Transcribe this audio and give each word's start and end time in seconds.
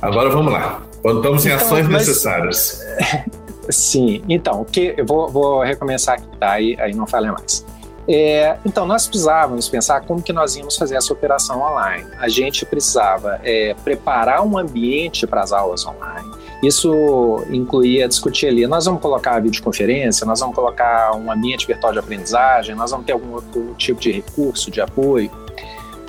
Agora 0.00 0.28
vamos 0.28 0.52
lá. 0.52 0.82
Contamos 1.02 1.46
em 1.46 1.50
então, 1.50 1.66
ações 1.66 1.88
mas... 1.88 2.06
necessárias. 2.06 2.80
Sim, 3.70 4.22
então, 4.28 4.60
o 4.60 4.64
que 4.64 4.94
eu 4.96 5.06
vou, 5.06 5.28
vou 5.28 5.62
recomeçar 5.62 6.16
aqui, 6.16 6.28
tá? 6.38 6.52
Aí, 6.52 6.76
aí 6.78 6.94
não 6.94 7.06
falha 7.06 7.32
mais. 7.32 7.64
É, 8.06 8.58
então, 8.66 8.86
nós 8.86 9.06
precisávamos 9.06 9.68
pensar 9.68 10.02
como 10.02 10.22
que 10.22 10.32
nós 10.32 10.56
íamos 10.56 10.76
fazer 10.76 10.96
essa 10.96 11.12
operação 11.12 11.62
online. 11.62 12.06
A 12.18 12.28
gente 12.28 12.66
precisava 12.66 13.40
é, 13.42 13.74
preparar 13.82 14.42
um 14.46 14.58
ambiente 14.58 15.26
para 15.26 15.42
as 15.42 15.52
aulas 15.52 15.86
online. 15.86 16.30
Isso 16.66 17.44
incluía 17.50 18.08
discutir 18.08 18.46
ali, 18.46 18.66
nós 18.66 18.86
vamos 18.86 19.00
colocar 19.00 19.36
a 19.36 19.40
videoconferência, 19.40 20.26
nós 20.26 20.40
vamos 20.40 20.54
colocar 20.54 21.14
um 21.16 21.30
ambiente 21.30 21.66
virtual 21.66 21.92
de 21.92 21.98
aprendizagem, 21.98 22.74
nós 22.74 22.90
vamos 22.90 23.04
ter 23.04 23.12
algum 23.12 23.34
outro 23.34 23.74
tipo 23.76 24.00
de 24.00 24.12
recurso, 24.12 24.70
de 24.70 24.80
apoio. 24.80 25.30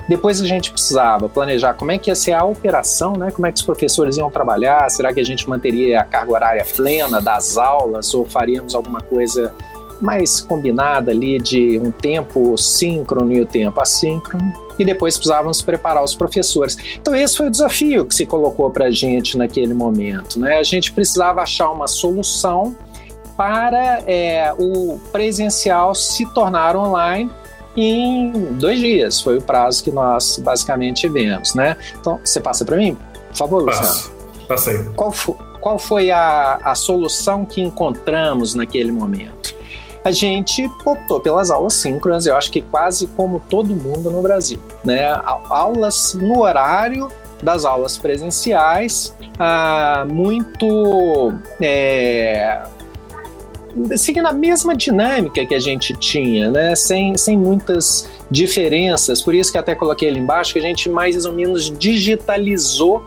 Depois 0.08 0.40
a 0.40 0.46
gente 0.46 0.70
precisava 0.70 1.28
planejar 1.28 1.74
como 1.74 1.90
é 1.90 1.98
que 1.98 2.10
ia 2.10 2.14
ser 2.14 2.32
a 2.32 2.44
operação, 2.44 3.14
né? 3.14 3.32
como 3.32 3.46
é 3.46 3.52
que 3.52 3.58
os 3.58 3.64
professores 3.64 4.16
iam 4.16 4.30
trabalhar, 4.30 4.88
será 4.88 5.12
que 5.12 5.18
a 5.18 5.24
gente 5.24 5.48
manteria 5.48 6.00
a 6.00 6.04
carga 6.04 6.32
horária 6.32 6.64
plena 6.64 7.20
das 7.20 7.56
aulas 7.58 8.14
ou 8.14 8.24
faríamos 8.24 8.74
alguma 8.74 9.00
coisa 9.00 9.52
mais 10.00 10.40
combinada 10.40 11.10
ali 11.10 11.38
de 11.38 11.78
um 11.78 11.90
tempo 11.90 12.56
síncrono 12.56 13.32
e 13.32 13.40
o 13.40 13.46
tempo 13.46 13.80
assíncrono. 13.80 14.52
E 14.78 14.84
depois 14.84 15.16
precisávamos 15.16 15.62
preparar 15.62 16.04
os 16.04 16.14
professores. 16.14 16.76
Então, 17.00 17.14
esse 17.14 17.36
foi 17.36 17.46
o 17.46 17.50
desafio 17.50 18.04
que 18.04 18.14
se 18.14 18.26
colocou 18.26 18.70
para 18.70 18.86
a 18.86 18.90
gente 18.90 19.38
naquele 19.38 19.72
momento. 19.72 20.38
Né? 20.38 20.58
A 20.58 20.62
gente 20.62 20.92
precisava 20.92 21.40
achar 21.40 21.70
uma 21.70 21.88
solução 21.88 22.76
para 23.36 24.02
é, 24.06 24.52
o 24.58 24.98
presencial 25.12 25.94
se 25.94 26.26
tornar 26.26 26.76
online 26.76 27.30
em 27.76 28.32
dois 28.52 28.78
dias. 28.78 29.20
Foi 29.20 29.38
o 29.38 29.42
prazo 29.42 29.82
que 29.84 29.90
nós 29.90 30.38
basicamente 30.38 31.08
vemos, 31.08 31.54
né? 31.54 31.76
Então, 31.98 32.18
você 32.24 32.40
passa 32.40 32.64
para 32.64 32.76
mim, 32.76 32.96
por 33.28 33.36
favor, 33.36 33.62
Luciano. 33.62 34.16
Passei. 34.48 34.84
Qual, 34.94 35.12
qual 35.60 35.78
foi 35.78 36.10
a, 36.10 36.60
a 36.62 36.74
solução 36.74 37.44
que 37.44 37.60
encontramos 37.60 38.54
naquele 38.54 38.92
momento? 38.92 39.55
A 40.06 40.12
gente 40.12 40.70
optou 40.84 41.18
pelas 41.18 41.50
aulas 41.50 41.74
síncronas, 41.74 42.26
eu 42.26 42.36
acho 42.36 42.52
que 42.52 42.62
quase 42.62 43.08
como 43.08 43.42
todo 43.50 43.74
mundo 43.74 44.08
no 44.08 44.22
Brasil, 44.22 44.60
né? 44.84 45.20
Aulas 45.48 46.14
no 46.14 46.42
horário 46.42 47.10
das 47.42 47.64
aulas 47.64 47.98
presenciais, 47.98 49.12
ah, 49.36 50.06
muito 50.08 51.34
é, 51.60 52.62
seguindo 53.96 54.26
a 54.26 54.32
mesma 54.32 54.76
dinâmica 54.76 55.44
que 55.44 55.56
a 55.56 55.58
gente 55.58 55.92
tinha, 55.94 56.52
né? 56.52 56.76
Sem, 56.76 57.16
sem 57.16 57.36
muitas 57.36 58.08
diferenças. 58.30 59.20
Por 59.20 59.34
isso 59.34 59.50
que 59.50 59.58
até 59.58 59.74
coloquei 59.74 60.08
ali 60.08 60.20
embaixo 60.20 60.52
que 60.52 60.60
a 60.60 60.62
gente 60.62 60.88
mais 60.88 61.26
ou 61.26 61.32
menos 61.32 61.68
digitalizou 61.76 63.04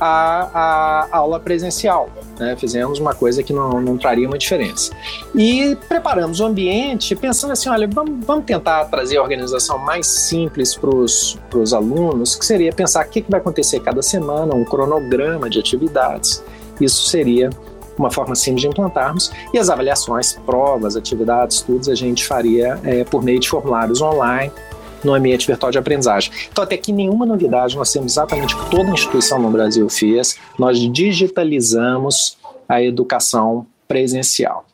a, 0.00 1.06
a 1.12 1.16
aula 1.16 1.40
presencial. 1.40 2.08
Né? 2.38 2.56
Fizemos 2.56 2.98
uma 2.98 3.14
coisa 3.14 3.42
que 3.42 3.52
não, 3.52 3.80
não 3.80 3.96
traria 3.96 4.26
uma 4.26 4.38
diferença. 4.38 4.92
E 5.34 5.76
preparamos 5.88 6.40
o 6.40 6.46
ambiente 6.46 7.14
pensando 7.16 7.52
assim: 7.52 7.68
olha, 7.68 7.88
vamos, 7.88 8.24
vamos 8.24 8.44
tentar 8.44 8.84
trazer 8.86 9.18
a 9.18 9.22
organização 9.22 9.78
mais 9.78 10.06
simples 10.06 10.74
para 10.74 10.90
os 10.90 11.72
alunos, 11.72 12.36
que 12.36 12.44
seria 12.44 12.72
pensar 12.72 13.06
o 13.06 13.08
que, 13.08 13.22
que 13.22 13.30
vai 13.30 13.40
acontecer 13.40 13.80
cada 13.80 14.02
semana, 14.02 14.54
um 14.54 14.64
cronograma 14.64 15.48
de 15.48 15.58
atividades. 15.58 16.42
Isso 16.80 17.08
seria 17.08 17.50
uma 17.98 18.10
forma 18.10 18.34
simples 18.36 18.62
de 18.62 18.68
implantarmos. 18.68 19.32
E 19.52 19.58
as 19.58 19.68
avaliações, 19.68 20.34
provas, 20.46 20.96
atividades, 20.96 21.56
estudos, 21.56 21.88
a 21.88 21.94
gente 21.94 22.24
faria 22.24 22.78
é, 22.84 23.02
por 23.02 23.22
meio 23.22 23.40
de 23.40 23.48
formulários 23.48 24.00
online 24.00 24.52
no 25.04 25.14
ambiente 25.14 25.46
virtual 25.46 25.70
de 25.70 25.78
aprendizagem. 25.78 26.32
Então, 26.50 26.64
até 26.64 26.76
que 26.76 26.92
nenhuma 26.92 27.24
novidade, 27.24 27.76
nós 27.76 27.92
temos 27.92 28.12
exatamente 28.12 28.54
o 28.54 28.64
que 28.64 28.70
toda 28.70 28.90
instituição 28.90 29.38
no 29.38 29.50
Brasil 29.50 29.88
fez, 29.88 30.36
nós 30.58 30.78
digitalizamos 30.78 32.36
a 32.68 32.82
educação 32.82 33.66
presencial. 33.86 34.66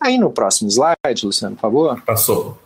Aí 0.00 0.16
no 0.16 0.30
próximo 0.30 0.70
slide, 0.70 1.24
Luciano, 1.24 1.54
por 1.54 1.62
favor. 1.62 2.02
Passou. 2.02 2.58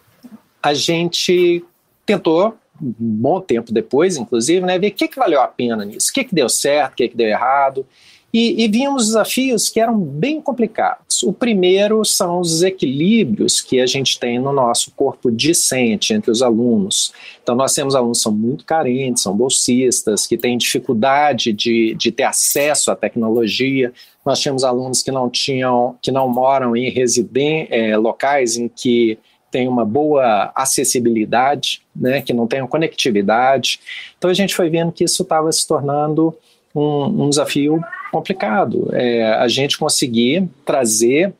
A 0.63 0.73
gente 0.73 1.65
tentou, 2.07 2.55
um 2.81 2.95
bom 2.99 3.41
tempo 3.41 3.73
depois, 3.73 4.17
inclusive, 4.17 4.65
né, 4.65 4.79
ver 4.79 4.89
o 4.89 4.93
que, 4.93 5.09
que 5.09 5.19
valeu 5.19 5.41
a 5.41 5.49
pena 5.49 5.85
nisso, 5.85 6.11
o 6.11 6.13
que, 6.15 6.25
que 6.25 6.35
deu 6.35 6.49
certo, 6.49 6.93
o 6.93 6.97
que, 6.97 7.09
que 7.09 7.17
deu 7.17 7.29
errado. 7.29 7.87
E, 8.35 8.65
e 8.65 8.67
vimos 8.67 9.07
desafios 9.07 9.69
que 9.69 9.79
eram 9.79 9.97
bem 9.97 10.41
complicados. 10.41 11.23
O 11.23 11.33
primeiro 11.33 12.05
são 12.05 12.41
os 12.41 12.65
equilíbrios 12.65 13.61
que 13.61 13.81
a 13.81 13.87
gente 13.87 14.19
tem 14.19 14.41
no 14.41 14.53
nosso 14.53 14.91
corpo 14.91 15.31
discente 15.31 16.13
entre 16.13 16.33
os 16.33 16.43
alunos. 16.43 17.13
Então, 17.41 17.55
nós 17.55 17.73
temos 17.73 17.95
alunos 17.95 18.19
que 18.19 18.23
são 18.25 18.33
muito 18.33 18.65
carentes, 18.65 19.23
são 19.23 19.37
bolsistas, 19.37 20.27
que 20.27 20.37
têm 20.37 20.59
dificuldade 20.59 21.53
de, 21.53 21.95
de 21.95 22.11
ter 22.11 22.25
acesso 22.25 22.91
à 22.91 22.97
tecnologia. 22.97 23.93
Nós 24.27 24.43
temos 24.43 24.65
alunos 24.65 25.01
que 25.01 25.13
não 25.13 25.31
tinham, 25.31 25.95
que 26.03 26.11
não 26.11 26.29
moram 26.29 26.75
em 26.75 26.91
residen 26.91 27.69
é, 27.71 27.97
locais 27.97 28.57
em 28.57 28.67
que 28.67 29.17
tem 29.49 29.69
uma 29.69 29.85
boa 29.85 30.51
acessibilidade, 30.57 31.83
né, 31.95 32.21
que 32.21 32.33
não 32.33 32.49
tenham 32.49 32.67
conectividade. 32.67 33.79
Então 34.19 34.29
a 34.29 34.35
gente 34.35 34.57
foi 34.57 34.69
vendo 34.69 34.91
que 34.91 35.05
isso 35.05 35.23
estava 35.23 35.53
se 35.53 35.65
tornando 35.65 36.37
um, 36.75 37.25
um 37.25 37.31
desafio 37.31 37.81
complicado. 38.15 38.89
É, 38.93 39.25
a 39.35 39.49
gente 39.49 39.77
conseguir 39.77 40.49
trazer 40.65 41.35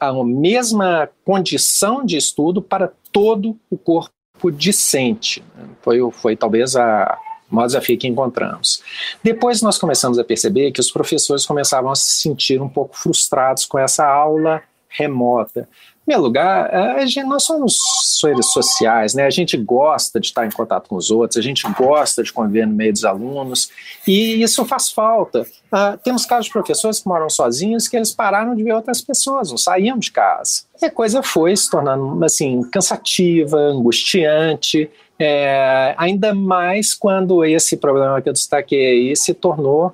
a 0.00 0.12
mesma 0.24 1.08
condição 1.24 2.04
de 2.04 2.16
estudo 2.16 2.62
para 2.62 2.90
todo 3.12 3.58
o 3.70 3.76
corpo 3.76 4.50
discente. 4.50 5.42
Foi, 5.82 5.98
foi 6.12 6.36
talvez 6.36 6.76
a, 6.76 7.18
maior 7.50 7.66
desafio 7.66 7.98
que 7.98 8.06
encontramos. 8.06 8.82
Depois 9.22 9.60
nós 9.60 9.76
começamos 9.76 10.18
a 10.18 10.24
perceber 10.24 10.70
que 10.72 10.80
os 10.80 10.90
professores 10.90 11.44
começavam 11.44 11.90
a 11.90 11.94
se 11.94 12.22
sentir 12.22 12.60
um 12.60 12.68
pouco 12.68 12.96
frustrados 12.96 13.64
com 13.64 13.78
essa 13.78 14.06
aula 14.06 14.62
remota 14.88 15.68
primeiro 16.08 16.22
lugar, 16.22 16.72
é, 16.72 17.02
a 17.02 17.06
gente, 17.06 17.22
nós 17.24 17.42
somos 17.42 17.76
seres 18.18 18.50
sociais, 18.50 19.12
né? 19.12 19.26
A 19.26 19.30
gente 19.30 19.58
gosta 19.58 20.18
de 20.18 20.28
estar 20.28 20.46
em 20.46 20.50
contato 20.50 20.88
com 20.88 20.96
os 20.96 21.10
outros, 21.10 21.36
a 21.36 21.42
gente 21.42 21.68
gosta 21.72 22.22
de 22.22 22.32
conviver 22.32 22.66
no 22.66 22.74
meio 22.74 22.94
dos 22.94 23.04
alunos, 23.04 23.68
e 24.06 24.42
isso 24.42 24.64
faz 24.64 24.90
falta. 24.90 25.42
Uh, 25.42 25.98
temos 26.02 26.24
casos 26.24 26.46
de 26.46 26.52
professores 26.52 27.00
que 27.00 27.06
moram 27.06 27.28
sozinhos 27.28 27.86
que 27.86 27.94
eles 27.94 28.10
pararam 28.10 28.54
de 28.54 28.64
ver 28.64 28.72
outras 28.72 29.02
pessoas, 29.02 29.50
não 29.50 29.58
saíam 29.58 29.98
de 29.98 30.10
casa. 30.10 30.62
E 30.80 30.86
a 30.86 30.90
coisa 30.90 31.22
foi 31.22 31.54
se 31.54 31.70
tornando 31.70 32.24
assim 32.24 32.62
cansativa, 32.70 33.58
angustiante, 33.58 34.90
é, 35.18 35.94
ainda 35.98 36.34
mais 36.34 36.94
quando 36.94 37.44
esse 37.44 37.76
problema 37.76 38.22
que 38.22 38.30
eu 38.30 38.32
destaquei 38.32 39.10
aí 39.10 39.16
se 39.16 39.34
tornou 39.34 39.92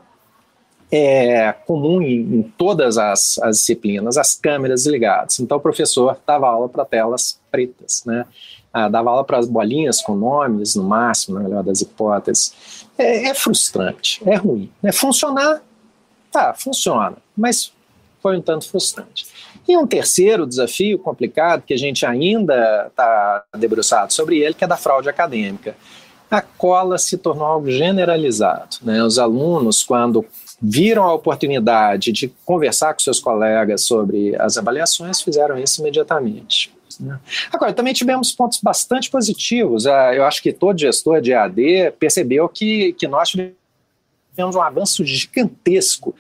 é 0.91 1.53
comum 1.67 2.01
em, 2.01 2.21
em 2.21 2.43
todas 2.57 2.99
as, 2.99 3.39
as, 3.39 3.59
disciplinas, 3.59 4.17
as 4.17 4.35
câmeras 4.35 4.87
ligadas. 4.87 5.41
Então 5.41 5.59
o 5.59 5.61
professor 5.61 6.19
dava 6.27 6.49
aula 6.49 6.69
para 6.69 6.85
telas 6.85 7.39
pretas, 7.51 8.03
né? 8.05 8.27
Ah, 8.73 8.89
dava 8.89 9.11
aula 9.11 9.25
para 9.25 9.39
as 9.39 9.49
bolinhas 9.49 10.03
com 10.03 10.17
nomes, 10.17 10.75
no 10.75 10.83
máximo, 10.83 11.37
na 11.37 11.45
melhor 11.45 11.63
das 11.63 11.81
hipóteses. 11.81 12.87
É, 12.99 13.29
é 13.29 13.35
frustrante, 13.35 14.21
é 14.27 14.35
ruim. 14.35 14.71
É 14.83 14.91
funcionar, 14.91 15.63
tá, 16.31 16.55
funciona, 16.55 17.17
mas 17.37 17.73
foi 18.21 18.37
um 18.37 18.41
tanto 18.41 18.69
frustrante. 18.69 19.27
E 19.69 19.77
um 19.77 19.87
terceiro 19.87 20.47
desafio 20.47 20.99
complicado, 20.99 21.63
que 21.63 21.73
a 21.73 21.77
gente 21.77 22.05
ainda 22.05 22.87
está 22.89 23.45
debruçado 23.57 24.13
sobre 24.13 24.39
ele, 24.39 24.55
que 24.55 24.65
é 24.65 24.67
da 24.67 24.77
fraude 24.77 25.09
acadêmica. 25.09 25.77
A 26.31 26.41
cola 26.41 26.99
se 26.99 27.17
tornou 27.17 27.47
algo 27.47 27.71
generalizado. 27.71 28.79
Né? 28.83 29.03
Os 29.03 29.19
alunos, 29.19 29.83
quando 29.83 30.25
viram 30.61 31.05
a 31.05 31.15
oportunidade 31.15 32.13
de 32.13 32.29
conversar 32.45 32.95
com 32.95 33.01
seus 33.01 33.21
colegas 33.21 33.83
sobre 33.83 34.35
as 34.41 34.57
avaliações, 34.57 35.21
fizeram 35.21 35.59
isso 35.59 35.81
imediatamente. 35.81 36.73
Né? 37.01 37.19
Agora, 37.53 37.73
também 37.73 37.93
tivemos 37.93 38.33
pontos 38.33 38.61
bastante 38.63 39.11
positivos. 39.11 39.87
Ah, 39.87 40.15
eu 40.15 40.25
acho 40.25 40.43
que 40.43 40.53
todo 40.53 40.79
gestor 40.79 41.21
de 41.21 41.35
AD 41.35 41.93
percebeu 41.99 42.49
que, 42.49 42.93
que 42.95 43.09
nós 43.09 43.31
tivemos 43.31 44.57
um 44.57 44.63
avanço 44.63 45.05
gigantesco, 45.05 46.15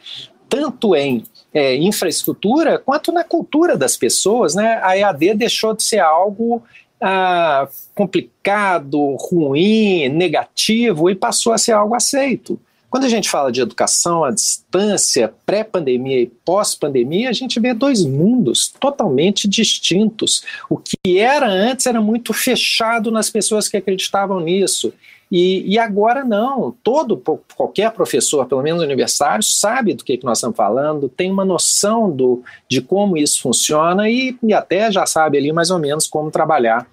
tanto 0.49 0.95
em 0.95 1.25
é, 1.53 1.77
infraestrutura 1.77 2.79
quanto 2.79 3.13
na 3.13 3.23
cultura 3.23 3.77
das 3.77 3.97
pessoas. 3.97 4.55
Né? 4.55 4.81
A 4.83 4.97
EAD 4.99 5.35
deixou 5.35 5.75
de 5.75 5.85
ser 5.85 6.01
algo 6.01 6.63
ah, 7.01 7.69
complicado, 7.95 9.17
ruim, 9.17 10.09
negativo 10.09 11.09
e 11.09 11.15
passou 11.15 11.53
a 11.53 11.59
ser 11.59 11.73
algo 11.73 11.95
aceito. 11.95 12.59
Quando 12.95 13.07
a 13.07 13.09
gente 13.09 13.29
fala 13.29 13.51
de 13.51 13.61
educação 13.61 14.23
à 14.23 14.31
distância, 14.31 15.35
pré-pandemia 15.45 16.21
e 16.21 16.27
pós-pandemia, 16.45 17.29
a 17.29 17.33
gente 17.33 17.59
vê 17.59 17.75
dois 17.75 18.05
mundos 18.05 18.73
totalmente 18.79 19.49
distintos. 19.49 20.45
O 20.71 20.77
que 20.77 21.19
era 21.19 21.51
antes 21.51 21.87
era 21.87 22.01
muito 22.01 22.33
fechado 22.33 23.11
nas 23.11 23.29
pessoas 23.29 23.69
que 23.69 23.77
acreditavam 23.77 24.39
nisso. 24.39 24.95
E, 25.29 25.65
e, 25.75 25.77
agora 25.77 26.25
não, 26.25 26.73
todo 26.85 27.21
qualquer 27.57 27.91
professor, 27.91 28.47
pelo 28.47 28.63
menos 28.63 28.81
universitário, 28.81 29.43
sabe 29.43 29.93
do 29.95 30.05
que, 30.05 30.17
que 30.17 30.25
nós 30.25 30.39
estamos 30.39 30.57
falando, 30.57 31.09
tem 31.09 31.33
uma 31.33 31.45
noção 31.45 32.09
do, 32.09 32.45
de 32.71 32.81
como 32.81 33.17
isso 33.17 33.43
funciona 33.43 34.09
e, 34.09 34.39
e 34.41 34.55
até 34.55 34.93
já 34.93 35.05
sabe 35.05 35.37
ali 35.37 35.53
mais 35.53 35.73
ou 35.73 35.81
menos 35.81 36.07
como 36.07 36.31
trabalhar 36.31 36.87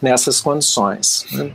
nessas 0.00 0.40
condições. 0.40 1.26
Né? 1.32 1.52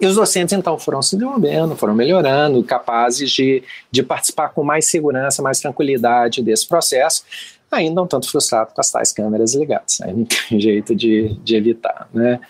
E 0.00 0.06
os 0.06 0.14
docentes 0.14 0.52
então 0.52 0.78
foram 0.78 1.02
se 1.02 1.16
desenvolvendo, 1.16 1.74
foram 1.76 1.94
melhorando, 1.94 2.62
capazes 2.62 3.30
de, 3.30 3.62
de 3.90 4.02
participar 4.02 4.50
com 4.50 4.62
mais 4.62 4.86
segurança, 4.86 5.42
mais 5.42 5.60
tranquilidade 5.60 6.42
desse 6.42 6.66
processo, 6.68 7.24
ainda 7.70 8.02
um 8.02 8.06
tanto 8.06 8.30
frustrado 8.30 8.72
com 8.72 8.80
as 8.80 8.90
tais 8.90 9.12
câmeras 9.12 9.54
ligadas. 9.54 10.00
Aí 10.00 10.12
não 10.12 10.24
tem 10.48 10.60
jeito 10.60 10.94
de, 10.94 11.34
de 11.42 11.56
evitar. 11.56 12.08
Né? 12.12 12.40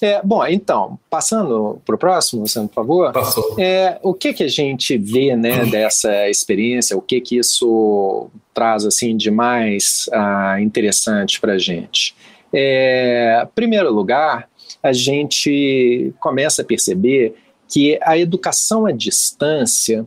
É, 0.00 0.20
bom, 0.22 0.44
então, 0.46 0.98
passando 1.10 1.80
para 1.84 1.94
o 1.94 1.98
próximo, 1.98 2.42
Luciano, 2.42 2.68
por 2.68 2.74
favor. 2.74 3.12
Passou. 3.12 3.56
É, 3.58 3.98
o 4.02 4.14
que, 4.14 4.32
que 4.32 4.44
a 4.44 4.48
gente 4.48 4.96
vê 4.96 5.36
né, 5.36 5.64
dessa 5.70 6.28
experiência, 6.28 6.96
o 6.96 7.02
que, 7.02 7.20
que 7.20 7.36
isso 7.36 8.28
traz 8.52 8.84
assim, 8.84 9.16
de 9.16 9.30
mais 9.30 10.08
ah, 10.12 10.56
interessante 10.60 11.40
para 11.40 11.54
a 11.54 11.58
gente? 11.58 12.14
É, 12.52 13.42
em 13.42 13.46
primeiro 13.54 13.92
lugar, 13.92 14.48
a 14.84 14.92
gente 14.92 16.12
começa 16.20 16.60
a 16.60 16.64
perceber 16.64 17.34
que 17.66 17.98
a 18.02 18.18
educação 18.18 18.84
à 18.84 18.92
distância 18.92 20.06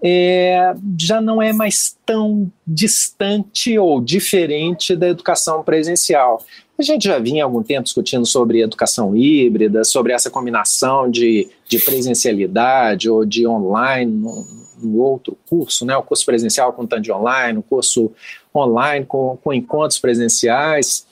é, 0.00 0.74
já 0.96 1.20
não 1.20 1.42
é 1.42 1.52
mais 1.52 1.96
tão 2.06 2.50
distante 2.64 3.76
ou 3.76 4.00
diferente 4.00 4.94
da 4.94 5.08
educação 5.08 5.64
presencial. 5.64 6.44
A 6.78 6.82
gente 6.82 7.04
já 7.04 7.18
vinha 7.18 7.42
há 7.42 7.46
algum 7.46 7.64
tempo 7.64 7.82
discutindo 7.82 8.24
sobre 8.24 8.60
educação 8.60 9.16
híbrida, 9.16 9.82
sobre 9.82 10.12
essa 10.12 10.30
combinação 10.30 11.10
de, 11.10 11.48
de 11.68 11.78
presencialidade 11.80 13.10
ou 13.10 13.24
de 13.24 13.44
online 13.44 14.10
no, 14.10 14.46
no, 14.80 14.98
outro 14.98 15.36
curso, 15.48 15.84
né? 15.84 15.96
o 15.96 16.02
curso 16.02 16.24
presencial 16.24 16.72
com 16.72 16.86
tanto 16.86 17.02
de 17.02 17.12
online, 17.12 17.58
o 17.58 17.62
curso 17.62 18.12
online 18.54 19.04
com, 19.04 19.36
com 19.42 19.52
encontros 19.52 19.98
presenciais. 19.98 21.06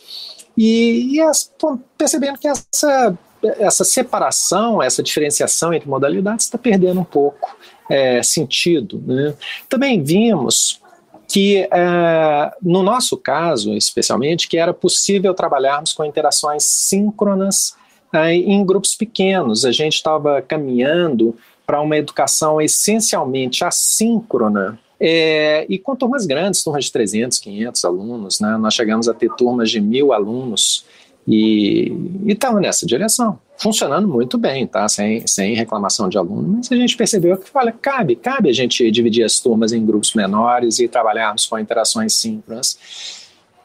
E, 0.62 1.14
e 1.14 1.20
as, 1.22 1.50
percebendo 1.96 2.38
que 2.38 2.46
essa, 2.46 3.18
essa 3.42 3.82
separação, 3.82 4.82
essa 4.82 5.02
diferenciação 5.02 5.72
entre 5.72 5.88
modalidades 5.88 6.44
está 6.44 6.58
perdendo 6.58 7.00
um 7.00 7.04
pouco 7.04 7.56
é, 7.88 8.22
sentido. 8.22 9.02
Né? 9.06 9.34
Também 9.70 10.02
vimos 10.02 10.78
que, 11.26 11.66
é, 11.72 12.52
no 12.60 12.82
nosso 12.82 13.16
caso, 13.16 13.72
especialmente, 13.72 14.46
que 14.46 14.58
era 14.58 14.74
possível 14.74 15.32
trabalharmos 15.32 15.94
com 15.94 16.04
interações 16.04 16.64
síncronas 16.64 17.74
é, 18.12 18.34
em 18.34 18.62
grupos 18.62 18.94
pequenos. 18.94 19.64
A 19.64 19.72
gente 19.72 19.94
estava 19.94 20.42
caminhando 20.42 21.34
para 21.66 21.80
uma 21.80 21.96
educação 21.96 22.60
essencialmente 22.60 23.64
assíncrona, 23.64 24.78
é, 25.00 25.64
e 25.68 25.78
com 25.78 25.96
turmas 25.96 26.26
grandes, 26.26 26.62
turmas 26.62 26.84
de 26.84 26.92
300, 26.92 27.38
500 27.38 27.84
alunos, 27.84 28.40
né? 28.40 28.58
nós 28.58 28.74
chegamos 28.74 29.08
a 29.08 29.14
ter 29.14 29.30
turmas 29.34 29.70
de 29.70 29.80
mil 29.80 30.12
alunos 30.12 30.84
e 31.26 31.92
estava 32.26 32.60
nessa 32.60 32.84
direção, 32.84 33.38
funcionando 33.56 34.08
muito 34.08 34.36
bem, 34.36 34.66
tá? 34.66 34.88
Sem, 34.88 35.26
sem 35.26 35.54
reclamação 35.54 36.08
de 36.08 36.18
aluno, 36.18 36.56
mas 36.56 36.72
a 36.72 36.76
gente 36.76 36.96
percebeu 36.96 37.36
que, 37.36 37.50
olha, 37.54 37.72
cabe, 37.72 38.16
cabe 38.16 38.50
a 38.50 38.52
gente 38.52 38.90
dividir 38.90 39.24
as 39.24 39.38
turmas 39.38 39.72
em 39.72 39.84
grupos 39.84 40.14
menores 40.14 40.78
e 40.78 40.88
trabalharmos 40.88 41.46
com 41.46 41.58
interações 41.58 42.14
síncronas. 42.14 42.78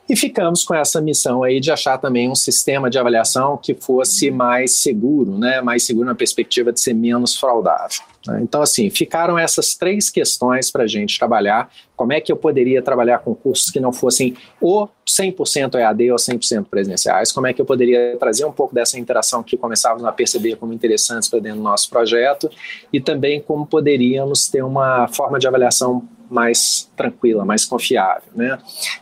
E 0.08 0.16
ficamos 0.16 0.64
com 0.64 0.76
essa 0.76 1.02
missão 1.02 1.44
aí 1.44 1.60
de 1.60 1.72
achar 1.72 1.98
também 1.98 2.30
um 2.30 2.36
sistema 2.36 2.90
de 2.90 3.00
avaliação 3.00 3.58
que 3.58 3.74
fosse 3.74 4.30
mais 4.30 4.74
seguro, 4.78 5.36
né? 5.38 5.62
mais 5.62 5.84
seguro 5.84 6.06
na 6.06 6.14
perspectiva 6.14 6.72
de 6.72 6.80
ser 6.80 6.94
menos 6.94 7.36
fraudável. 7.36 8.02
Né? 8.28 8.40
Então, 8.42 8.62
assim, 8.62 8.90
ficaram 8.90 9.38
essas 9.38 9.76
três 9.76 10.10
questões 10.10 10.72
para 10.72 10.84
a 10.84 10.88
gente 10.88 11.18
trabalhar. 11.18 11.70
Como 11.96 12.14
é 12.14 12.20
que 12.20 12.32
eu 12.32 12.38
poderia 12.38 12.82
trabalhar 12.82 13.20
com 13.20 13.34
cursos 13.34 13.72
que 13.72 13.80
não 13.80 13.94
fossem 13.94 14.36
ou 14.60 14.90
100% 15.08 15.76
EAD 15.76 16.12
ou 16.12 16.18
100% 16.18 16.66
presenciais? 16.66 17.32
Como 17.32 17.48
é 17.48 17.54
que 17.54 17.62
eu 17.62 17.66
poderia 17.66 18.18
trazer 18.18 18.46
um 18.46 18.52
pouco 18.52 18.74
dessa 18.74 19.00
interação 19.00 19.44
que 19.44 19.58
começávamos 19.58 20.06
a 20.06 20.12
perceber 20.12 20.56
como 20.56 20.74
interessantes 20.74 21.30
para 21.30 21.40
dentro 21.40 21.60
do 21.60 21.64
nosso 21.64 21.90
projeto? 21.90 22.50
E 22.92 23.00
também 23.00 23.42
como 23.42 23.66
poderíamos 23.66 24.48
ter 24.48 24.64
uma 24.64 25.08
forma 25.08 25.40
de 25.40 25.48
avaliação 25.48 26.08
mais 26.30 26.90
tranquila, 26.96 27.46
mais 27.46 27.66
confiável. 27.66 28.30
Né? 28.36 28.58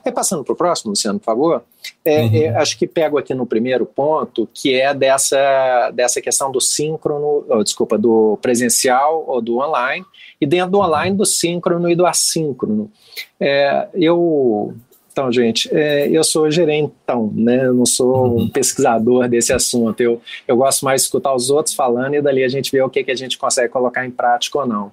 E 0.05 0.11
passando 0.11 0.43
para 0.43 0.53
o 0.53 0.55
próximo, 0.55 0.91
Luciano, 0.91 1.19
por 1.19 1.25
favor. 1.25 1.63
É, 2.05 2.21
uhum. 2.21 2.35
é, 2.35 2.47
acho 2.55 2.77
que 2.77 2.87
pego 2.87 3.17
aqui 3.17 3.33
no 3.33 3.45
primeiro 3.45 3.85
ponto, 3.85 4.47
que 4.53 4.73
é 4.73 4.93
dessa, 4.93 5.91
dessa 5.91 6.21
questão 6.21 6.51
do 6.51 6.61
síncrono, 6.61 7.45
oh, 7.49 7.63
desculpa, 7.63 7.97
do 7.97 8.37
presencial 8.41 9.25
ou 9.27 9.41
do 9.41 9.57
online, 9.57 10.05
e 10.39 10.45
dentro 10.45 10.71
do 10.71 10.79
online 10.79 11.15
do 11.15 11.25
síncrono 11.25 11.89
e 11.89 11.95
do 11.95 12.05
assíncrono. 12.05 12.91
É, 13.39 13.87
eu 13.93 14.75
então, 15.13 15.31
gente, 15.31 15.69
é, 15.71 16.09
eu 16.09 16.23
sou 16.23 16.49
gerentão, 16.49 17.31
né? 17.35 17.67
Eu 17.67 17.73
não 17.75 17.85
sou 17.85 18.25
uhum. 18.25 18.41
um 18.41 18.49
pesquisador 18.49 19.29
desse 19.29 19.53
assunto. 19.53 20.01
Eu, 20.01 20.19
eu 20.47 20.57
gosto 20.57 20.83
mais 20.83 21.01
de 21.01 21.05
escutar 21.05 21.35
os 21.35 21.51
outros 21.51 21.75
falando 21.75 22.15
e 22.15 22.21
dali 22.21 22.43
a 22.43 22.47
gente 22.47 22.71
vê 22.71 22.81
o 22.81 22.89
que, 22.89 23.03
que 23.03 23.11
a 23.11 23.15
gente 23.15 23.37
consegue 23.37 23.71
colocar 23.71 24.03
em 24.07 24.09
prática 24.09 24.57
ou 24.57 24.65
não. 24.65 24.91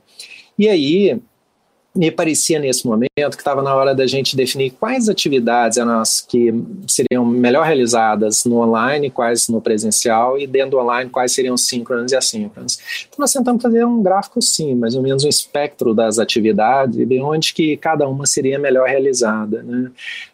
E 0.58 0.68
aí, 0.68 1.18
me 1.94 2.10
parecia 2.10 2.58
nesse 2.60 2.86
momento 2.86 3.08
que 3.16 3.36
estava 3.36 3.62
na 3.62 3.74
hora 3.74 3.94
da 3.94 4.06
gente 4.06 4.36
definir 4.36 4.70
quais 4.70 5.08
atividades 5.08 5.76
eram 5.76 5.98
as 5.98 6.20
que 6.20 6.54
seriam 6.86 7.24
melhor 7.24 7.66
realizadas 7.66 8.44
no 8.44 8.58
online, 8.60 9.10
quais 9.10 9.48
no 9.48 9.60
presencial, 9.60 10.38
e 10.38 10.46
dentro 10.46 10.70
do 10.70 10.78
online, 10.78 11.10
quais 11.10 11.32
seriam 11.32 11.56
síncronas 11.56 12.12
e 12.12 12.16
assíncronas. 12.16 12.78
Então, 13.08 13.16
nós 13.18 13.32
tentamos 13.32 13.60
fazer 13.60 13.84
um 13.84 14.02
gráfico, 14.02 14.40
sim, 14.40 14.74
mais 14.76 14.94
ou 14.94 15.02
menos 15.02 15.24
um 15.24 15.28
espectro 15.28 15.92
das 15.92 16.18
atividades 16.18 16.96
e 16.98 17.20
onde 17.20 17.52
que 17.52 17.76
cada 17.76 18.08
uma 18.08 18.24
seria 18.24 18.58
melhor 18.58 18.88
realizada. 18.88 19.62
Né? 19.62 19.90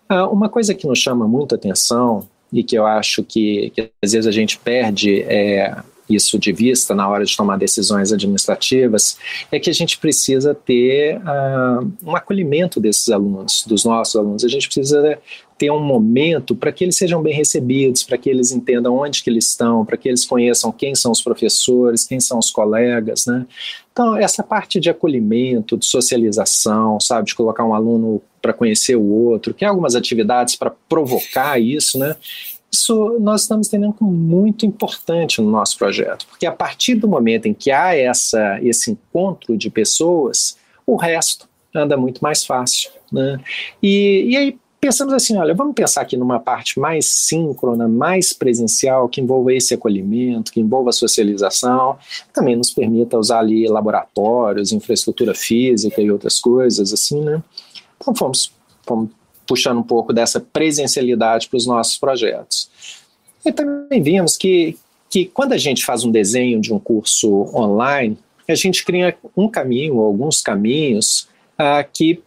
Ah, 0.08 0.29
uma 0.29 0.49
coisa 0.49 0.75
que 0.75 0.87
nos 0.87 0.99
chama 0.99 1.26
muito 1.26 1.55
atenção 1.55 2.29
e 2.53 2.62
que 2.62 2.76
eu 2.76 2.87
acho 2.87 3.25
que, 3.25 3.70
que 3.70 3.91
às 4.03 4.12
vezes 4.12 4.26
a 4.26 4.31
gente 4.31 4.58
perde 4.58 5.23
é, 5.23 5.75
isso 6.08 6.38
de 6.38 6.53
vista 6.53 6.94
na 6.94 7.08
hora 7.08 7.25
de 7.25 7.37
tomar 7.37 7.56
decisões 7.58 8.12
administrativas, 8.12 9.17
é 9.50 9.58
que 9.58 9.70
a 9.70 9.73
gente 9.73 9.99
precisa 9.99 10.55
ter 10.55 11.19
uh, 11.19 11.93
um 12.05 12.14
acolhimento 12.14 12.81
desses 12.81 13.08
alunos, 13.08 13.64
dos 13.67 13.85
nossos 13.85 14.17
alunos. 14.17 14.44
A 14.44 14.49
gente 14.49 14.69
precisa 14.69 15.19
ter 15.58 15.70
um 15.70 15.81
momento 15.81 16.55
para 16.55 16.70
que 16.70 16.85
eles 16.85 16.97
sejam 16.97 17.23
bem 17.23 17.35
recebidos, 17.35 18.03
para 18.03 18.19
que 18.19 18.29
eles 18.29 18.53
entendam 18.53 18.94
onde 18.94 19.23
que 19.23 19.31
eles 19.31 19.49
estão, 19.49 19.85
para 19.85 19.97
que 19.97 20.08
eles 20.08 20.25
conheçam 20.25 20.70
quem 20.70 20.94
são 20.94 21.11
os 21.11 21.23
professores, 21.23 22.05
quem 22.05 22.20
são 22.20 22.38
os 22.38 22.50
colegas, 22.50 23.26
né? 23.26 23.47
Então, 23.91 24.17
essa 24.17 24.43
parte 24.43 24.79
de 24.79 24.91
acolhimento, 24.91 25.79
de 25.79 25.87
socialização, 25.87 27.00
sabe, 27.00 27.29
de 27.29 27.35
colocar 27.35 27.64
um 27.64 27.75
aluno 27.75 28.20
para 28.43 28.53
conhecer 28.53 28.97
o 28.97 29.03
outro, 29.03 29.55
que 29.55 29.64
algumas 29.64 29.94
atividades 29.97 30.55
para 30.55 30.70
provocar 30.70 31.58
isso, 31.58 31.99
né? 31.99 32.14
Isso 32.73 33.19
nós 33.21 33.43
estamos 33.43 33.69
entendendo 33.69 33.95
como 33.95 34.11
muito 34.11 34.67
importante 34.67 35.41
no 35.41 35.51
nosso 35.51 35.79
projeto, 35.79 36.27
porque 36.27 36.47
a 36.47 36.53
partir 36.53 36.95
do 36.95 37.09
momento 37.09 37.47
em 37.47 37.55
que 37.55 37.70
há 37.70 37.94
essa, 37.94 38.61
esse 38.63 38.91
encontro 38.91 39.56
de 39.56 39.70
pessoas, 39.70 40.56
o 40.87 40.96
resto 40.96 41.49
anda 41.75 41.96
muito 41.96 42.20
mais 42.20 42.44
fácil. 42.44 42.91
Né? 43.13 43.41
E, 43.82 44.27
e 44.31 44.37
aí 44.37 44.58
pensamos 44.81 45.13
assim, 45.13 45.37
olha, 45.37 45.55
vamos 45.55 45.75
pensar 45.75 46.03
aqui 46.03 46.17
numa 46.17 46.39
parte 46.39 46.79
mais 46.79 47.06
síncrona, 47.06 47.89
mais 47.89 48.32
presencial, 48.32 49.08
que 49.08 49.20
envolva 49.20 49.53
esse 49.53 49.75
acolhimento, 49.75 50.53
que 50.53 50.61
envolva 50.61 50.91
a 50.91 50.93
socialização, 50.93 51.99
também 52.32 52.56
nos 52.56 52.70
permita 52.70 53.19
usar 53.19 53.41
ali 53.41 53.67
laboratórios, 53.67 54.73
infraestrutura 54.73 55.35
física 55.35 56.01
e 56.01 56.11
outras 56.11 56.39
coisas, 56.39 56.93
assim, 56.93 57.20
né? 57.20 57.43
Então 57.96 58.15
fomos, 58.15 58.53
fomos 58.87 59.11
puxando 59.46 59.79
um 59.79 59.82
pouco 59.82 60.12
dessa 60.12 60.41
presencialidade 60.41 61.48
para 61.48 61.56
os 61.56 61.67
nossos 61.67 61.96
projetos. 61.98 62.70
E 63.44 63.53
também 63.53 64.03
vimos 64.03 64.36
que, 64.36 64.76
que 65.08 65.26
quando 65.26 65.53
a 65.53 65.58
gente 65.58 65.84
faz 65.84 66.05
um 66.05 66.10
desenho 66.10 66.60
de 66.60 66.72
um 66.72 66.79
curso 66.79 67.50
online, 67.55 68.19
a 68.48 68.55
gente 68.55 68.84
cria 68.84 69.17
um 69.36 69.48
caminho, 69.48 70.00
alguns 70.00 70.41
caminhos, 70.41 71.29
uh, 71.58 71.86
que 71.93 72.22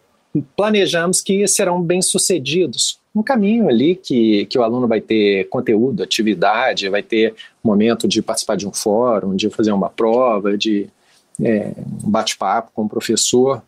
planejamos 0.56 1.20
que 1.20 1.46
serão 1.48 1.82
bem 1.82 2.00
sucedidos. 2.02 2.98
Um 3.14 3.22
caminho 3.22 3.68
ali 3.68 3.96
que, 3.96 4.46
que 4.46 4.58
o 4.58 4.62
aluno 4.62 4.86
vai 4.86 5.00
ter 5.00 5.48
conteúdo, 5.48 6.02
atividade, 6.02 6.88
vai 6.88 7.02
ter 7.02 7.34
momento 7.62 8.06
de 8.06 8.22
participar 8.22 8.56
de 8.56 8.68
um 8.68 8.72
fórum, 8.72 9.34
de 9.34 9.50
fazer 9.50 9.72
uma 9.72 9.90
prova, 9.90 10.56
de 10.56 10.88
é, 11.42 11.72
um 12.04 12.10
bate-papo 12.10 12.70
com 12.72 12.84
o 12.84 12.88
professor, 12.88 13.62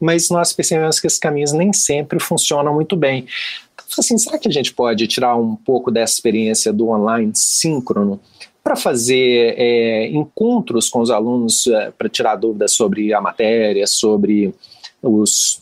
mas 0.00 0.30
nós 0.30 0.52
percebemos 0.52 0.98
que 0.98 1.06
esses 1.06 1.18
caminhos 1.18 1.52
nem 1.52 1.72
sempre 1.72 2.18
funcionam 2.18 2.74
muito 2.74 2.96
bem. 2.96 3.26
Então, 3.74 3.96
assim, 3.98 4.16
será 4.16 4.38
que 4.38 4.48
a 4.48 4.52
gente 4.52 4.72
pode 4.72 5.06
tirar 5.06 5.36
um 5.36 5.54
pouco 5.54 5.90
dessa 5.90 6.14
experiência 6.14 6.72
do 6.72 6.88
online 6.88 7.32
síncrono 7.34 8.20
para 8.62 8.76
fazer 8.76 9.54
é, 9.56 10.08
encontros 10.08 10.88
com 10.88 11.00
os 11.00 11.10
alunos 11.10 11.66
é, 11.66 11.90
para 11.90 12.08
tirar 12.08 12.36
dúvidas 12.36 12.72
sobre 12.72 13.12
a 13.12 13.20
matéria, 13.20 13.86
sobre 13.86 14.54
os 15.02 15.60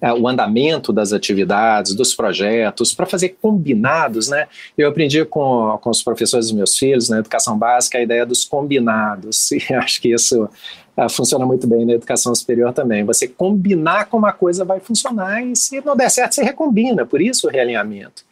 é, 0.00 0.12
o 0.12 0.28
andamento 0.28 0.92
das 0.92 1.12
atividades, 1.12 1.94
dos 1.94 2.14
projetos, 2.14 2.94
para 2.94 3.04
fazer 3.04 3.36
combinados, 3.42 4.28
né? 4.28 4.46
Eu 4.76 4.88
aprendi 4.88 5.24
com, 5.24 5.76
com 5.82 5.90
os 5.90 6.02
professores 6.02 6.46
dos 6.46 6.54
meus 6.54 6.76
filhos 6.76 7.08
na 7.08 7.18
educação 7.18 7.58
básica 7.58 7.98
a 7.98 8.02
ideia 8.02 8.24
dos 8.24 8.44
combinados, 8.44 9.50
e 9.52 9.74
acho 9.74 10.00
que 10.00 10.12
isso 10.14 10.48
uh, 10.98 11.08
funciona 11.08 11.46
muito 11.46 11.66
bem 11.66 11.86
na 11.86 11.92
educação 11.92 12.34
superior 12.34 12.72
também. 12.72 13.04
Você 13.04 13.28
combinar 13.28 14.06
como 14.06 14.26
uma 14.26 14.32
coisa 14.32 14.64
vai 14.64 14.80
funcionar 14.80 15.42
e 15.42 15.54
se 15.54 15.80
não 15.80 15.96
der 15.96 16.10
certo, 16.10 16.34
você 16.34 16.42
recombina, 16.42 17.06
por 17.06 17.20
isso 17.22 17.46
o 17.46 17.50
realinhamento. 17.50 18.24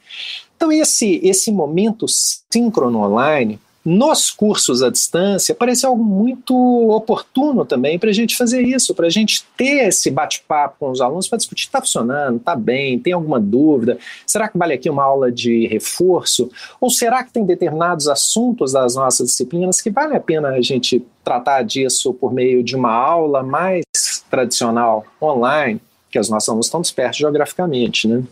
Então, 0.56 0.72
esse, 0.72 1.20
esse 1.22 1.52
momento 1.52 2.06
síncrono 2.50 3.00
online, 3.00 3.60
nos 3.86 4.32
cursos 4.32 4.82
à 4.82 4.90
distância, 4.90 5.54
parece 5.54 5.86
algo 5.86 6.02
muito 6.02 6.52
oportuno 6.90 7.64
também 7.64 8.00
para 8.00 8.10
a 8.10 8.12
gente 8.12 8.36
fazer 8.36 8.60
isso, 8.62 8.92
para 8.92 9.06
a 9.06 9.10
gente 9.10 9.44
ter 9.56 9.86
esse 9.86 10.10
bate-papo 10.10 10.74
com 10.80 10.90
os 10.90 11.00
alunos 11.00 11.28
para 11.28 11.38
discutir: 11.38 11.66
está 11.66 11.80
funcionando, 11.80 12.38
está 12.38 12.56
bem, 12.56 12.98
tem 12.98 13.12
alguma 13.12 13.38
dúvida? 13.38 13.96
Será 14.26 14.48
que 14.48 14.58
vale 14.58 14.74
aqui 14.74 14.90
uma 14.90 15.04
aula 15.04 15.30
de 15.30 15.68
reforço? 15.68 16.50
Ou 16.80 16.90
será 16.90 17.22
que 17.22 17.32
tem 17.32 17.46
determinados 17.46 18.08
assuntos 18.08 18.72
das 18.72 18.96
nossas 18.96 19.28
disciplinas 19.28 19.80
que 19.80 19.88
vale 19.88 20.16
a 20.16 20.20
pena 20.20 20.48
a 20.48 20.60
gente 20.60 21.00
tratar 21.22 21.62
disso 21.62 22.12
por 22.12 22.32
meio 22.32 22.64
de 22.64 22.74
uma 22.74 22.92
aula 22.92 23.44
mais 23.44 23.84
tradicional 24.28 25.06
online, 25.22 25.80
que 26.10 26.18
os 26.18 26.28
nossos 26.28 26.48
alunos 26.48 26.66
estão 26.66 26.80
dispersos 26.80 27.18
geograficamente, 27.18 28.08
né? 28.08 28.24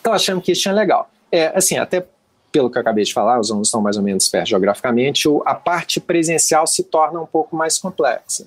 Então, 0.00 0.12
achando 0.12 0.40
que 0.40 0.50
isso 0.50 0.68
é 0.68 0.72
legal. 0.72 1.08
É, 1.30 1.56
assim, 1.56 1.78
até 1.78 2.04
pelo 2.52 2.70
que 2.70 2.76
eu 2.76 2.80
acabei 2.80 3.04
de 3.04 3.12
falar, 3.12 3.38
os 3.38 3.50
alunos 3.50 3.68
estão 3.68 3.80
mais 3.80 3.96
ou 3.96 4.02
menos 4.02 4.28
perto 4.28 4.48
geograficamente, 4.48 5.28
a 5.44 5.54
parte 5.54 6.00
presencial 6.00 6.66
se 6.66 6.84
torna 6.84 7.20
um 7.20 7.26
pouco 7.26 7.56
mais 7.56 7.78
complexa. 7.78 8.46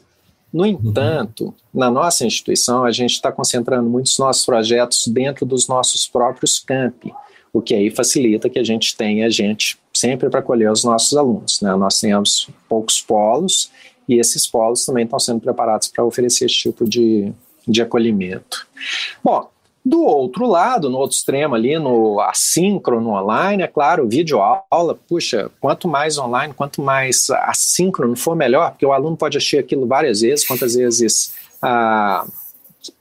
No 0.52 0.66
entanto, 0.66 1.46
uhum. 1.46 1.54
na 1.74 1.90
nossa 1.90 2.26
instituição, 2.26 2.84
a 2.84 2.92
gente 2.92 3.14
está 3.14 3.32
concentrando 3.32 3.90
muitos 3.90 4.20
nossos 4.20 4.46
projetos 4.46 5.08
dentro 5.08 5.46
dos 5.46 5.68
nossos 5.68 6.08
próprios 6.08 6.60
campi, 6.60 7.12
o 7.52 7.62
que 7.62 7.74
aí 7.74 7.90
facilita 7.90 8.50
que 8.50 8.60
a 8.60 8.64
gente 8.64 8.96
tenha 8.96 9.30
gente 9.32 9.80
sempre 9.92 10.30
para 10.30 10.40
acolher 10.40 10.72
os 10.72 10.84
nossos 10.84 11.18
alunos. 11.18 11.60
Né? 11.62 11.76
Nós 11.76 12.00
temos 12.00 12.50
poucos 12.70 13.02
polos 13.02 13.72
e 14.08 14.20
esses 14.20 14.46
polos 14.46 14.86
também 14.86 15.06
estão 15.06 15.20
sendo 15.20 15.40
preparados 15.40 15.88
para 15.88 16.04
oferecer 16.04 16.46
esse 16.46 16.56
tipo 16.56 16.88
de, 16.88 17.32
de 17.68 17.82
acolhimento. 17.82 18.68
Bom, 19.24 19.50
do 19.86 20.02
outro 20.02 20.48
lado, 20.48 20.90
no 20.90 20.98
outro 20.98 21.16
extremo 21.16 21.56
ali, 21.56 21.78
no 21.78 22.20
assíncrono 22.22 23.10
online, 23.10 23.64
é 23.64 23.68
claro, 23.68 24.08
vídeo 24.08 24.40
aula, 24.40 24.96
puxa, 25.08 25.52
quanto 25.60 25.90
mais 25.90 26.18
online, 26.18 26.54
quanto 26.54 26.82
mais 26.82 27.30
assíncrono 27.30 28.16
for 28.16 28.36
melhor, 28.36 28.72
porque 28.72 28.86
o 28.86 28.94
aluno 28.94 29.18
pode 29.18 29.38
assistir 29.38 29.58
aquilo 29.58 29.86
várias 29.86 30.22
vezes, 30.22 30.48
quantas 30.48 30.76
vezes 30.76 31.34
ah, 31.62 32.26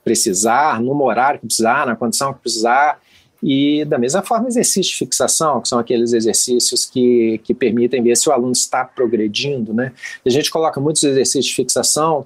precisar, 0.03 0.81
no 0.81 1.01
horário 1.03 1.39
que 1.39 1.47
precisar, 1.47 1.85
na 1.85 1.95
condição 1.95 2.33
que 2.33 2.41
precisar, 2.41 2.99
e 3.41 3.83
da 3.85 3.97
mesma 3.97 4.21
forma 4.21 4.47
exercício 4.47 4.91
de 4.91 4.97
fixação, 4.97 5.61
que 5.61 5.67
são 5.67 5.79
aqueles 5.79 6.13
exercícios 6.13 6.85
que, 6.85 7.41
que 7.43 7.53
permitem 7.53 8.01
ver 8.01 8.15
se 8.15 8.29
o 8.29 8.31
aluno 8.31 8.53
está 8.53 8.85
progredindo, 8.85 9.73
né? 9.73 9.91
A 10.25 10.29
gente 10.29 10.49
coloca 10.49 10.79
muitos 10.79 11.03
exercícios 11.03 11.47
de 11.47 11.55
fixação 11.55 12.25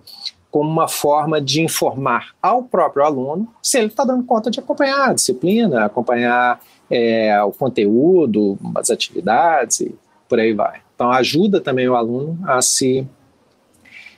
como 0.58 0.72
uma 0.72 0.88
forma 0.88 1.40
de 1.40 1.62
informar 1.62 2.34
ao 2.42 2.64
próprio 2.64 3.06
aluno 3.06 3.48
se 3.62 3.78
ele 3.78 3.90
está 3.90 4.04
dando 4.04 4.24
conta 4.24 4.50
de 4.50 4.60
acompanhar 4.60 5.10
a 5.10 5.14
disciplina, 5.14 5.86
acompanhar 5.86 6.60
é, 6.90 7.40
o 7.44 7.52
conteúdo, 7.52 8.58
as 8.76 8.90
atividades 8.90 9.82
e 9.82 9.96
por 10.28 10.40
aí 10.40 10.54
vai. 10.54 10.82
Então, 10.96 11.12
ajuda 11.12 11.62
também 11.62 11.88
o 11.88 11.96
aluno 11.96 12.40
a 12.44 12.60
se 12.60 13.08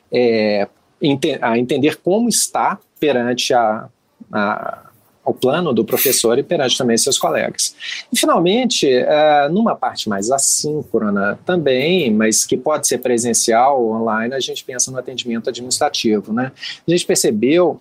é, 0.10 0.65
a 1.41 1.60
entender 1.60 1.98
como 1.98 2.29
está 2.29 2.79
perante 2.98 3.53
a, 3.53 3.89
a 4.31 4.88
ao 5.29 5.33
plano 5.33 5.74
do 5.74 5.86
professor 5.86 6.38
e 6.39 6.43
perante 6.43 6.77
também 6.77 6.98
seus 6.98 7.17
colegas. 7.17 7.75
E, 8.12 8.19
finalmente, 8.19 8.88
uh, 8.88 9.51
numa 9.51 9.75
parte 9.75 10.09
mais 10.09 10.31
assíncrona 10.31 11.39
também, 11.45 12.12
mas 12.12 12.45
que 12.45 12.57
pode 12.57 12.88
ser 12.88 12.98
presencial 12.98 13.81
ou 13.81 13.93
online, 13.93 14.33
a 14.33 14.39
gente 14.39 14.63
pensa 14.63 14.91
no 14.91 14.98
atendimento 14.98 15.50
administrativo. 15.50 16.33
Né? 16.33 16.51
A 16.88 16.91
gente 16.91 17.05
percebeu 17.05 17.79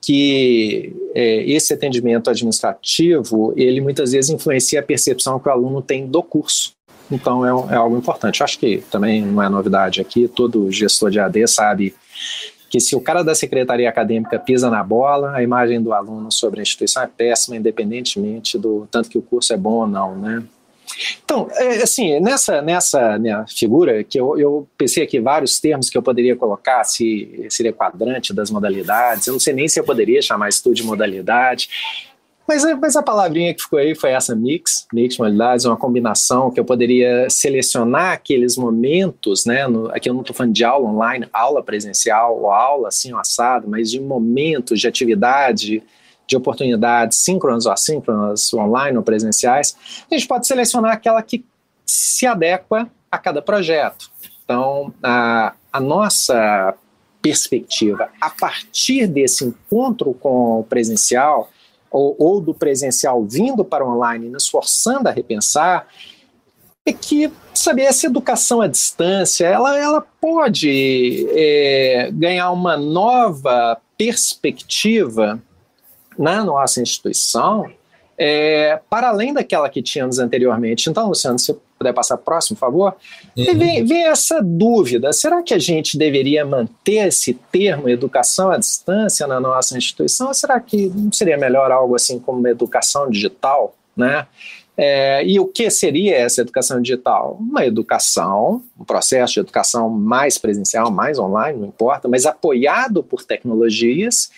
que 0.00 0.94
é, 1.14 1.48
esse 1.48 1.72
atendimento 1.72 2.28
administrativo, 2.28 3.54
ele 3.56 3.80
muitas 3.80 4.12
vezes 4.12 4.30
influencia 4.30 4.80
a 4.80 4.82
percepção 4.82 5.38
que 5.38 5.48
o 5.48 5.52
aluno 5.52 5.80
tem 5.80 6.06
do 6.06 6.22
curso. 6.22 6.72
Então, 7.10 7.46
é, 7.46 7.74
é 7.74 7.76
algo 7.76 7.96
importante. 7.96 8.42
Acho 8.42 8.58
que 8.58 8.82
também 8.90 9.22
não 9.22 9.42
é 9.42 9.48
novidade 9.48 10.00
aqui, 10.00 10.26
todo 10.26 10.70
gestor 10.72 11.10
de 11.10 11.20
AD 11.20 11.46
sabe 11.46 11.94
que 12.72 12.80
se 12.80 12.96
o 12.96 13.00
cara 13.02 13.22
da 13.22 13.34
secretaria 13.34 13.86
acadêmica 13.86 14.38
pisa 14.38 14.70
na 14.70 14.82
bola, 14.82 15.36
a 15.36 15.42
imagem 15.42 15.82
do 15.82 15.92
aluno 15.92 16.32
sobre 16.32 16.60
a 16.60 16.62
instituição 16.62 17.02
é 17.02 17.06
péssima, 17.06 17.54
independentemente 17.54 18.56
do 18.56 18.88
tanto 18.90 19.10
que 19.10 19.18
o 19.18 19.22
curso 19.22 19.52
é 19.52 19.58
bom 19.58 19.74
ou 19.74 19.86
não, 19.86 20.16
né? 20.16 20.42
Então, 21.22 21.50
é, 21.52 21.82
assim, 21.82 22.18
nessa, 22.18 22.62
nessa 22.62 23.44
figura, 23.46 24.02
que 24.02 24.18
eu, 24.18 24.38
eu 24.38 24.66
pensei 24.78 25.02
aqui 25.02 25.20
vários 25.20 25.60
termos 25.60 25.90
que 25.90 25.98
eu 25.98 26.02
poderia 26.02 26.34
colocar, 26.34 26.82
se 26.84 27.46
seria 27.50 27.74
quadrante 27.74 28.32
das 28.32 28.50
modalidades, 28.50 29.26
eu 29.26 29.34
não 29.34 29.40
sei 29.40 29.52
nem 29.52 29.68
se 29.68 29.78
eu 29.78 29.84
poderia 29.84 30.22
chamar 30.22 30.48
estudo 30.48 30.74
de 30.74 30.82
modalidade, 30.82 31.68
mas, 32.46 32.64
mas 32.80 32.96
a 32.96 33.02
palavrinha 33.02 33.54
que 33.54 33.62
ficou 33.62 33.78
aí 33.78 33.94
foi 33.94 34.10
essa 34.10 34.34
mix, 34.34 34.86
mix 34.92 35.16
modalidades, 35.16 35.64
uma 35.64 35.76
combinação 35.76 36.50
que 36.50 36.58
eu 36.58 36.64
poderia 36.64 37.28
selecionar 37.30 38.12
aqueles 38.12 38.56
momentos, 38.56 39.46
né? 39.46 39.66
No, 39.66 39.88
aqui 39.90 40.08
eu 40.08 40.14
não 40.14 40.22
estou 40.22 40.34
falando 40.34 40.52
de 40.52 40.64
aula 40.64 40.88
online, 40.88 41.28
aula 41.32 41.62
presencial 41.62 42.40
ou 42.40 42.50
aula 42.50 42.88
assim, 42.88 43.12
assado, 43.14 43.68
mas 43.68 43.90
de 43.90 44.00
momentos 44.00 44.80
de 44.80 44.88
atividade, 44.88 45.82
de 46.26 46.36
oportunidades 46.36 47.18
síncronas 47.18 47.66
ou 47.66 47.72
assíncronas, 47.72 48.52
online 48.54 48.96
ou 48.96 49.02
presenciais. 49.02 49.76
A 50.10 50.14
gente 50.14 50.26
pode 50.26 50.46
selecionar 50.46 50.92
aquela 50.92 51.22
que 51.22 51.44
se 51.86 52.26
adequa 52.26 52.90
a 53.10 53.18
cada 53.18 53.42
projeto. 53.42 54.10
Então, 54.44 54.92
a, 55.02 55.52
a 55.72 55.80
nossa 55.80 56.74
perspectiva, 57.20 58.10
a 58.20 58.30
partir 58.30 59.06
desse 59.06 59.44
encontro 59.44 60.12
com 60.14 60.60
o 60.60 60.64
presencial, 60.64 61.50
ou, 61.92 62.16
ou 62.18 62.40
do 62.40 62.54
presencial 62.54 63.24
vindo 63.24 63.64
para 63.64 63.84
o 63.84 63.94
online, 63.94 64.28
nos 64.28 64.48
forçando 64.48 65.08
a 65.08 65.12
repensar, 65.12 65.86
é 66.84 66.92
que, 66.92 67.32
sabe, 67.54 67.82
essa 67.82 68.06
educação 68.06 68.60
à 68.60 68.66
distância, 68.66 69.46
ela, 69.46 69.78
ela 69.78 70.00
pode 70.20 71.26
é, 71.30 72.10
ganhar 72.12 72.50
uma 72.50 72.76
nova 72.76 73.80
perspectiva 73.96 75.40
na 76.18 76.44
nossa 76.44 76.82
instituição, 76.82 77.70
é, 78.18 78.80
para 78.90 79.08
além 79.08 79.32
daquela 79.32 79.68
que 79.68 79.82
tínhamos 79.82 80.18
anteriormente. 80.18 80.90
Então, 80.90 81.08
Luciano, 81.08 81.38
se 81.38 81.56
puder 81.82 81.92
passar 81.92 82.16
próximo, 82.16 82.56
por 82.56 82.60
favor. 82.60 82.96
Uhum. 83.36 83.58
Vem, 83.58 83.84
vem, 83.84 84.06
essa 84.06 84.40
dúvida: 84.40 85.12
será 85.12 85.42
que 85.42 85.52
a 85.52 85.58
gente 85.58 85.98
deveria 85.98 86.44
manter 86.44 87.08
esse 87.08 87.34
termo 87.34 87.88
educação 87.88 88.50
à 88.50 88.56
distância 88.56 89.26
na 89.26 89.40
nossa 89.40 89.76
instituição? 89.76 90.28
Ou 90.28 90.34
será 90.34 90.60
que 90.60 90.88
não 90.88 91.12
seria 91.12 91.36
melhor 91.36 91.70
algo 91.70 91.94
assim 91.94 92.18
como 92.18 92.46
educação 92.46 93.10
digital? 93.10 93.74
Né? 93.96 94.26
É, 94.74 95.24
e 95.26 95.38
o 95.38 95.46
que 95.46 95.68
seria 95.70 96.16
essa 96.16 96.40
educação 96.40 96.80
digital? 96.80 97.36
Uma 97.38 97.66
educação, 97.66 98.62
um 98.78 98.84
processo 98.84 99.34
de 99.34 99.40
educação 99.40 99.90
mais 99.90 100.38
presencial, 100.38 100.90
mais 100.90 101.18
online, 101.18 101.58
não 101.58 101.68
importa, 101.68 102.08
mas 102.08 102.24
apoiado 102.24 103.02
por 103.02 103.22
tecnologias 103.22 104.30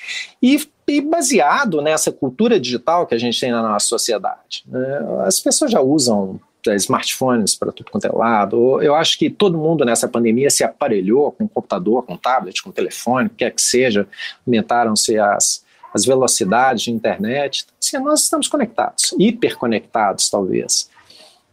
e, 0.42 0.60
e 0.88 1.00
baseado 1.00 1.80
nessa 1.80 2.10
cultura 2.10 2.58
digital 2.58 3.06
que 3.06 3.14
a 3.14 3.18
gente 3.18 3.38
tem 3.38 3.52
na 3.52 3.62
nossa 3.62 3.86
sociedade. 3.86 4.64
É, 4.72 5.26
as 5.26 5.38
pessoas 5.38 5.70
já 5.70 5.80
usam 5.80 6.40
smartphones 6.72 7.54
para 7.54 7.72
tudo 7.72 7.90
quanto 7.90 8.06
é 8.06 8.10
lado. 8.10 8.80
Eu 8.80 8.94
acho 8.94 9.18
que 9.18 9.28
todo 9.28 9.58
mundo 9.58 9.84
nessa 9.84 10.08
pandemia 10.08 10.50
se 10.50 10.64
aparelhou 10.64 11.32
com 11.32 11.46
computador, 11.48 12.02
com 12.04 12.16
tablet, 12.16 12.62
com 12.62 12.70
telefone, 12.70 13.28
quer 13.28 13.50
que 13.50 13.62
seja, 13.62 14.06
aumentaram-se 14.46 15.18
as, 15.18 15.64
as 15.92 16.04
velocidades 16.04 16.84
de 16.84 16.90
internet. 16.90 17.66
Assim, 17.82 17.98
nós 17.98 18.22
estamos 18.22 18.48
conectados, 18.48 19.14
hiperconectados 19.18 20.28
talvez. 20.30 20.88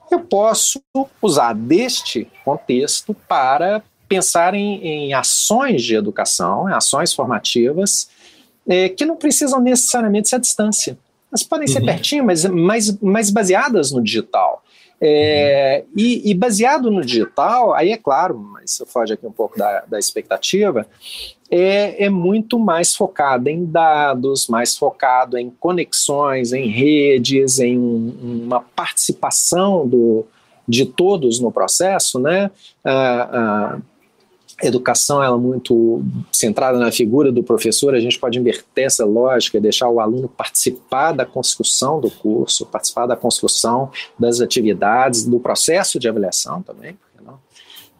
Eu 0.09 0.19
posso 0.19 0.81
usar 1.21 1.53
deste 1.53 2.27
contexto 2.43 3.15
para 3.27 3.81
pensar 4.09 4.53
em, 4.53 4.85
em 4.85 5.13
ações 5.13 5.83
de 5.83 5.95
educação, 5.95 6.69
em 6.69 6.73
ações 6.73 7.13
formativas, 7.13 8.09
é, 8.67 8.89
que 8.89 9.05
não 9.05 9.15
precisam 9.15 9.61
necessariamente 9.61 10.27
ser 10.27 10.35
à 10.35 10.39
distância. 10.39 10.97
Elas 11.31 11.43
podem 11.43 11.65
uhum. 11.67 11.73
ser 11.73 11.85
pertinho, 11.85 12.25
mas, 12.25 12.43
mas, 12.43 12.97
mas 12.99 13.29
baseadas 13.29 13.91
no 13.91 14.03
digital. 14.03 14.61
É, 15.03 15.83
e, 15.97 16.29
e, 16.29 16.33
baseado 16.35 16.91
no 16.91 17.01
digital, 17.01 17.73
aí 17.73 17.91
é 17.91 17.97
claro, 17.97 18.37
mas 18.37 18.79
eu 18.79 18.85
foge 18.85 19.13
aqui 19.13 19.25
um 19.25 19.31
pouco 19.31 19.57
da, 19.57 19.83
da 19.87 19.97
expectativa, 19.97 20.85
é, 21.49 22.05
é, 22.05 22.09
muito 22.09 22.59
mais 22.59 22.95
focado 22.95 23.49
em 23.49 23.65
dados, 23.65 24.47
mais 24.47 24.77
focado 24.77 25.39
em 25.39 25.49
conexões, 25.49 26.53
em 26.53 26.67
redes, 26.67 27.59
em 27.59 27.77
uma 27.79 28.61
participação 28.61 29.87
do, 29.87 30.23
de 30.67 30.85
todos 30.85 31.39
no 31.39 31.51
processo, 31.51 32.19
né? 32.19 32.51
Ah, 32.85 33.29
ah, 33.33 33.79
educação 34.63 35.23
ela 35.23 35.35
é 35.35 35.39
muito 35.39 36.03
centrada 36.31 36.77
na 36.77 36.91
figura 36.91 37.31
do 37.31 37.43
professor, 37.43 37.93
a 37.93 37.99
gente 37.99 38.19
pode 38.19 38.39
inverter 38.39 38.85
essa 38.85 39.05
lógica 39.05 39.57
e 39.57 39.61
deixar 39.61 39.89
o 39.89 39.99
aluno 39.99 40.27
participar 40.27 41.11
da 41.11 41.25
construção 41.25 41.99
do 41.99 42.09
curso, 42.09 42.65
participar 42.65 43.05
da 43.05 43.15
construção 43.15 43.91
das 44.17 44.41
atividades, 44.41 45.25
do 45.25 45.39
processo 45.39 45.99
de 45.99 46.07
avaliação 46.07 46.61
também. 46.61 46.97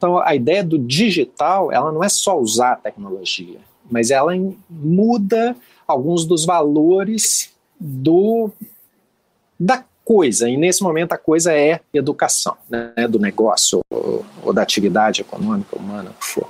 Então, 0.01 0.17
a 0.17 0.33
ideia 0.33 0.63
do 0.63 0.79
digital, 0.79 1.71
ela 1.71 1.91
não 1.91 2.03
é 2.03 2.09
só 2.09 2.39
usar 2.39 2.71
a 2.71 2.75
tecnologia, 2.75 3.59
mas 3.87 4.09
ela 4.09 4.31
muda 4.67 5.55
alguns 5.87 6.25
dos 6.25 6.43
valores 6.43 7.51
do 7.79 8.49
da 9.59 9.85
coisa, 10.11 10.49
e 10.49 10.57
nesse 10.57 10.83
momento 10.83 11.13
a 11.13 11.17
coisa 11.17 11.53
é 11.53 11.79
educação, 11.93 12.57
né, 12.69 13.07
do 13.07 13.17
negócio 13.17 13.79
ou, 13.89 14.25
ou 14.43 14.51
da 14.51 14.61
atividade 14.61 15.21
econômica, 15.21 15.77
humana, 15.77 16.11
o 16.11 16.19
que 16.19 16.25
for. 16.25 16.49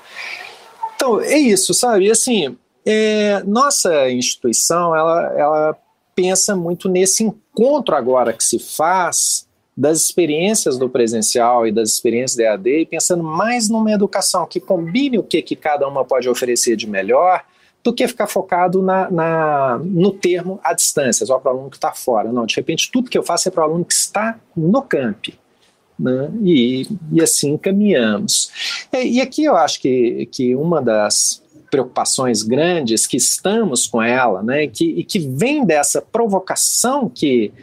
Então, 0.95 1.21
é 1.21 1.37
isso, 1.37 1.71
sabe? 1.71 2.07
E 2.07 2.11
assim, 2.11 2.57
é, 2.83 3.43
nossa 3.45 4.09
instituição, 4.09 4.95
ela, 4.95 5.33
ela 5.37 5.77
pensa 6.15 6.55
muito 6.55 6.89
nesse 6.89 7.23
encontro 7.23 7.95
agora 7.95 8.33
que 8.33 8.43
se 8.43 8.57
faz 8.57 9.47
das 9.77 10.01
experiências 10.01 10.75
do 10.75 10.89
presencial 10.89 11.67
e 11.67 11.71
das 11.71 11.91
experiências 11.91 12.37
da 12.37 12.43
EAD 12.45 12.87
pensando 12.89 13.23
mais 13.23 13.69
numa 13.69 13.91
educação 13.91 14.47
que 14.47 14.59
combine 14.59 15.19
o 15.19 15.23
que, 15.23 15.39
que 15.39 15.55
cada 15.55 15.87
uma 15.87 16.03
pode 16.03 16.27
oferecer 16.27 16.75
de 16.75 16.89
melhor 16.89 17.45
do 17.83 17.93
que 17.93 18.07
ficar 18.07 18.27
focado 18.27 18.81
na, 18.81 19.09
na 19.09 19.79
no 19.83 20.11
termo 20.11 20.59
à 20.63 20.73
distância, 20.73 21.25
só 21.25 21.39
para 21.39 21.51
o 21.51 21.55
aluno 21.55 21.69
que 21.69 21.77
está 21.77 21.91
fora. 21.91 22.31
Não, 22.31 22.45
de 22.45 22.55
repente 22.55 22.91
tudo 22.91 23.09
que 23.09 23.17
eu 23.17 23.23
faço 23.23 23.47
é 23.47 23.51
para 23.51 23.61
o 23.61 23.69
aluno 23.69 23.85
que 23.85 23.93
está 23.93 24.39
no 24.55 24.81
camp. 24.81 25.29
Né? 25.97 26.31
E, 26.43 26.87
e 27.11 27.21
assim 27.21 27.57
caminhamos. 27.57 28.51
E, 28.91 29.17
e 29.17 29.21
aqui 29.21 29.43
eu 29.43 29.55
acho 29.55 29.79
que, 29.79 30.27
que 30.31 30.55
uma 30.55 30.81
das 30.81 31.41
preocupações 31.71 32.43
grandes 32.43 33.07
que 33.07 33.15
estamos 33.15 33.87
com 33.87 34.01
ela, 34.01 34.43
né, 34.43 34.67
que, 34.67 34.83
e 34.83 35.03
que 35.05 35.19
vem 35.19 35.65
dessa 35.65 36.01
provocação 36.01 37.07
que, 37.07 37.53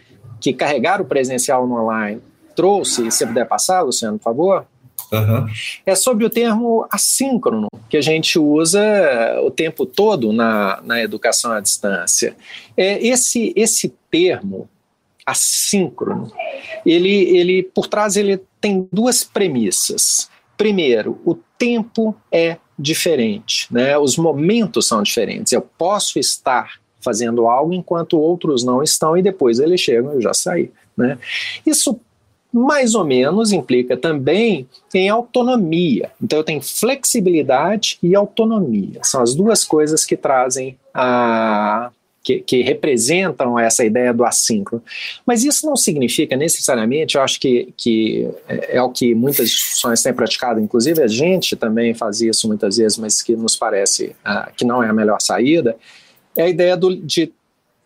que 0.40 0.54
carregar 0.54 1.00
o 1.00 1.04
presencial 1.04 1.66
no 1.66 1.82
online 1.82 2.22
trouxe, 2.56 3.10
se 3.10 3.26
puder 3.26 3.46
passar, 3.46 3.82
Luciano, 3.82 4.18
por 4.18 4.24
favor, 4.24 4.66
Uhum. 5.12 5.46
É 5.86 5.94
sobre 5.94 6.24
o 6.24 6.30
termo 6.30 6.86
assíncrono, 6.90 7.68
que 7.88 7.96
a 7.96 8.00
gente 8.00 8.38
usa 8.38 8.80
o 9.42 9.50
tempo 9.50 9.86
todo 9.86 10.32
na, 10.32 10.80
na 10.82 11.00
educação 11.02 11.52
à 11.52 11.60
distância. 11.60 12.36
É, 12.76 13.04
esse, 13.04 13.52
esse 13.56 13.94
termo, 14.10 14.68
assíncrono, 15.24 16.32
ele, 16.84 17.36
ele, 17.36 17.62
por 17.62 17.86
trás 17.86 18.16
ele 18.16 18.40
tem 18.60 18.88
duas 18.92 19.24
premissas. 19.24 20.30
Primeiro, 20.56 21.20
o 21.24 21.34
tempo 21.58 22.14
é 22.32 22.56
diferente, 22.78 23.66
né? 23.70 23.98
os 23.98 24.16
momentos 24.16 24.86
são 24.86 25.02
diferentes. 25.02 25.52
Eu 25.52 25.62
posso 25.62 26.18
estar 26.18 26.78
fazendo 27.00 27.46
algo 27.46 27.72
enquanto 27.72 28.18
outros 28.18 28.64
não 28.64 28.82
estão 28.82 29.16
e 29.16 29.22
depois 29.22 29.58
eles 29.58 29.80
chegam 29.80 30.12
e 30.12 30.16
eu 30.16 30.22
já 30.22 30.34
saí. 30.34 30.70
Né? 30.96 31.18
Isso 31.64 32.00
mais 32.52 32.94
ou 32.94 33.04
menos 33.04 33.52
implica 33.52 33.96
também 33.96 34.66
em 34.94 35.08
autonomia. 35.08 36.10
Então 36.22 36.38
eu 36.38 36.44
tenho 36.44 36.62
flexibilidade 36.62 37.98
e 38.02 38.14
autonomia. 38.14 39.00
São 39.02 39.22
as 39.22 39.34
duas 39.34 39.64
coisas 39.64 40.04
que 40.04 40.16
trazem 40.16 40.76
a 40.94 41.90
que, 42.22 42.40
que, 42.40 42.62
representam 42.62 43.58
essa 43.58 43.82
ideia 43.82 44.12
do 44.12 44.22
assíncrono. 44.22 44.84
Mas 45.24 45.44
isso 45.44 45.64
não 45.64 45.74
significa 45.76 46.36
necessariamente, 46.36 47.16
eu 47.16 47.22
acho 47.22 47.40
que, 47.40 47.72
que 47.74 48.28
é, 48.46 48.76
é 48.76 48.82
o 48.82 48.90
que 48.90 49.14
muitas 49.14 49.46
instituições 49.46 50.02
têm 50.02 50.12
praticado, 50.12 50.60
inclusive 50.60 51.02
a 51.02 51.06
gente 51.06 51.56
também 51.56 51.94
faz 51.94 52.20
isso 52.20 52.46
muitas 52.46 52.76
vezes, 52.76 52.98
mas 52.98 53.22
que 53.22 53.34
nos 53.34 53.56
parece 53.56 54.14
uh, 54.26 54.52
que 54.54 54.64
não 54.64 54.82
é 54.82 54.90
a 54.90 54.92
melhor 54.92 55.20
saída, 55.22 55.74
é 56.36 56.42
a 56.42 56.48
ideia 56.48 56.76
do, 56.76 56.94
de 56.94 57.32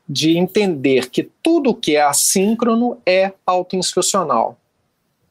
de 0.09 0.37
entender 0.37 1.09
que 1.11 1.31
tudo 1.43 1.75
que 1.75 1.97
é 1.97 2.03
assíncrono 2.03 2.99
é 3.07 3.33
autoinstrucional. 3.47 4.59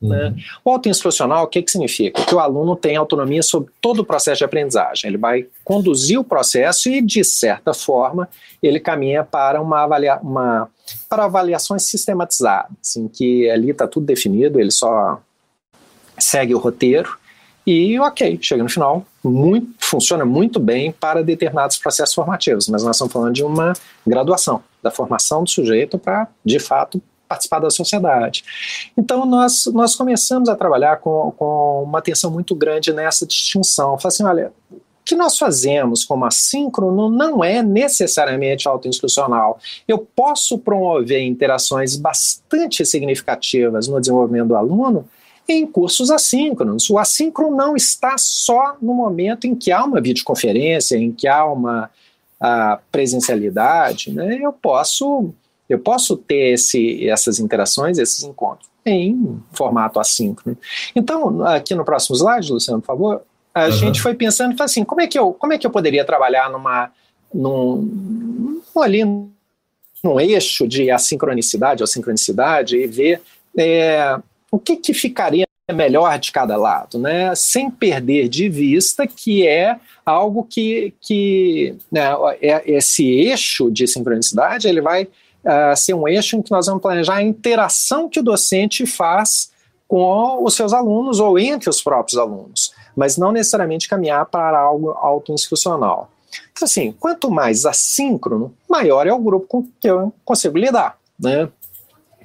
Né? 0.01 0.29
Uhum. 0.29 0.35
O 0.65 0.71
autoinstrucional, 0.71 1.43
o 1.43 1.47
que, 1.47 1.61
que 1.61 1.69
significa? 1.69 2.25
Que 2.25 2.33
o 2.33 2.39
aluno 2.39 2.75
tem 2.75 2.95
autonomia 2.95 3.43
sobre 3.43 3.71
todo 3.79 3.99
o 3.99 4.05
processo 4.05 4.39
de 4.39 4.45
aprendizagem. 4.45 5.07
Ele 5.07 5.17
vai 5.17 5.45
conduzir 5.63 6.19
o 6.19 6.23
processo 6.23 6.89
e, 6.89 7.01
de 7.01 7.23
certa 7.23 7.73
forma, 7.73 8.27
ele 8.63 8.79
caminha 8.79 9.23
para 9.23 9.61
uma, 9.61 9.83
avalia 9.83 10.17
uma 10.17 10.67
para 11.07 11.25
avaliações 11.25 11.83
sistematizadas, 11.83 12.95
em 12.97 13.07
que 13.07 13.49
ali 13.49 13.69
está 13.69 13.87
tudo 13.87 14.05
definido, 14.05 14.59
ele 14.59 14.71
só 14.71 15.21
segue 16.19 16.53
o 16.53 16.57
roteiro 16.57 17.17
e, 17.65 17.97
ok, 17.99 18.39
chega 18.41 18.63
no 18.63 18.69
final, 18.69 19.05
muito, 19.23 19.69
funciona 19.79 20.25
muito 20.25 20.59
bem 20.59 20.91
para 20.91 21.23
determinados 21.23 21.77
processos 21.77 22.15
formativos, 22.15 22.67
mas 22.67 22.83
nós 22.83 22.95
estamos 22.95 23.13
falando 23.13 23.33
de 23.33 23.43
uma 23.43 23.73
graduação, 24.05 24.63
da 24.81 24.89
formação 24.89 25.43
do 25.43 25.49
sujeito 25.49 25.97
para, 25.97 26.27
de 26.43 26.59
fato, 26.59 27.01
participar 27.27 27.59
da 27.59 27.69
sociedade. 27.69 28.43
Então, 28.97 29.25
nós, 29.25 29.65
nós 29.73 29.95
começamos 29.95 30.49
a 30.49 30.55
trabalhar 30.55 30.97
com, 30.97 31.33
com 31.37 31.83
uma 31.83 31.99
atenção 31.99 32.29
muito 32.29 32.53
grande 32.53 32.91
nessa 32.91 33.25
distinção. 33.25 33.97
Falei 33.97 34.13
assim, 34.13 34.23
olha, 34.23 34.53
o 34.71 34.81
que 35.05 35.15
nós 35.15 35.37
fazemos 35.37 36.03
como 36.03 36.25
assíncrono 36.25 37.09
não 37.09 37.43
é 37.43 37.63
necessariamente 37.63 38.67
autoinstrucional. 38.67 39.59
Eu 39.87 39.99
posso 39.99 40.57
promover 40.57 41.21
interações 41.21 41.95
bastante 41.95 42.85
significativas 42.85 43.87
no 43.87 43.99
desenvolvimento 43.99 44.49
do 44.49 44.55
aluno 44.55 45.07
em 45.51 45.67
cursos 45.67 46.09
assíncronos. 46.09 46.89
O 46.89 46.97
assíncrono 46.97 47.55
não 47.55 47.75
está 47.75 48.15
só 48.17 48.75
no 48.81 48.93
momento 48.93 49.45
em 49.45 49.55
que 49.55 49.71
há 49.71 49.83
uma 49.83 50.01
videoconferência, 50.01 50.97
em 50.97 51.11
que 51.11 51.27
há 51.27 51.45
uma 51.45 51.89
presencialidade, 52.91 54.11
né? 54.11 54.39
eu 54.41 54.51
posso 54.51 55.31
eu 55.69 55.79
posso 55.79 56.17
ter 56.17 56.53
esse, 56.53 57.07
essas 57.07 57.39
interações, 57.39 57.97
esses 57.97 58.23
encontros 58.23 58.69
em 58.85 59.39
formato 59.53 59.99
assíncrono. 59.99 60.57
Então, 60.93 61.45
aqui 61.45 61.73
no 61.73 61.85
próximo 61.85 62.15
slide, 62.15 62.51
Luciano, 62.51 62.81
por 62.81 62.87
favor, 62.87 63.21
a 63.53 63.65
uhum. 63.65 63.71
gente 63.71 64.01
foi 64.01 64.13
pensando 64.13 64.61
assim, 64.61 64.83
como 64.83 64.99
é 64.99 65.07
que 65.07 65.17
eu, 65.17 65.31
como 65.31 65.53
é 65.53 65.57
que 65.57 65.65
eu 65.65 65.71
poderia 65.71 66.03
trabalhar 66.03 66.49
numa 66.49 66.91
num, 67.33 68.61
ali 68.75 69.05
num 70.03 70.19
eixo 70.19 70.67
de 70.67 70.91
assincronicidade 70.91 71.81
ou 71.81 71.87
sincronicidade 71.87 72.75
e 72.75 72.87
ver 72.87 73.21
é, 73.57 74.19
o 74.51 74.59
que, 74.59 74.75
que 74.75 74.93
ficaria 74.93 75.47
melhor 75.71 76.19
de 76.19 76.31
cada 76.31 76.57
lado, 76.57 76.99
né? 76.99 77.33
sem 77.33 77.71
perder 77.71 78.27
de 78.27 78.49
vista 78.49 79.07
que 79.07 79.47
é 79.47 79.79
algo 80.05 80.43
que, 80.43 80.93
que 80.99 81.75
né, 81.89 82.09
é, 82.41 82.69
esse 82.69 83.09
eixo 83.09 83.71
de 83.71 83.87
sincronicidade 83.87 84.67
ele 84.67 84.81
vai 84.81 85.03
uh, 85.03 85.75
ser 85.75 85.93
um 85.93 86.07
eixo 86.07 86.35
em 86.35 86.41
que 86.41 86.51
nós 86.51 86.65
vamos 86.65 86.81
planejar 86.81 87.15
a 87.15 87.23
interação 87.23 88.09
que 88.09 88.19
o 88.19 88.23
docente 88.23 88.85
faz 88.85 89.51
com 89.87 90.43
os 90.43 90.55
seus 90.55 90.73
alunos 90.73 91.19
ou 91.19 91.37
entre 91.37 91.69
os 91.69 91.81
próprios 91.81 92.17
alunos, 92.17 92.73
mas 92.95 93.17
não 93.17 93.31
necessariamente 93.31 93.87
caminhar 93.87 94.25
para 94.25 94.59
algo 94.59 94.91
autoinstitucional. 94.91 96.09
Então, 96.51 96.65
assim, 96.65 96.93
quanto 96.97 97.29
mais 97.29 97.65
assíncrono, 97.65 98.53
maior 98.69 99.05
é 99.05 99.13
o 99.13 99.19
grupo 99.19 99.47
com 99.47 99.67
que 99.79 99.89
eu 99.89 100.13
consigo 100.23 100.57
lidar. 100.57 100.97
Né? 101.19 101.49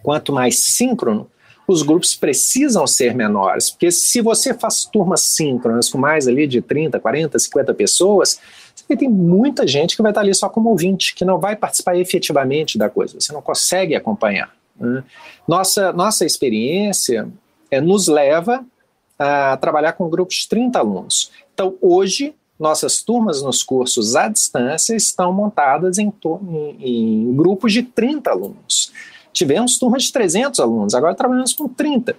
Quanto 0.03 0.33
mais 0.33 0.61
síncrono, 0.61 1.29
os 1.67 1.83
grupos 1.83 2.15
precisam 2.15 2.87
ser 2.87 3.15
menores, 3.15 3.71
porque 3.71 3.91
se 3.91 4.21
você 4.21 4.55
faz 4.55 4.85
turmas 4.85 5.23
síncronas 5.23 5.89
com 5.89 5.99
mais 5.99 6.29
ali 6.29 6.47
de 6.47 6.61
30, 6.61 7.01
40, 7.01 7.39
50 7.39 7.75
pessoas, 7.75 8.41
você 8.75 8.97
tem 8.97 9.09
muita 9.09 9.67
gente 9.67 9.97
que 9.97 10.03
vai 10.03 10.13
estar 10.13 10.21
ali 10.21 10.35
só 10.35 10.49
como 10.49 10.71
ouvinte, 10.71 11.15
que 11.15 11.25
não 11.25 11.39
vai 11.39 11.57
participar 11.57 11.97
efetivamente 11.97 12.79
da 12.79 12.89
coisa, 12.89 13.19
você 13.19 13.33
não 13.33 13.43
consegue 13.43 13.95
acompanhar. 13.95 14.55
Né? 14.79 15.03
Nossa, 15.49 15.93
nossa 15.93 16.25
experiência 16.25 17.29
é, 17.71 17.81
nos 17.81 18.07
leva 18.07 18.65
a 19.19 19.57
trabalhar 19.57 19.95
com 19.95 20.09
grupos 20.09 20.37
de 20.37 20.49
30 20.49 20.79
alunos. 20.79 21.33
Então, 21.53 21.75
hoje, 21.81 22.35
nossas 22.59 23.03
turmas 23.03 23.43
nos 23.43 23.63
cursos 23.63 24.15
à 24.15 24.29
distância 24.29 24.95
estão 24.95 25.33
montadas 25.33 25.99
em, 25.99 26.13
em, 26.51 26.77
em 26.81 27.35
grupos 27.35 27.73
de 27.73 27.83
30 27.83 28.31
alunos. 28.31 28.93
Tivemos 29.37 29.77
turmas 29.77 30.05
de 30.05 30.13
300 30.15 30.59
alunos, 30.61 30.95
agora 30.95 31.15
trabalhamos 31.15 31.53
com 31.53 31.69
30. 31.69 32.17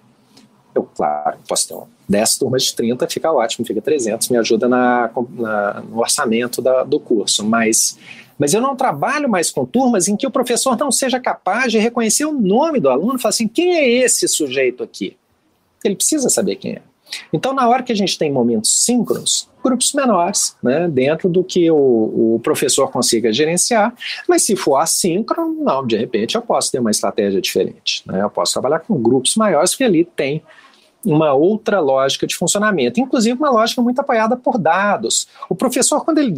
Eu, 0.76 0.84
claro, 0.84 1.40
posso 1.48 1.68
ter 1.68 1.76
10 2.08 2.38
turmas 2.38 2.62
de 2.62 2.76
30, 2.76 3.10
fica 3.10 3.32
ótimo, 3.32 3.66
fica 3.66 3.82
300, 3.82 4.30
me 4.30 4.38
ajuda 4.38 4.70
na, 4.70 5.10
na 5.32 5.82
no 5.82 5.98
orçamento 5.98 6.62
da, 6.62 6.84
do 6.84 7.00
curso, 7.00 7.44
mas, 7.44 7.98
mas 8.38 8.54
eu 8.54 8.62
não 8.62 8.76
trabalho 8.76 9.28
mais 9.28 9.50
com 9.50 9.66
turmas 9.66 10.08
em 10.08 10.16
que 10.16 10.28
o 10.28 10.32
professor 10.32 10.78
não 10.78 10.92
seja 10.92 11.20
capaz 11.20 11.72
de 11.72 11.80
reconhecer 11.80 12.26
o 12.26 12.32
nome 12.32 12.80
do 12.80 12.88
aluno 12.88 13.16
e 13.16 13.20
falar 13.20 13.32
assim, 13.32 13.48
quem 13.48 13.76
é 13.76 13.90
esse 13.90 14.28
sujeito 14.28 14.84
aqui? 14.84 15.18
Ele 15.84 15.96
precisa 15.96 16.30
saber 16.30 16.58
quem 16.58 16.74
é. 16.74 16.82
Então, 17.32 17.54
na 17.54 17.68
hora 17.68 17.84
que 17.84 17.92
a 17.92 17.96
gente 17.96 18.18
tem 18.18 18.32
momentos 18.32 18.86
síncronos, 18.86 19.50
grupos 19.64 19.94
menores, 19.94 20.56
né, 20.64 20.88
dentro 20.88 21.30
do 21.30 21.44
que 21.44 21.70
o, 21.70 22.36
o, 22.36 22.40
professor 22.42 22.90
consiga 22.90 23.34
gerenciar, 23.34 23.94
mas 24.28 24.44
se 24.44 24.56
for 24.56 24.78
assíncrono, 24.78 25.64
não, 25.64 25.86
de 25.86 25.98
repente 25.98 26.36
eu 26.36 26.42
posso 26.42 26.72
ter 26.72 26.80
uma 26.80 26.92
estratégia 26.92 27.42
diferente. 27.42 28.04
Né, 28.06 28.22
eu 28.22 28.30
posso 28.30 28.54
trabalhar 28.54 28.80
com 28.80 29.02
grupos 29.02 29.36
maiores, 29.36 29.76
que 29.76 29.84
ali 29.84 30.06
tem 30.06 30.42
uma 31.06 31.34
outra 31.34 31.80
lógica 31.80 32.28
de 32.28 32.36
funcionamento, 32.36 33.00
inclusive 33.00 33.38
uma 33.38 33.50
lógica 33.50 33.82
muito 33.82 34.00
apoiada 34.00 34.36
por 34.36 34.58
dados. 34.58 35.28
O 35.50 35.56
professor, 35.56 36.04
quando 36.04 36.18
ele 36.18 36.32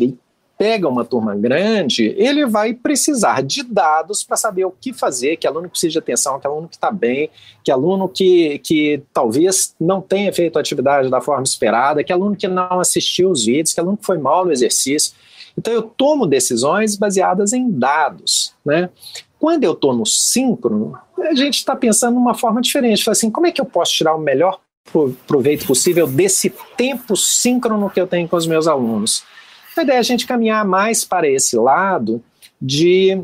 pega 0.59 0.89
uma 0.89 1.05
turma 1.05 1.33
grande, 1.37 2.13
ele 2.17 2.45
vai 2.45 2.73
precisar 2.73 3.41
de 3.41 3.63
dados 3.63 4.25
para 4.25 4.35
saber 4.35 4.65
o 4.65 4.71
que 4.71 4.91
fazer, 4.91 5.37
que 5.37 5.47
aluno 5.47 5.69
precisa 5.69 5.93
de 5.93 5.99
atenção, 5.99 6.37
que 6.37 6.45
aluno 6.45 6.67
que 6.67 6.75
está 6.75 6.91
bem, 6.91 7.29
que 7.63 7.71
aluno 7.71 8.09
que, 8.09 8.59
que 8.59 9.01
talvez 9.13 9.73
não 9.79 10.01
tenha 10.01 10.33
feito 10.33 10.57
a 10.57 10.59
atividade 10.59 11.09
da 11.09 11.21
forma 11.21 11.43
esperada, 11.43 12.03
que 12.03 12.11
aluno 12.11 12.35
que 12.35 12.45
não 12.45 12.81
assistiu 12.81 13.31
os 13.31 13.45
vídeos, 13.45 13.73
que 13.73 13.79
aluno 13.79 13.95
que 13.95 14.05
foi 14.05 14.17
mal 14.17 14.43
no 14.43 14.51
exercício. 14.51 15.13
Então 15.57 15.73
eu 15.73 15.81
tomo 15.81 16.27
decisões 16.27 16.97
baseadas 16.97 17.53
em 17.53 17.71
dados, 17.71 18.53
né? 18.65 18.89
Quando 19.39 19.63
eu 19.63 19.71
estou 19.71 19.95
no 19.95 20.05
síncrono, 20.05 20.93
a 21.17 21.33
gente 21.35 21.55
está 21.55 21.73
pensando 21.73 22.15
numa 22.15 22.33
forma 22.33 22.59
diferente. 22.59 23.05
Fala 23.05 23.13
assim, 23.13 23.31
como 23.31 23.47
é 23.47 23.51
que 23.53 23.61
eu 23.61 23.65
posso 23.65 23.93
tirar 23.93 24.13
o 24.13 24.19
melhor 24.19 24.59
proveito 25.25 25.65
possível 25.65 26.05
desse 26.05 26.53
tempo 26.75 27.15
síncrono 27.15 27.89
que 27.89 28.01
eu 28.01 28.07
tenho 28.07 28.27
com 28.27 28.35
os 28.35 28.45
meus 28.45 28.67
alunos? 28.67 29.23
A 29.79 29.83
ideia 29.83 29.95
é 29.95 29.99
a 29.99 30.03
gente 30.03 30.27
caminhar 30.27 30.65
mais 30.65 31.05
para 31.05 31.25
esse 31.25 31.55
lado 31.55 32.21
de, 32.61 33.21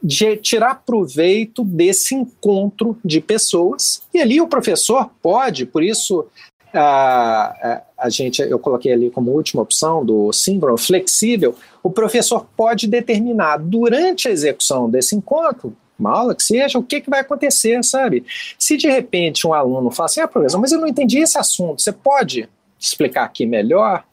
de 0.00 0.36
tirar 0.36 0.82
proveito 0.86 1.64
desse 1.64 2.14
encontro 2.14 2.96
de 3.04 3.20
pessoas. 3.20 4.02
E 4.14 4.20
ali 4.20 4.40
o 4.40 4.46
professor 4.46 5.10
pode, 5.20 5.66
por 5.66 5.82
isso 5.82 6.24
a, 6.72 7.82
a, 7.98 8.08
gente, 8.08 8.40
eu 8.40 8.60
coloquei 8.60 8.92
ali 8.92 9.10
como 9.10 9.32
última 9.32 9.60
opção 9.60 10.04
do 10.04 10.32
símbolo 10.32 10.78
flexível, 10.78 11.56
o 11.82 11.90
professor 11.90 12.46
pode 12.56 12.86
determinar 12.86 13.56
durante 13.56 14.28
a 14.28 14.30
execução 14.30 14.88
desse 14.88 15.16
encontro, 15.16 15.76
uma 15.98 16.16
aula 16.16 16.32
que 16.32 16.44
seja, 16.44 16.78
o 16.78 16.82
que, 16.82 17.00
que 17.00 17.10
vai 17.10 17.20
acontecer, 17.20 17.82
sabe? 17.82 18.24
Se 18.56 18.76
de 18.76 18.88
repente 18.88 19.44
um 19.48 19.52
aluno 19.52 19.90
fala 19.90 20.06
assim, 20.06 20.20
ah, 20.20 20.28
professor, 20.28 20.60
mas 20.60 20.70
eu 20.70 20.80
não 20.80 20.86
entendi 20.86 21.18
esse 21.18 21.36
assunto, 21.36 21.82
você 21.82 21.90
pode 21.90 22.48
explicar 22.78 23.24
aqui 23.24 23.44
melhor? 23.44 24.04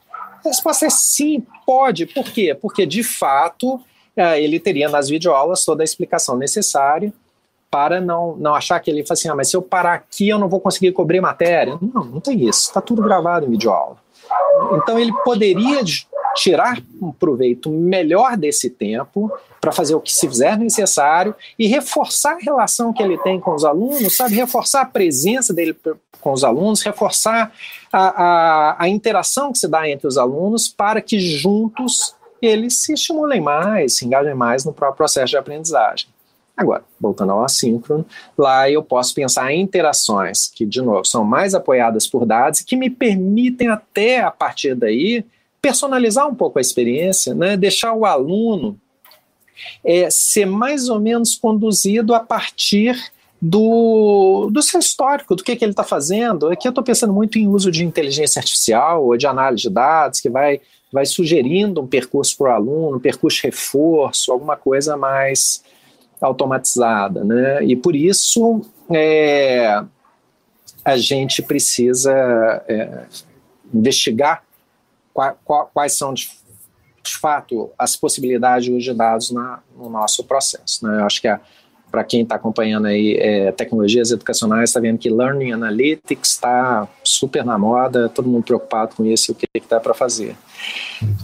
A 0.47 0.51
resposta 0.51 0.85
é 0.85 0.89
sim, 0.89 1.43
pode. 1.65 2.05
Por 2.05 2.25
quê? 2.25 2.57
Porque, 2.59 2.85
de 2.85 3.03
fato, 3.03 3.79
é, 4.15 4.41
ele 4.41 4.59
teria 4.59 4.87
nas 4.87 5.09
videoaulas 5.09 5.65
toda 5.65 5.83
a 5.83 5.85
explicação 5.85 6.37
necessária 6.37 7.13
para 7.69 7.99
não, 7.99 8.37
não 8.37 8.55
achar 8.55 8.79
que 8.79 8.89
ele 8.89 9.03
fala 9.03 9.13
assim, 9.13 9.27
ah, 9.27 9.35
mas 9.35 9.49
se 9.49 9.57
eu 9.57 9.61
parar 9.61 9.95
aqui 9.95 10.29
eu 10.29 10.39
não 10.39 10.47
vou 10.47 10.61
conseguir 10.61 10.93
cobrir 10.93 11.19
matéria. 11.19 11.77
Não, 11.81 12.05
não 12.05 12.19
tem 12.21 12.47
isso, 12.47 12.69
está 12.69 12.79
tudo 12.79 13.01
gravado 13.01 13.45
em 13.45 13.49
videoaula. 13.49 13.97
Então 14.73 14.99
ele 14.99 15.13
poderia 15.23 15.81
tirar 16.35 16.77
um 17.01 17.11
proveito 17.11 17.69
melhor 17.69 18.35
desse 18.35 18.69
tempo 18.69 19.31
para 19.61 19.71
fazer 19.71 19.95
o 19.95 20.01
que 20.01 20.11
se 20.11 20.27
fizer 20.27 20.57
necessário 20.57 21.33
e 21.57 21.65
reforçar 21.65 22.33
a 22.33 22.39
relação 22.39 22.93
que 22.93 23.01
ele 23.01 23.17
tem 23.19 23.39
com 23.39 23.55
os 23.55 23.63
alunos, 23.63 24.15
sabe? 24.15 24.35
Reforçar 24.35 24.81
a 24.81 24.85
presença 24.85 25.53
dele 25.53 25.75
com 26.19 26.31
os 26.31 26.43
alunos, 26.43 26.81
reforçar 26.81 27.51
a, 27.91 28.23
a, 28.23 28.83
a 28.83 28.89
interação 28.89 29.51
que 29.51 29.57
se 29.57 29.67
dá 29.67 29.89
entre 29.89 30.07
os 30.07 30.17
alunos 30.17 30.67
para 30.67 31.01
que 31.01 31.19
juntos 31.19 32.15
eles 32.41 32.81
se 32.81 32.93
estimulem 32.93 33.41
mais, 33.41 33.97
se 33.97 34.05
engajem 34.05 34.35
mais 34.35 34.65
no 34.65 34.73
próprio 34.73 34.97
processo 34.97 35.31
de 35.31 35.37
aprendizagem. 35.37 36.07
Agora, 36.57 36.83
voltando 36.99 37.33
ao 37.33 37.43
assíncrono, 37.43 38.05
lá 38.37 38.69
eu 38.69 38.81
posso 38.81 39.13
pensar 39.13 39.51
em 39.51 39.61
interações 39.61 40.47
que, 40.47 40.65
de 40.65 40.81
novo, 40.81 41.03
são 41.05 41.23
mais 41.23 41.53
apoiadas 41.53 42.07
por 42.07 42.25
dados 42.25 42.61
e 42.61 42.65
que 42.65 42.77
me 42.77 42.89
permitem 42.89 43.67
até, 43.67 44.21
a 44.21 44.31
partir 44.31 44.73
daí, 44.73 45.25
personalizar 45.61 46.27
um 46.27 46.35
pouco 46.35 46.57
a 46.57 46.61
experiência, 46.61 47.33
né? 47.33 47.57
deixar 47.57 47.93
o 47.93 48.05
aluno 48.05 48.79
é, 49.83 50.09
ser 50.09 50.45
mais 50.45 50.87
ou 50.89 50.99
menos 50.99 51.35
conduzido 51.35 52.13
a 52.13 52.19
partir 52.19 52.95
do, 53.41 54.49
do 54.51 54.61
seu 54.61 54.79
histórico, 54.79 55.35
do 55.35 55.43
que, 55.43 55.55
que 55.55 55.65
ele 55.65 55.71
está 55.71 55.83
fazendo. 55.83 56.47
Aqui 56.47 56.67
eu 56.67 56.69
estou 56.69 56.83
pensando 56.83 57.13
muito 57.13 57.37
em 57.37 57.47
uso 57.47 57.69
de 57.69 57.83
inteligência 57.83 58.39
artificial 58.39 59.05
ou 59.05 59.17
de 59.17 59.27
análise 59.27 59.63
de 59.63 59.69
dados, 59.69 60.19
que 60.21 60.29
vai, 60.29 60.61
vai 60.91 61.05
sugerindo 61.05 61.81
um 61.81 61.87
percurso 61.87 62.37
para 62.37 62.51
o 62.51 62.55
aluno, 62.55 62.97
um 62.97 63.01
percurso 63.01 63.41
reforço, 63.43 64.31
alguma 64.31 64.55
coisa 64.55 64.95
mais 64.95 65.63
automatizada, 66.21 67.23
né? 67.23 67.63
E 67.63 67.75
por 67.75 67.95
isso 67.95 68.61
é, 68.89 69.83
a 70.83 70.97
gente 70.97 71.41
precisa 71.41 72.11
é, 72.67 73.05
investigar 73.73 74.43
qua, 75.13 75.35
qua, 75.43 75.65
quais 75.65 75.97
são 75.97 76.13
de, 76.13 76.29
de, 77.03 77.15
fato 77.15 77.71
as 77.77 77.95
possibilidades 77.95 78.83
de 78.83 78.93
dados 78.93 79.31
na, 79.31 79.61
no 79.75 79.89
nosso 79.89 80.23
processo. 80.23 80.85
Né? 80.85 80.99
Eu 81.01 81.05
acho 81.05 81.21
que 81.21 81.27
para 81.95 82.03
quem 82.03 82.23
está 82.23 82.35
acompanhando 82.35 82.87
aí 82.87 83.15
é, 83.17 83.53
tecnologias 83.53 84.11
educacionais, 84.11 84.69
está 84.69 84.81
vendo 84.81 84.97
que 84.97 85.09
Learning 85.09 85.53
Analytics 85.53 86.31
está 86.31 86.85
super 87.01 87.45
na 87.45 87.57
moda, 87.57 88.09
todo 88.09 88.27
mundo 88.27 88.43
preocupado 88.43 88.97
com 88.97 89.05
isso 89.05 89.31
e 89.31 89.33
o 89.33 89.35
que 89.35 89.47
está 89.55 89.79
para 89.79 89.93
fazer. 89.93 90.35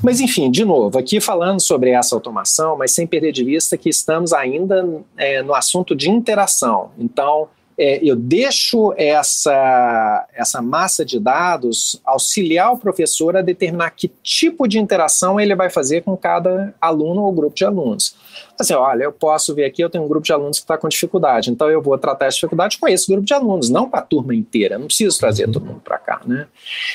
Mas, 0.02 0.22
enfim, 0.22 0.50
de 0.50 0.64
novo, 0.64 0.98
aqui 0.98 1.20
falando 1.20 1.60
sobre 1.60 1.90
essa 1.90 2.16
automação, 2.16 2.78
mas 2.78 2.94
sem 2.94 3.06
perder 3.06 3.34
de 3.34 3.44
vista 3.44 3.78
que 3.78 3.90
estamos 3.90 4.32
ainda 4.32 5.04
é, 5.18 5.44
no 5.44 5.54
assunto 5.54 5.94
de 5.94 6.10
interação. 6.10 6.92
Então, 6.98 7.50
é, 7.84 8.00
eu 8.04 8.16
deixo 8.16 8.94
essa, 8.96 10.28
essa 10.36 10.62
massa 10.62 11.04
de 11.04 11.20
dados 11.20 12.00
auxiliar 12.06 12.72
o 12.72 12.78
professor 12.78 13.36
a 13.36 13.42
determinar 13.42 13.90
que 13.90 14.08
tipo 14.22 14.68
de 14.68 14.78
interação 14.78 15.40
ele 15.40 15.56
vai 15.56 15.68
fazer 15.68 16.02
com 16.02 16.16
cada 16.16 16.76
aluno 16.80 17.24
ou 17.24 17.32
grupo 17.32 17.56
de 17.56 17.66
alunos. 17.66 18.16
Assim, 18.60 18.76
olha, 18.76 19.06
eu 19.06 19.12
posso 19.12 19.56
ver 19.56 19.66
aqui, 19.66 19.82
eu 19.82 19.90
tenho 19.90 20.04
um 20.04 20.08
grupo 20.08 20.24
de 20.24 20.32
alunos 20.32 20.60
que 20.60 20.64
está 20.64 20.78
com 20.78 20.88
dificuldade, 20.88 21.50
então 21.50 21.72
eu 21.72 21.82
vou 21.82 21.98
tratar 21.98 22.28
essa 22.28 22.36
dificuldade 22.36 22.78
com 22.78 22.88
esse 22.88 23.12
grupo 23.12 23.26
de 23.26 23.34
alunos, 23.34 23.72
não 23.72 23.90
para 23.90 24.02
a 24.02 24.04
turma 24.04 24.36
inteira, 24.36 24.78
não 24.78 24.86
preciso 24.86 25.18
trazer 25.18 25.50
todo 25.50 25.66
mundo 25.66 25.82
para 25.84 25.98
cá. 25.98 26.22
Né? 26.24 26.46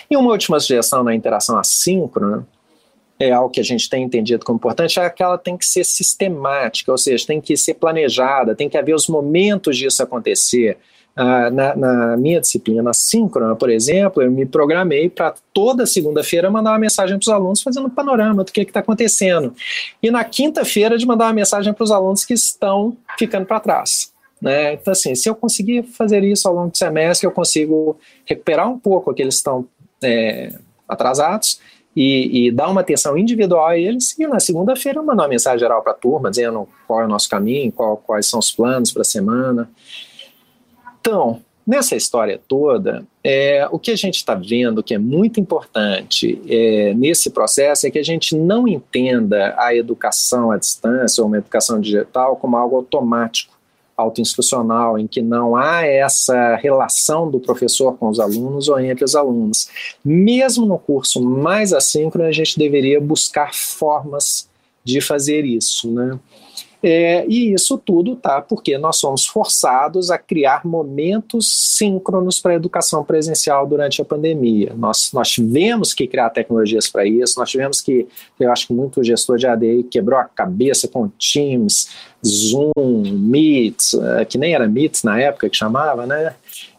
E 0.09 0.17
uma 0.17 0.31
última 0.31 0.61
sugestão 0.61 1.03
na 1.03 1.17
interação 1.17 1.59
assíncrona, 1.59 2.47
é 3.19 3.33
algo 3.33 3.51
que 3.51 3.61
a 3.61 3.65
gente 3.65 3.89
tem 3.89 4.03
entendido 4.03 4.45
como 4.45 4.57
importante, 4.57 4.99
é 5.01 5.09
que 5.09 5.23
ela 5.23 5.39
tem 5.39 5.57
que 5.57 5.65
ser 5.65 5.85
sistemática, 5.85 6.93
ou 6.93 6.99
seja, 6.99 7.27
tem 7.27 7.41
que 7.41 7.57
ser 7.57 7.75
planejada, 7.75 8.55
tem 8.55 8.69
que 8.69 8.77
haver 8.77 8.95
os 8.95 9.09
momentos 9.09 9.77
disso 9.77 10.03
acontecer. 10.03 10.77
Ah, 11.19 11.51
na, 11.51 11.75
na, 11.75 12.17
minha 12.19 12.39
disciplina 12.39 12.93
síncrona, 12.93 13.57
por 13.57 13.71
exemplo, 13.71 14.23
eu 14.23 14.31
me 14.31 14.45
programei 14.45 15.09
para 15.09 15.35
toda 15.51 15.87
segunda-feira 15.87 16.51
mandar 16.51 16.73
uma 16.73 16.79
mensagem 16.79 17.17
para 17.17 17.23
os 17.23 17.29
alunos 17.29 17.63
fazendo 17.63 17.87
um 17.87 17.91
panorama 17.91 18.45
do 18.45 18.53
que 18.53 18.61
está 18.61 18.81
acontecendo. 18.81 19.55
E 20.03 20.11
na 20.11 20.23
quinta-feira 20.25 20.99
de 20.99 21.07
mandar 21.07 21.25
uma 21.25 21.33
mensagem 21.33 21.73
para 21.73 21.85
os 21.85 21.91
alunos 21.91 22.23
que 22.23 22.35
estão 22.35 22.95
ficando 23.19 23.47
para 23.47 23.61
trás. 23.61 24.13
Né? 24.43 24.75
Então, 24.75 24.93
assim, 24.93 25.15
se 25.15 25.27
eu 25.27 25.35
conseguir 25.35 25.85
fazer 25.85 26.23
isso 26.23 26.47
ao 26.47 26.55
longo 26.55 26.71
do 26.71 26.77
semestre, 26.77 27.27
eu 27.27 27.33
consigo 27.33 27.99
recuperar 28.27 28.71
um 28.71 28.79
pouco 28.79 29.11
aqueles 29.11 29.37
que 29.37 29.39
estão 29.39 29.67
é, 30.03 30.53
atrasados 30.87 31.59
e, 31.97 32.49
e, 32.49 32.53
dar 32.53 32.69
uma 32.69 32.83
atenção 32.83 33.17
individual 33.17 33.67
a 33.67 33.79
eles, 33.79 34.17
e 34.19 34.27
na 34.27 34.39
segunda-feira 34.39 35.03
mandar 35.03 35.23
uma 35.23 35.29
mensagem 35.29 35.59
geral 35.59 35.83
para 35.83 35.93
a 35.93 35.97
turma, 35.97 36.31
dizendo 36.31 36.69
qual 36.87 37.01
é 37.01 37.05
o 37.07 37.09
nosso 37.09 37.29
caminho, 37.29 37.73
qual, 37.73 37.97
quais 37.97 38.27
são 38.27 38.39
os 38.39 38.53
planos 38.53 38.93
para 38.93 39.01
a 39.01 39.05
semana. 39.05 39.71
Então, 41.01 41.41
nessa 41.67 41.97
história 41.97 42.39
toda, 42.47 43.07
é, 43.25 43.67
o 43.71 43.79
que 43.79 43.91
a 43.91 43.97
gente 43.97 44.17
está 44.17 44.35
vendo 44.35 44.83
que 44.83 44.93
é 44.93 44.99
muito 44.99 45.41
importante 45.41 46.39
é, 46.47 46.93
nesse 46.95 47.31
processo 47.31 47.87
é 47.87 47.91
que 47.91 47.99
a 47.99 48.05
gente 48.05 48.37
não 48.37 48.69
entenda 48.69 49.55
a 49.57 49.75
educação 49.75 50.51
à 50.51 50.59
distância 50.59 51.23
ou 51.23 51.29
uma 51.29 51.39
educação 51.39 51.81
digital 51.81 52.37
como 52.37 52.59
algo 52.59 52.77
automático 52.77 53.56
autoinstitucional, 53.97 54.99
em 54.99 55.07
que 55.07 55.23
não 55.23 55.57
há 55.57 55.83
essa 55.87 56.57
relação 56.57 57.31
do 57.31 57.41
professor 57.41 57.97
com 57.97 58.09
os 58.09 58.21
alunos 58.21 58.69
ou 58.69 58.79
entre 58.79 59.05
os 59.05 59.17
alunos. 59.17 59.69
Mesmo 60.05 60.67
no 60.67 60.79
curso 60.79 61.23
mais 61.23 61.73
assíncrono, 61.73 62.29
a 62.29 62.33
gente 62.33 62.59
deveria 62.59 63.01
buscar 63.01 63.55
formas 63.55 64.49
de 64.85 65.01
fazer 65.01 65.45
isso, 65.45 65.91
né? 65.91 66.19
É, 66.89 67.27
e 67.29 67.53
isso 67.53 67.77
tudo 67.79 68.15
tá 68.15 68.41
porque 68.41 68.79
nós 68.79 68.99
somos 68.99 69.27
forçados 69.27 70.09
a 70.09 70.17
criar 70.17 70.65
momentos 70.65 71.77
síncronos 71.77 72.39
para 72.39 72.53
a 72.53 72.55
educação 72.55 73.03
presencial 73.03 73.67
durante 73.67 74.01
a 74.01 74.05
pandemia. 74.05 74.73
Nós, 74.77 75.11
nós 75.13 75.29
tivemos 75.31 75.93
que 75.93 76.07
criar 76.07 76.31
tecnologias 76.31 76.89
para 76.89 77.05
isso, 77.05 77.41
nós 77.41 77.51
tivemos 77.51 77.81
que, 77.81 78.07
eu 78.39 78.53
acho 78.53 78.69
que 78.69 78.73
muito 78.73 79.03
gestor 79.03 79.37
de 79.37 79.49
AD 79.49 79.89
quebrou 79.91 80.17
a 80.17 80.27
cabeça 80.27 80.87
com 80.87 81.09
Teams, 81.09 81.89
Zoom, 82.25 82.73
Meet, 83.03 83.95
é, 84.21 84.25
que 84.25 84.39
nem 84.39 84.55
era 84.55 84.69
Meet 84.69 85.03
na 85.03 85.21
época 85.21 85.51
que 85.51 85.57
chamava, 85.57 86.07
né? 86.07 86.37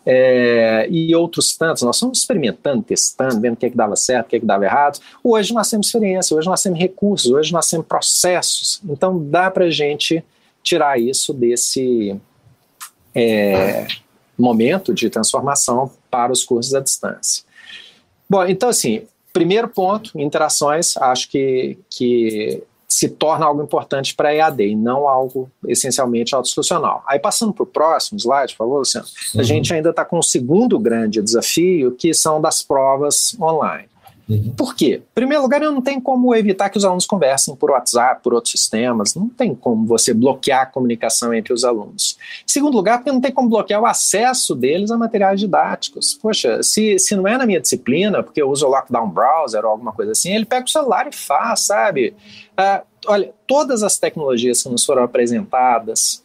É, 0.09 0.87
e 0.89 1.13
outros 1.13 1.57
tantos. 1.57 1.83
Nós 1.83 1.97
estamos 1.97 2.19
experimentando, 2.19 2.81
testando, 2.81 3.41
vendo 3.41 3.55
o 3.55 3.57
que, 3.57 3.65
é 3.65 3.69
que 3.69 3.75
dava 3.75 3.97
certo, 3.97 4.27
o 4.27 4.29
que, 4.29 4.35
é 4.37 4.39
que 4.39 4.45
dava 4.45 4.63
errado. 4.63 4.99
Hoje 5.21 5.53
nós 5.53 5.69
temos 5.69 5.87
experiência, 5.87 6.33
hoje 6.33 6.47
nós 6.47 6.63
temos 6.63 6.79
recursos, 6.79 7.29
hoje 7.29 7.51
nós 7.51 7.69
temos 7.69 7.85
processos. 7.85 8.81
Então 8.87 9.21
dá 9.29 9.51
para 9.51 9.65
a 9.65 9.69
gente 9.69 10.23
tirar 10.63 10.97
isso 10.97 11.33
desse 11.33 12.15
é, 13.13 13.85
momento 14.37 14.93
de 14.93 15.09
transformação 15.09 15.91
para 16.09 16.31
os 16.31 16.45
cursos 16.45 16.73
à 16.73 16.79
distância. 16.79 17.43
Bom, 18.29 18.45
então 18.45 18.69
assim, 18.69 19.01
primeiro 19.33 19.67
ponto, 19.67 20.17
interações, 20.19 20.95
acho 20.97 21.29
que, 21.29 21.77
que 21.89 22.63
se 22.87 23.09
torna 23.09 23.45
algo 23.45 23.61
importante 23.61 24.15
para 24.15 24.29
a 24.29 24.33
EAD 24.33 24.61
e 24.61 24.75
não 24.75 25.07
algo 25.07 25.51
essencialmente 25.67 26.33
autoinstitucional. 26.33 27.03
Aí 27.05 27.19
passando 27.19 27.53
para 27.53 27.63
o 27.63 27.67
próximo 27.67 28.17
slide, 28.17 28.53
por 28.53 28.59
favor, 28.59 28.79
Luciano, 28.79 29.05
uhum. 29.35 29.41
a 29.41 29.43
gente 29.43 29.73
ainda 29.73 29.89
está 29.89 30.05
com 30.05 30.17
o 30.17 30.23
segundo 30.23 30.79
grande 30.79 31.21
desafio, 31.21 31.91
que 31.91 32.13
são 32.13 32.39
das 32.39 32.61
provas 32.61 33.35
online. 33.39 33.89
Uhum. 34.29 34.53
Por 34.57 34.75
quê? 34.75 35.01
Em 35.01 35.15
primeiro 35.15 35.41
lugar, 35.41 35.61
eu 35.61 35.71
não 35.71 35.81
tenho 35.81 36.01
como 36.01 36.35
evitar 36.35 36.69
que 36.69 36.77
os 36.77 36.83
alunos 36.83 37.05
conversem 37.05 37.55
por 37.55 37.71
WhatsApp, 37.71 38.21
por 38.21 38.33
outros 38.33 38.51
sistemas, 38.51 39.15
não 39.15 39.29
tem 39.29 39.55
como 39.55 39.85
você 39.85 40.13
bloquear 40.13 40.63
a 40.63 40.65
comunicação 40.65 41.33
entre 41.33 41.53
os 41.53 41.63
alunos. 41.63 42.17
Em 42.43 42.51
segundo 42.51 42.75
lugar, 42.75 42.97
porque 42.97 43.11
não 43.11 43.21
tem 43.21 43.31
como 43.31 43.47
bloquear 43.47 43.81
o 43.81 43.85
acesso 43.85 44.53
deles 44.53 44.91
a 44.91 44.97
materiais 44.97 45.39
didáticos. 45.39 46.13
Poxa, 46.21 46.61
se, 46.61 46.99
se 46.99 47.15
não 47.15 47.27
é 47.27 47.37
na 47.37 47.45
minha 47.45 47.61
disciplina, 47.61 48.21
porque 48.21 48.41
eu 48.41 48.49
uso 48.49 48.65
o 48.65 48.69
Lockdown 48.69 49.09
Browser 49.09 49.63
ou 49.63 49.71
alguma 49.71 49.93
coisa 49.93 50.11
assim, 50.11 50.35
ele 50.35 50.45
pega 50.45 50.65
o 50.65 50.69
celular 50.69 51.07
e 51.07 51.15
faz, 51.15 51.61
sabe? 51.61 52.13
Uh, 52.59 52.85
olha, 53.07 53.33
todas 53.47 53.81
as 53.81 53.97
tecnologias 53.97 54.61
que 54.61 54.69
nos 54.69 54.83
foram 54.83 55.03
apresentadas 55.03 56.21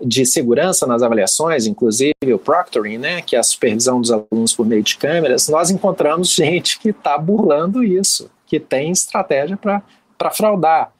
de 0.00 0.26
segurança 0.26 0.86
nas 0.86 1.02
avaliações, 1.02 1.66
inclusive 1.66 2.14
o 2.32 2.38
proctoring, 2.38 2.98
né, 2.98 3.22
que 3.22 3.36
é 3.36 3.38
a 3.38 3.42
supervisão 3.42 4.00
dos 4.00 4.10
alunos 4.10 4.54
por 4.54 4.66
meio 4.66 4.82
de 4.82 4.96
câmeras, 4.96 5.48
nós 5.48 5.70
encontramos 5.70 6.32
gente 6.34 6.78
que 6.78 6.90
está 6.90 7.16
burlando 7.16 7.84
isso, 7.84 8.30
que 8.46 8.58
tem 8.58 8.90
estratégia 8.90 9.56
para 9.56 10.30
fraudar. 10.32 10.92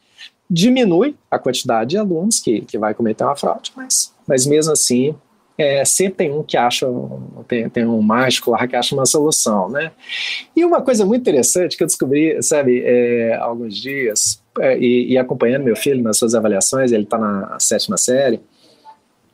Diminui 0.49 1.17
a 1.31 1.39
quantidade 1.39 1.91
de 1.91 1.99
alunos 1.99 2.39
que, 2.39 2.61
que 2.63 2.79
vai 2.79 2.95
cometer 2.95 3.25
uma 3.25 3.37
fraude, 3.37 3.73
mas, 3.75 4.15
mas 4.27 4.47
mesmo 4.47 4.73
assim 4.73 5.15
é, 5.57 5.85
sempre 5.85 6.15
tem 6.15 6.33
um 6.33 6.43
que 6.43 6.57
acha, 6.57 6.87
tem, 7.47 7.69
tem 7.69 7.87
um 7.87 8.01
mágico 8.01 8.51
lá 8.51 8.67
que 8.67 8.75
acha 8.75 8.95
uma 8.95 9.07
solução, 9.07 9.69
né? 9.69 9.93
E 10.57 10.65
uma 10.65 10.81
coisa 10.83 11.05
muito 11.05 11.21
interessante 11.21 11.77
que 11.77 11.83
eu 11.83 11.87
descobri, 11.87 12.43
sabe, 12.43 12.83
é, 12.85 13.35
alguns 13.37 13.77
dias, 13.77 14.43
é, 14.59 14.79
e, 14.79 15.13
e, 15.13 15.19
acompanhando 15.19 15.63
meu 15.65 15.77
filho 15.77 16.03
nas 16.03 16.19
suas 16.19 16.35
avaliações, 16.35 16.93
ele 16.93 17.05
está 17.05 17.19
na 17.19 17.59
sétima 17.59 17.97
série, 17.97 18.41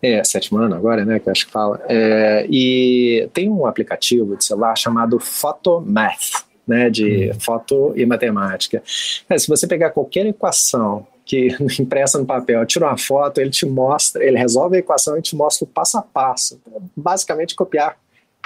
é, 0.03 0.23
sétimo 0.25 0.59
ano 0.59 0.75
agora, 0.75 1.05
né, 1.05 1.19
que 1.19 1.29
eu 1.29 1.33
acho 1.33 1.47
que 1.47 1.53
fala, 1.53 1.81
é, 1.89 2.47
e 2.49 3.29
tem 3.33 3.49
um 3.49 3.67
aplicativo 3.67 4.37
de 4.37 4.45
celular 4.45 4.77
chamado 4.77 5.19
Photomath, 5.19 6.45
né, 6.67 6.91
de 6.91 7.31
hum. 7.31 7.41
foto 7.41 7.93
e 7.97 8.05
matemática. 8.07 8.83
É, 9.29 9.39
se 9.39 9.49
você 9.49 9.67
pegar 9.67 9.91
qualquer 9.91 10.27
equação 10.27 11.07
que 11.25 11.49
impressa 11.81 12.19
no 12.19 12.27
papel, 12.27 12.65
tira 12.67 12.87
uma 12.87 12.97
foto, 12.97 13.41
ele 13.41 13.51
te 13.51 13.67
mostra, 13.67 14.25
ele 14.25 14.39
resolve 14.39 14.77
a 14.77 14.81
equação 14.81 15.17
e 15.19 15.23
te 15.23 15.35
mostra 15.35 15.65
o 15.65 15.69
passo 15.69 15.99
a 15.99 16.03
passo. 16.03 16.61
Basicamente 16.97 17.55
copiar 17.55 17.97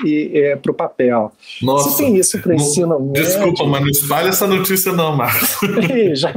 e 0.04 0.30
é, 0.34 0.56
para 0.56 0.72
o 0.72 0.74
papel. 0.74 1.32
Nossa, 1.60 1.90
Você 1.90 2.04
tem 2.04 2.16
isso 2.16 2.40
para 2.40 2.54
ensino 2.54 2.98
médio? 2.98 3.24
Desculpa, 3.24 3.64
mas 3.66 3.80
não 3.82 3.88
espalha 3.88 4.28
essa 4.28 4.46
notícia 4.46 4.92
não, 4.92 5.14
Marcos. 5.14 5.58
já, 6.14 6.32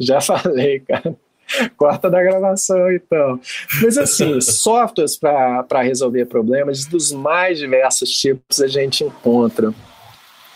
já 0.00 0.20
falei, 0.20 0.80
cara. 0.80 1.14
Corta 1.76 2.10
da 2.10 2.22
gravação, 2.22 2.90
então. 2.92 3.40
Mas 3.82 3.98
assim, 3.98 4.40
softwares 4.42 5.16
para 5.16 5.82
resolver 5.82 6.26
problemas 6.26 6.84
dos 6.84 7.12
mais 7.12 7.58
diversos 7.58 8.10
tipos 8.10 8.60
a 8.60 8.66
gente 8.66 9.04
encontra. 9.04 9.72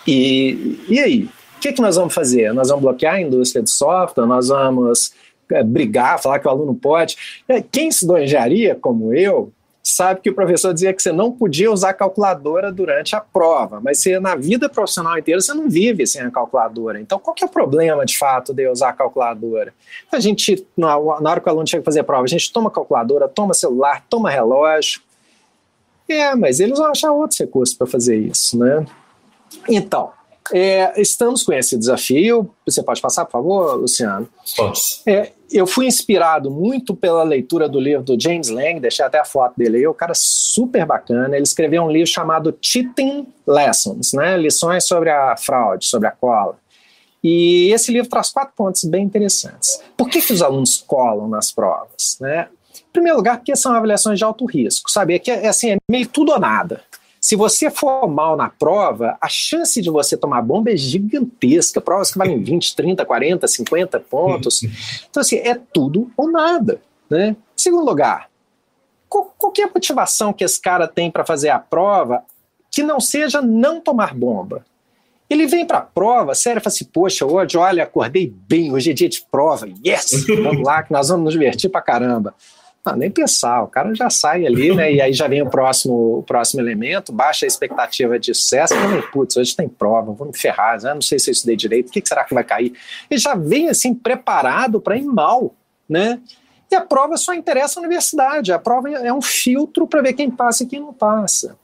E, 0.06 0.80
e 0.88 0.98
aí? 0.98 1.28
O 1.56 1.60
que, 1.60 1.74
que 1.74 1.82
nós 1.82 1.96
vamos 1.96 2.14
fazer? 2.14 2.54
Nós 2.54 2.68
vamos 2.68 2.82
bloquear 2.82 3.16
a 3.16 3.20
indústria 3.20 3.62
de 3.62 3.70
software? 3.70 4.24
Nós 4.24 4.48
vamos 4.48 5.12
é, 5.50 5.62
brigar, 5.62 6.20
falar 6.20 6.38
que 6.38 6.48
o 6.48 6.50
aluno 6.50 6.74
pode? 6.74 7.16
É, 7.46 7.60
quem 7.60 7.88
estudou 7.88 8.18
engenharia, 8.18 8.74
como 8.74 9.12
eu, 9.12 9.52
sabe 9.82 10.20
que 10.20 10.30
o 10.30 10.34
professor 10.34 10.74
dizia 10.74 10.92
que 10.92 11.02
você 11.02 11.12
não 11.12 11.32
podia 11.32 11.70
usar 11.72 11.94
calculadora 11.94 12.70
durante 12.70 13.16
a 13.16 13.20
prova, 13.20 13.80
mas 13.80 13.98
você, 13.98 14.20
na 14.20 14.34
vida 14.34 14.68
profissional 14.68 15.18
inteira 15.18 15.40
você 15.40 15.54
não 15.54 15.68
vive 15.68 16.06
sem 16.06 16.22
a 16.22 16.30
calculadora. 16.30 17.00
Então, 17.00 17.18
qual 17.18 17.34
que 17.34 17.42
é 17.42 17.46
o 17.46 17.50
problema 17.50 18.04
de 18.04 18.16
fato 18.16 18.52
de 18.52 18.68
usar 18.68 18.90
a 18.90 18.92
calculadora? 18.92 19.72
A 20.12 20.20
gente, 20.20 20.66
na, 20.76 20.96
hora 20.96 21.40
que 21.40 21.48
o 21.48 21.50
aluno 21.50 21.66
chega 21.66 21.82
a 21.82 21.84
fazer 21.84 22.00
a 22.00 22.04
prova, 22.04 22.24
a 22.24 22.28
gente 22.28 22.52
toma 22.52 22.70
calculadora, 22.70 23.28
toma 23.28 23.54
celular, 23.54 24.04
toma 24.08 24.30
relógio. 24.30 25.00
É, 26.08 26.34
mas 26.34 26.60
eles 26.60 26.78
vão 26.78 26.90
achar 26.90 27.12
outros 27.12 27.38
recursos 27.38 27.74
para 27.74 27.86
fazer 27.86 28.16
isso, 28.16 28.58
né? 28.58 28.84
Então, 29.68 30.12
é, 30.52 31.00
estamos 31.00 31.42
com 31.42 31.52
esse 31.52 31.76
desafio. 31.76 32.50
Você 32.66 32.82
pode 32.82 33.00
passar, 33.00 33.24
por 33.24 33.32
favor, 33.32 33.74
Luciano? 33.74 34.28
Posso. 34.56 35.02
É, 35.06 35.32
eu 35.50 35.66
fui 35.66 35.86
inspirado 35.86 36.50
muito 36.50 36.94
pela 36.94 37.22
leitura 37.22 37.68
do 37.68 37.80
livro 37.80 38.02
do 38.02 38.20
James 38.20 38.48
Lang, 38.48 38.78
deixei 38.80 39.04
até 39.04 39.18
a 39.18 39.24
foto 39.24 39.54
dele 39.56 39.78
aí, 39.78 39.86
o 39.86 39.94
cara 39.94 40.12
super 40.14 40.86
bacana. 40.86 41.34
Ele 41.34 41.42
escreveu 41.42 41.82
um 41.82 41.90
livro 41.90 42.06
chamado 42.06 42.56
Cheating 42.60 43.26
Lessons, 43.46 44.12
né? 44.12 44.36
lições 44.36 44.84
sobre 44.84 45.10
a 45.10 45.36
fraude, 45.36 45.86
sobre 45.86 46.08
a 46.08 46.12
cola. 46.12 46.58
E 47.22 47.70
esse 47.72 47.92
livro 47.92 48.08
traz 48.08 48.30
quatro 48.30 48.54
pontos 48.56 48.84
bem 48.84 49.04
interessantes. 49.04 49.82
Por 49.96 50.08
que, 50.08 50.22
que 50.22 50.32
os 50.32 50.40
alunos 50.40 50.78
colam 50.78 51.28
nas 51.28 51.52
provas? 51.52 52.16
Né? 52.20 52.48
Em 52.88 52.92
primeiro 52.92 53.18
lugar, 53.18 53.36
porque 53.36 53.54
são 53.54 53.72
avaliações 53.72 54.18
de 54.18 54.24
alto 54.24 54.46
risco, 54.46 54.90
sabe? 54.90 55.14
É 55.14 55.18
que 55.18 55.30
é, 55.30 55.48
assim, 55.48 55.72
é 55.72 55.76
meio 55.88 56.08
tudo 56.08 56.32
ou 56.32 56.40
nada. 56.40 56.80
Se 57.20 57.36
você 57.36 57.70
for 57.70 58.08
mal 58.08 58.34
na 58.36 58.48
prova, 58.48 59.18
a 59.20 59.28
chance 59.28 59.82
de 59.82 59.90
você 59.90 60.16
tomar 60.16 60.40
bomba 60.40 60.72
é 60.72 60.76
gigantesca. 60.76 61.80
Provas 61.80 62.10
que 62.10 62.18
valem 62.18 62.42
20, 62.42 62.74
30, 62.74 63.04
40, 63.04 63.46
50 63.46 64.00
pontos. 64.00 64.62
Então, 65.10 65.20
assim, 65.20 65.36
é 65.36 65.54
tudo 65.54 66.10
ou 66.16 66.30
nada. 66.30 66.80
Né? 67.10 67.36
Segundo 67.56 67.84
lugar, 67.84 68.30
qual, 69.08 69.34
qualquer 69.36 69.68
é 69.68 69.70
motivação 69.74 70.32
que 70.32 70.44
esse 70.44 70.60
cara 70.60 70.86
tem 70.86 71.10
para 71.10 71.24
fazer 71.24 71.50
a 71.50 71.58
prova 71.58 72.22
que 72.70 72.82
não 72.82 73.00
seja 73.00 73.42
não 73.42 73.80
tomar 73.80 74.14
bomba. 74.14 74.64
Ele 75.28 75.46
vem 75.46 75.66
para 75.66 75.78
a 75.78 75.82
prova, 75.82 76.34
sério, 76.34 76.60
fala 76.60 76.72
assim, 76.72 76.84
poxa, 76.84 77.26
hoje, 77.26 77.56
olha, 77.56 77.82
acordei 77.82 78.32
bem, 78.48 78.72
hoje 78.72 78.90
é 78.90 78.94
dia 78.94 79.08
de 79.08 79.22
prova, 79.30 79.68
yes, 79.84 80.24
vamos 80.42 80.62
lá, 80.62 80.82
que 80.82 80.92
nós 80.92 81.08
vamos 81.08 81.24
nos 81.24 81.32
divertir 81.32 81.68
para 81.70 81.82
caramba. 81.82 82.34
Ah, 82.82 82.96
nem 82.96 83.10
pensar, 83.10 83.62
o 83.62 83.68
cara 83.68 83.94
já 83.94 84.08
sai 84.08 84.46
ali, 84.46 84.74
né? 84.74 84.90
E 84.90 85.00
aí 85.02 85.12
já 85.12 85.28
vem 85.28 85.42
o 85.42 85.50
próximo, 85.50 86.18
o 86.18 86.22
próximo 86.22 86.62
elemento, 86.62 87.12
baixa 87.12 87.44
a 87.44 87.48
expectativa 87.48 88.18
de 88.18 88.32
sucesso, 88.32 88.72
e 88.74 89.02
putz, 89.12 89.36
hoje 89.36 89.54
tem 89.54 89.68
prova, 89.68 90.12
vou 90.12 90.26
me 90.26 90.36
ferrar, 90.36 90.82
né? 90.82 90.94
não 90.94 91.02
sei 91.02 91.18
se 91.18 91.28
eu 91.28 91.32
estudei 91.32 91.56
direito, 91.56 91.88
o 91.88 91.92
que, 91.92 92.02
será 92.02 92.24
que 92.24 92.32
vai 92.32 92.42
cair? 92.42 92.72
Ele 93.10 93.20
já 93.20 93.34
vem 93.34 93.68
assim 93.68 93.94
preparado 93.94 94.80
para 94.80 94.96
ir 94.96 95.04
mal, 95.04 95.54
né? 95.86 96.20
E 96.70 96.74
a 96.74 96.80
prova 96.80 97.16
só 97.16 97.34
interessa 97.34 97.78
a 97.78 97.82
universidade, 97.82 98.52
a 98.52 98.58
prova 98.58 98.88
é 98.90 99.12
um 99.12 99.20
filtro 99.20 99.86
para 99.86 100.00
ver 100.00 100.14
quem 100.14 100.30
passa 100.30 100.62
e 100.62 100.66
quem 100.66 100.80
não 100.80 100.94
passa. 100.94 101.58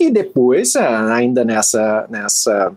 E 0.00 0.10
depois, 0.10 0.74
ainda 0.76 1.44
nessa, 1.44 2.06
nessa 2.08 2.72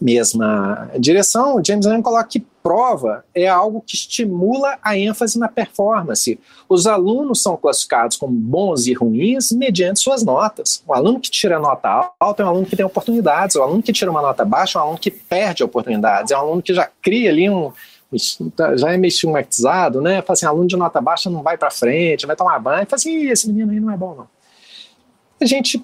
mesma 0.00 0.90
direção, 0.98 1.56
o 1.56 1.64
James 1.64 1.86
Allen 1.86 2.02
coloca 2.02 2.28
que 2.28 2.46
prova 2.62 3.24
é 3.34 3.48
algo 3.48 3.82
que 3.84 3.94
estimula 3.94 4.78
a 4.82 4.96
ênfase 4.96 5.38
na 5.38 5.48
performance. 5.48 6.38
Os 6.68 6.86
alunos 6.86 7.42
são 7.42 7.56
classificados 7.56 8.16
como 8.16 8.32
bons 8.32 8.86
e 8.86 8.92
ruins 8.92 9.52
mediante 9.52 10.00
suas 10.00 10.22
notas. 10.22 10.82
O 10.86 10.94
aluno 10.94 11.20
que 11.20 11.30
tira 11.30 11.58
nota 11.58 12.12
alta 12.18 12.42
é 12.42 12.46
um 12.46 12.48
aluno 12.48 12.66
que 12.66 12.76
tem 12.76 12.86
oportunidades, 12.86 13.56
o 13.56 13.62
aluno 13.62 13.82
que 13.82 13.92
tira 13.92 14.10
uma 14.10 14.22
nota 14.22 14.44
baixa 14.44 14.78
é 14.78 14.80
um 14.80 14.84
aluno 14.84 14.98
que 14.98 15.10
perde 15.10 15.64
oportunidades, 15.64 16.30
é 16.30 16.36
um 16.36 16.40
aluno 16.40 16.62
que 16.62 16.72
já 16.72 16.88
cria 17.00 17.30
ali 17.30 17.50
um. 17.50 17.72
Já 18.76 18.92
é 18.92 18.96
meio 18.98 19.08
estigmatizado, 19.08 20.02
né? 20.02 20.20
Fala 20.20 20.34
assim: 20.34 20.44
aluno 20.44 20.68
de 20.68 20.76
nota 20.76 21.00
baixa 21.00 21.30
não 21.30 21.42
vai 21.42 21.56
para 21.56 21.70
frente, 21.70 22.26
vai 22.26 22.36
tomar 22.36 22.58
banho. 22.58 22.86
Fala 22.86 22.96
assim: 22.96 23.26
esse 23.28 23.48
menino 23.48 23.72
aí 23.72 23.80
não 23.80 23.90
é 23.90 23.96
bom, 23.96 24.14
não. 24.14 24.28
A 25.40 25.46
gente 25.46 25.82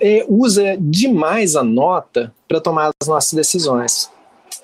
é, 0.00 0.24
usa 0.28 0.76
demais 0.80 1.56
a 1.56 1.62
nota 1.62 2.32
para 2.48 2.60
tomar 2.60 2.90
as 3.00 3.06
nossas 3.06 3.32
decisões. 3.34 4.10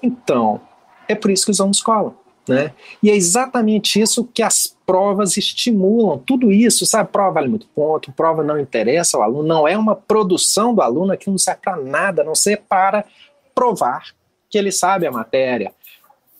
Então, 0.02 0.60
é 1.08 1.14
por 1.14 1.30
isso 1.30 1.44
que 1.44 1.50
os 1.50 1.60
alunos 1.60 1.82
colam. 1.82 2.14
Né? 2.48 2.72
E 3.00 3.08
é 3.08 3.14
exatamente 3.14 4.00
isso 4.00 4.24
que 4.24 4.42
as 4.42 4.76
provas 4.84 5.36
estimulam. 5.36 6.18
Tudo 6.18 6.50
isso, 6.50 6.84
sabe? 6.84 7.10
Prova 7.10 7.34
vale 7.34 7.48
muito 7.48 7.68
ponto, 7.68 8.12
prova 8.12 8.42
não 8.42 8.58
interessa 8.58 9.16
ao 9.16 9.22
aluno, 9.22 9.46
não 9.46 9.68
é 9.68 9.78
uma 9.78 9.94
produção 9.94 10.74
do 10.74 10.82
aluno 10.82 11.16
que 11.16 11.30
não 11.30 11.38
serve 11.38 11.60
para 11.62 11.76
nada, 11.76 12.24
não 12.24 12.34
ser 12.34 12.62
para 12.68 13.04
provar 13.54 14.02
que 14.50 14.58
ele 14.58 14.72
sabe 14.72 15.06
a 15.06 15.12
matéria. 15.12 15.72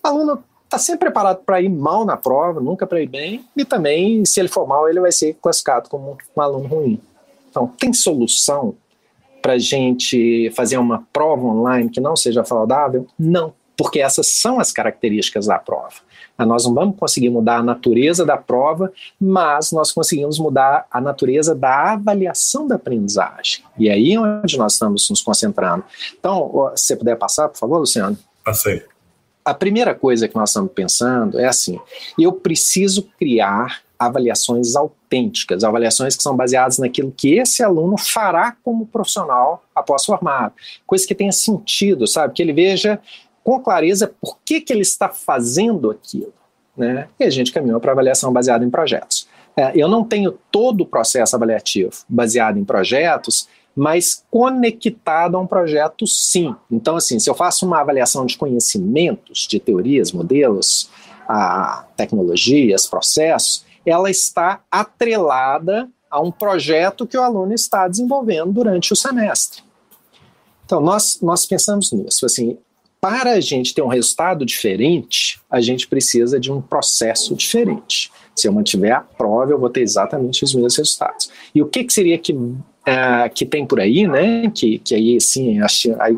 O 0.05 0.09
aluno 0.09 0.43
está 0.65 0.77
sempre 0.79 1.01
preparado 1.01 1.45
para 1.45 1.61
ir 1.61 1.69
mal 1.69 2.05
na 2.05 2.17
prova, 2.17 2.61
nunca 2.61 2.87
para 2.87 3.01
ir 3.01 3.07
bem, 3.07 3.45
e 3.57 3.65
também, 3.65 4.25
se 4.25 4.41
ele 4.41 4.49
for 4.49 4.67
mal, 4.67 4.89
ele 4.89 5.01
vai 5.01 5.13
ser 5.13 5.35
classificado 5.41 5.89
como 5.89 6.17
um 6.37 6.41
aluno 6.41 6.67
ruim. 6.67 7.01
Então, 7.49 7.67
tem 7.67 7.93
solução 7.93 8.75
para 9.41 9.59
gente 9.59 10.51
fazer 10.57 10.79
uma 10.79 11.07
prova 11.13 11.45
online 11.45 11.91
que 11.91 12.01
não 12.01 12.17
seja 12.17 12.45
saudável? 12.45 13.07
Não, 13.19 13.53
porque 13.77 14.01
essas 14.01 14.27
são 14.27 14.61
as 14.61 14.73
características 14.73 15.47
da 15.47 15.59
prova. 15.59 15.95
Ah, 16.37 16.47
nós 16.47 16.65
não 16.65 16.75
vamos 16.75 16.97
conseguir 16.97 17.31
mudar 17.31 17.59
a 17.59 17.63
natureza 17.63 18.25
da 18.25 18.37
prova, 18.37 18.93
mas 19.21 19.71
nós 19.73 19.93
conseguimos 19.93 20.39
mudar 20.39 20.87
a 20.91 21.01
natureza 21.01 21.55
da 21.55 21.93
avaliação 21.93 22.67
da 22.67 22.77
aprendizagem. 22.77 23.65
E 23.79 23.91
aí 23.91 24.15
é 24.15 24.21
onde 24.21 24.59
nós 24.59 24.75
estamos 24.75 25.09
nos 25.11 25.21
concentrando. 25.21 25.85
Então, 26.19 26.73
se 26.75 26.87
você 26.87 26.97
puder 26.97 27.17
passar, 27.17 27.49
por 27.49 27.59
favor, 27.59 27.79
Luciano. 27.79 28.19
Passei. 28.45 28.83
A 29.45 29.53
primeira 29.53 29.95
coisa 29.95 30.29
que 30.29 30.37
nós 30.37 30.51
estamos 30.51 30.73
pensando 30.73 31.39
é 31.39 31.47
assim: 31.47 31.79
eu 32.19 32.33
preciso 32.33 33.09
criar 33.19 33.83
avaliações 33.99 34.75
autênticas, 34.75 35.63
avaliações 35.63 36.17
que 36.17 36.23
são 36.23 36.37
baseadas 36.37 36.79
naquilo 36.79 37.13
que 37.17 37.35
esse 37.39 37.63
aluno 37.63 37.97
fará 37.97 38.57
como 38.63 38.87
profissional 38.87 39.65
após 39.75 40.05
formar, 40.05 40.53
coisa 40.87 41.07
que 41.07 41.15
tenha 41.15 41.33
sentido, 41.33 42.07
sabe? 42.07 42.35
Que 42.35 42.43
ele 42.43 42.53
veja 42.53 43.01
com 43.43 43.61
clareza 43.61 44.13
por 44.21 44.39
que, 44.45 44.61
que 44.61 44.73
ele 44.73 44.83
está 44.83 45.09
fazendo 45.09 45.91
aquilo. 45.91 46.33
Né? 46.77 47.09
E 47.19 47.25
a 47.25 47.31
gente 47.31 47.53
caminhou 47.53 47.81
para 47.81 47.93
avaliação 47.93 48.33
baseada 48.33 48.65
em 48.65 48.71
projetos. 48.71 49.29
É, 49.57 49.73
eu 49.75 49.89
não 49.89 50.05
tenho 50.05 50.39
todo 50.51 50.83
o 50.83 50.87
processo 50.87 51.37
avaliativo 51.37 51.93
baseado 52.09 52.59
em 52.59 52.65
projetos, 52.65 53.49
mas 53.75 54.25
conectado 54.31 55.37
a 55.37 55.41
um 55.41 55.47
projeto 55.47 56.07
sim. 56.07 56.55
Então, 56.71 56.97
assim, 56.97 57.19
se 57.19 57.29
eu 57.29 57.35
faço 57.35 57.67
uma 57.67 57.81
avaliação 57.81 58.25
de 58.25 58.37
conhecimentos, 58.37 59.47
de 59.49 59.59
teorias, 59.59 60.13
modelos, 60.13 60.91
tecnologias, 61.97 62.87
processos, 62.87 63.65
ela 63.85 64.11
está 64.11 64.61
atrelada 64.71 65.89
a 66.11 66.21
um 66.21 66.31
projeto 66.31 67.07
que 67.07 67.17
o 67.17 67.23
aluno 67.23 67.55
está 67.55 67.89
desenvolvendo 67.89 68.53
durante 68.53 68.93
o 68.93 68.97
semestre. 68.97 69.63
Então, 70.65 70.81
nós, 70.81 71.19
nós 71.23 71.47
pensamos 71.47 71.91
nisso. 71.93 72.27
Assim, 72.27 72.59
para 73.03 73.33
a 73.33 73.41
gente 73.41 73.75
ter 73.75 73.83
um 73.83 73.89
resultado 73.89 74.47
diferente, 74.47 75.41
a 75.51 75.61
gente 75.61 75.89
precisa 75.89 76.39
de 76.39 76.53
um 76.53 76.63
processo 76.63 77.35
diferente. 77.35 78.13
Se 78.33 78.47
eu 78.47 78.53
mantiver 78.53 78.95
a 78.95 79.01
prova, 79.01 79.51
eu 79.51 79.59
vou 79.59 79.69
ter 79.69 79.83
exatamente 79.83 80.45
os 80.45 80.55
mesmos 80.55 80.77
resultados. 80.77 81.29
E 81.53 81.61
o 81.61 81.67
que, 81.67 81.83
que 81.83 81.93
seria 81.93 82.17
que 82.17 82.33
é, 82.87 83.29
que 83.29 83.45
tem 83.45 83.67
por 83.67 83.81
aí, 83.81 84.07
né, 84.07 84.49
que, 84.55 84.79
que 84.79 84.95
aí 84.95 85.21
sim, 85.21 85.59
aí, 85.99 86.17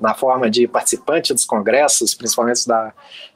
na 0.00 0.14
forma 0.14 0.48
de 0.48 0.68
participante 0.68 1.34
dos 1.34 1.44
congressos, 1.44 2.14
principalmente 2.14 2.68
da 2.68 2.92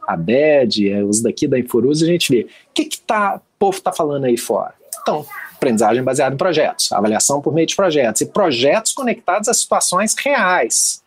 ABED, 0.06 0.92
é, 0.92 1.02
os 1.02 1.20
daqui 1.20 1.48
da 1.48 1.58
Infurus, 1.58 2.04
a 2.04 2.06
gente 2.06 2.30
vê 2.30 2.42
o 2.42 2.48
que, 2.72 2.84
que 2.84 3.00
tá, 3.00 3.36
o 3.36 3.58
povo 3.58 3.78
está 3.78 3.92
falando 3.92 4.26
aí 4.26 4.36
fora. 4.36 4.74
Então, 5.02 5.26
aprendizagem 5.56 6.04
baseada 6.04 6.36
em 6.36 6.38
projetos, 6.38 6.92
avaliação 6.92 7.40
por 7.40 7.52
meio 7.52 7.66
de 7.66 7.74
projetos, 7.74 8.20
e 8.20 8.26
projetos 8.26 8.92
conectados 8.92 9.48
a 9.48 9.54
situações 9.54 10.14
reais. 10.14 11.04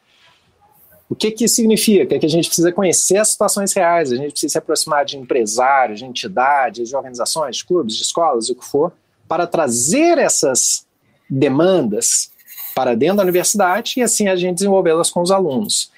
O 1.09 1.15
que, 1.15 1.31
que 1.31 1.47
significa? 1.47 2.19
Que 2.19 2.25
a 2.25 2.29
gente 2.29 2.45
precisa 2.45 2.71
conhecer 2.71 3.17
as 3.17 3.29
situações 3.29 3.73
reais, 3.73 4.11
a 4.11 4.15
gente 4.15 4.31
precisa 4.31 4.51
se 4.51 4.57
aproximar 4.59 5.03
de 5.03 5.17
empresários, 5.17 5.99
de 5.99 6.05
entidades, 6.05 6.89
de 6.89 6.95
organizações, 6.95 7.57
de 7.57 7.65
clubes, 7.65 7.95
de 7.95 8.03
escolas, 8.03 8.49
o 8.49 8.55
que 8.55 8.63
for, 8.63 8.93
para 9.27 9.47
trazer 9.47 10.19
essas 10.19 10.85
demandas 11.27 12.31
para 12.75 12.95
dentro 12.95 13.17
da 13.17 13.23
universidade 13.23 13.95
e 13.97 14.01
assim 14.01 14.27
a 14.27 14.35
gente 14.35 14.55
desenvolvê-las 14.55 15.09
com 15.09 15.21
os 15.21 15.31
alunos. 15.31 15.91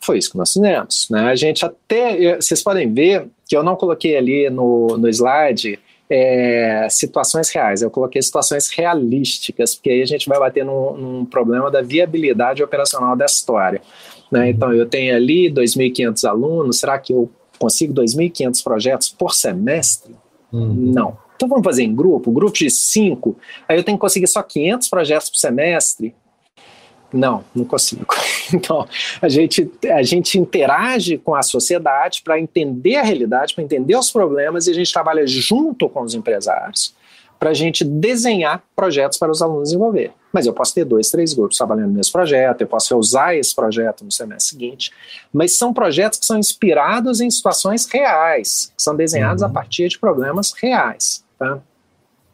Foi 0.00 0.18
isso 0.18 0.30
que 0.30 0.38
nós 0.38 0.52
fizemos. 0.52 1.08
Né? 1.10 1.20
A 1.20 1.34
gente 1.34 1.64
até, 1.64 2.36
vocês 2.36 2.62
podem 2.62 2.92
ver 2.92 3.26
que 3.46 3.56
eu 3.56 3.62
não 3.62 3.74
coloquei 3.74 4.16
ali 4.16 4.48
no, 4.50 4.96
no 4.96 5.08
slide 5.08 5.78
é, 6.08 6.86
situações 6.90 7.48
reais, 7.50 7.82
eu 7.82 7.90
coloquei 7.90 8.20
situações 8.22 8.68
realísticas, 8.68 9.74
porque 9.74 9.90
aí 9.90 10.02
a 10.02 10.06
gente 10.06 10.28
vai 10.28 10.38
bater 10.38 10.64
num, 10.64 10.96
num 10.96 11.24
problema 11.24 11.70
da 11.70 11.82
viabilidade 11.82 12.62
operacional 12.62 13.16
da 13.16 13.24
história. 13.24 13.80
Né? 14.34 14.50
Então 14.50 14.74
eu 14.74 14.84
tenho 14.84 15.14
ali 15.14 15.48
2.500 15.48 16.28
alunos, 16.28 16.80
será 16.80 16.98
que 16.98 17.12
eu 17.12 17.30
consigo 17.56 17.94
2.500 17.94 18.64
projetos 18.64 19.08
por 19.08 19.32
semestre? 19.32 20.16
Uhum. 20.52 20.92
Não. 20.92 21.16
Então 21.36 21.48
vamos 21.48 21.62
fazer 21.62 21.84
em 21.84 21.94
grupo, 21.94 22.32
grupo 22.32 22.58
de 22.58 22.68
cinco, 22.68 23.36
aí 23.68 23.76
eu 23.76 23.84
tenho 23.84 23.96
que 23.96 24.00
conseguir 24.00 24.26
só 24.26 24.42
500 24.42 24.88
projetos 24.88 25.30
por 25.30 25.36
semestre. 25.36 26.12
Não, 27.12 27.44
não 27.54 27.64
consigo. 27.64 28.04
Então, 28.52 28.86
a 29.22 29.28
gente, 29.28 29.68
a 29.90 30.02
gente 30.02 30.38
interage 30.38 31.16
com 31.16 31.34
a 31.34 31.42
sociedade 31.42 32.20
para 32.22 32.38
entender 32.38 32.96
a 32.96 33.02
realidade, 33.02 33.54
para 33.54 33.64
entender 33.64 33.96
os 33.96 34.12
problemas, 34.12 34.66
e 34.66 34.70
a 34.70 34.74
gente 34.74 34.92
trabalha 34.92 35.26
junto 35.26 35.88
com 35.88 36.02
os 36.02 36.14
empresários 36.14 36.94
para 37.38 37.50
a 37.50 37.54
gente 37.54 37.84
desenhar 37.84 38.62
projetos 38.76 39.18
para 39.18 39.32
os 39.32 39.40
alunos 39.40 39.70
desenvolver. 39.70 40.12
Mas 40.34 40.46
eu 40.46 40.52
posso 40.52 40.74
ter 40.74 40.84
dois, 40.84 41.10
três 41.10 41.32
grupos 41.32 41.56
trabalhando 41.56 41.90
no 41.90 41.94
mesmo 41.94 42.12
projeto, 42.12 42.60
eu 42.60 42.66
posso 42.66 42.96
usar 42.98 43.36
esse 43.36 43.54
projeto 43.54 44.04
no 44.04 44.10
semestre 44.10 44.50
seguinte, 44.50 44.90
mas 45.32 45.56
são 45.56 45.72
projetos 45.72 46.18
que 46.18 46.26
são 46.26 46.36
inspirados 46.36 47.20
em 47.20 47.30
situações 47.30 47.86
reais, 47.86 48.72
que 48.76 48.82
são 48.82 48.96
desenhados 48.96 49.44
uhum. 49.44 49.48
a 49.48 49.52
partir 49.52 49.88
de 49.88 49.96
problemas 49.96 50.52
reais. 50.52 51.24
Tá? 51.38 51.60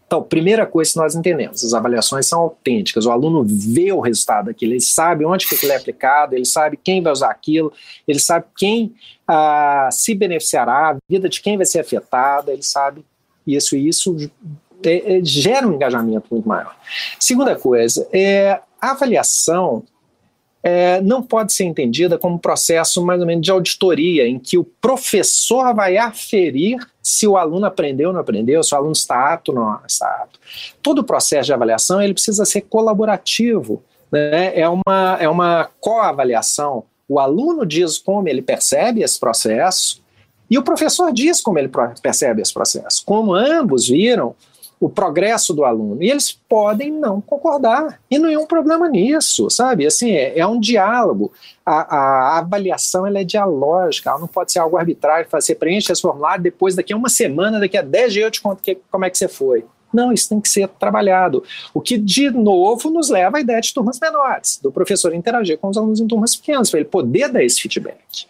Então, 0.06 0.22
primeira 0.22 0.64
coisa 0.64 0.92
que 0.92 0.98
nós 0.98 1.14
entendemos, 1.14 1.62
as 1.62 1.74
avaliações 1.74 2.26
são 2.26 2.40
autênticas, 2.40 3.04
o 3.04 3.10
aluno 3.10 3.44
vê 3.46 3.92
o 3.92 4.00
resultado 4.00 4.46
daquilo, 4.46 4.72
ele 4.72 4.80
sabe 4.80 5.26
onde 5.26 5.46
que 5.46 5.54
aquilo 5.54 5.72
é 5.72 5.76
aplicado, 5.76 6.34
ele 6.34 6.46
sabe 6.46 6.78
quem 6.82 7.02
vai 7.02 7.12
usar 7.12 7.30
aquilo, 7.30 7.70
ele 8.08 8.18
sabe 8.18 8.46
quem 8.56 8.94
ah, 9.28 9.90
se 9.92 10.14
beneficiará, 10.14 10.92
a 10.92 10.96
vida 11.06 11.28
de 11.28 11.42
quem 11.42 11.58
vai 11.58 11.66
ser 11.66 11.80
afetada, 11.80 12.50
ele 12.50 12.62
sabe 12.62 13.04
isso 13.46 13.76
e 13.76 13.86
isso 13.86 14.16
é, 14.84 15.20
gera 15.22 15.66
um 15.66 15.74
engajamento 15.74 16.26
muito 16.30 16.48
maior. 16.48 16.74
Segunda 17.18 17.56
coisa, 17.56 18.06
é, 18.12 18.60
a 18.80 18.90
avaliação 18.92 19.84
é, 20.62 21.00
não 21.00 21.22
pode 21.22 21.52
ser 21.52 21.64
entendida 21.64 22.18
como 22.18 22.34
um 22.34 22.38
processo 22.38 23.04
mais 23.04 23.20
ou 23.20 23.26
menos 23.26 23.44
de 23.44 23.50
auditoria, 23.50 24.26
em 24.28 24.38
que 24.38 24.58
o 24.58 24.64
professor 24.64 25.74
vai 25.74 25.96
aferir 25.96 26.78
se 27.02 27.26
o 27.26 27.36
aluno 27.36 27.66
aprendeu 27.66 28.08
ou 28.08 28.12
não 28.14 28.20
aprendeu, 28.20 28.62
se 28.62 28.74
o 28.74 28.76
aluno 28.76 28.92
está 28.92 29.32
apto 29.32 29.52
ou 29.52 29.58
não 29.58 29.80
está 29.86 30.06
apto. 30.22 30.38
Todo 30.82 30.98
o 31.00 31.04
processo 31.04 31.46
de 31.46 31.52
avaliação 31.52 32.00
ele 32.00 32.14
precisa 32.14 32.44
ser 32.44 32.62
colaborativo, 32.62 33.82
né? 34.12 34.58
é 34.58 34.68
uma, 34.68 35.16
é 35.18 35.28
uma 35.28 35.70
coavaliação. 35.80 36.84
O 37.08 37.18
aluno 37.18 37.64
diz 37.64 37.98
como 37.98 38.28
ele 38.28 38.42
percebe 38.42 39.02
esse 39.02 39.18
processo 39.18 40.00
e 40.48 40.58
o 40.58 40.62
professor 40.62 41.12
diz 41.12 41.40
como 41.40 41.58
ele 41.58 41.70
percebe 42.02 42.42
esse 42.42 42.52
processo. 42.52 43.02
Como 43.04 43.34
ambos 43.34 43.88
viram, 43.88 44.34
o 44.80 44.88
progresso 44.88 45.52
do 45.52 45.62
aluno. 45.62 46.02
E 46.02 46.10
eles 46.10 46.32
podem 46.32 46.90
não 46.90 47.20
concordar. 47.20 48.00
E 48.10 48.18
não 48.18 48.30
é 48.30 48.46
problema 48.46 48.88
nisso, 48.88 49.50
sabe? 49.50 49.86
Assim, 49.86 50.12
é, 50.12 50.38
é 50.38 50.46
um 50.46 50.58
diálogo. 50.58 51.30
A, 51.64 51.96
a, 51.96 52.38
avaliação 52.38 53.06
ela 53.06 53.20
é 53.20 53.24
dialógica, 53.24 54.08
ela 54.08 54.18
não 54.18 54.26
pode 54.26 54.50
ser 54.50 54.58
algo 54.58 54.78
arbitrário, 54.78 55.28
você 55.30 55.54
preenche 55.54 55.92
esse 55.92 56.00
formulário, 56.00 56.42
depois 56.42 56.74
daqui 56.74 56.94
a 56.94 56.96
uma 56.96 57.10
semana, 57.10 57.60
daqui 57.60 57.76
a 57.76 57.82
10 57.82 58.12
dias 58.12 58.24
eu 58.24 58.30
te 58.30 58.40
conto 58.40 58.62
que, 58.62 58.78
como 58.90 59.04
é 59.04 59.10
que 59.10 59.18
você 59.18 59.28
foi. 59.28 59.64
Não, 59.92 60.12
isso 60.12 60.28
tem 60.28 60.40
que 60.40 60.48
ser 60.48 60.68
trabalhado. 60.68 61.44
O 61.74 61.80
que, 61.80 61.98
de 61.98 62.30
novo, 62.30 62.90
nos 62.90 63.10
leva 63.10 63.38
à 63.38 63.40
ideia 63.40 63.60
de 63.60 63.74
turmas 63.74 63.98
menores, 64.00 64.58
do 64.62 64.72
professor 64.72 65.12
interagir 65.12 65.58
com 65.58 65.68
os 65.68 65.76
alunos 65.76 66.00
em 66.00 66.06
turmas 66.06 66.34
pequenas, 66.34 66.70
para 66.70 66.80
ele 66.80 66.88
poder 66.88 67.28
dar 67.28 67.44
esse 67.44 67.60
feedback. 67.60 68.26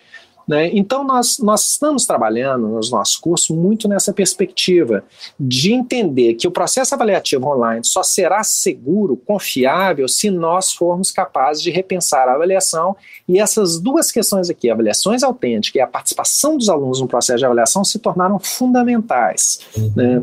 Né? 0.51 0.69
Então, 0.73 1.05
nós, 1.05 1.39
nós 1.39 1.63
estamos 1.71 2.05
trabalhando 2.05 2.67
nos 2.67 2.91
nossos 2.91 3.17
cursos 3.17 3.57
muito 3.57 3.87
nessa 3.87 4.13
perspectiva 4.13 5.05
de 5.39 5.73
entender 5.73 6.35
que 6.35 6.49
o 6.49 6.51
processo 6.51 6.93
avaliativo 6.93 7.47
online 7.47 7.85
só 7.85 8.03
será 8.03 8.43
seguro, 8.43 9.17
confiável, 9.17 10.09
se 10.09 10.29
nós 10.29 10.73
formos 10.73 11.13
capazes 11.13 11.63
de 11.63 11.71
repensar 11.71 12.27
a 12.27 12.35
avaliação 12.35 12.97
e 13.29 13.39
essas 13.39 13.79
duas 13.79 14.11
questões 14.11 14.51
aqui, 14.51 14.69
avaliações 14.69 15.23
autênticas 15.23 15.79
e 15.79 15.81
a 15.81 15.87
participação 15.87 16.59
dos 16.59 16.69
alunos 16.69 17.01
no 17.01 17.07
processo 17.07 17.39
de 17.39 17.45
avaliação, 17.45 17.85
se 17.85 18.01
tornaram 18.01 18.41
fundamentais. 18.41 19.61
Uhum. 19.77 19.93
Né? 19.95 20.23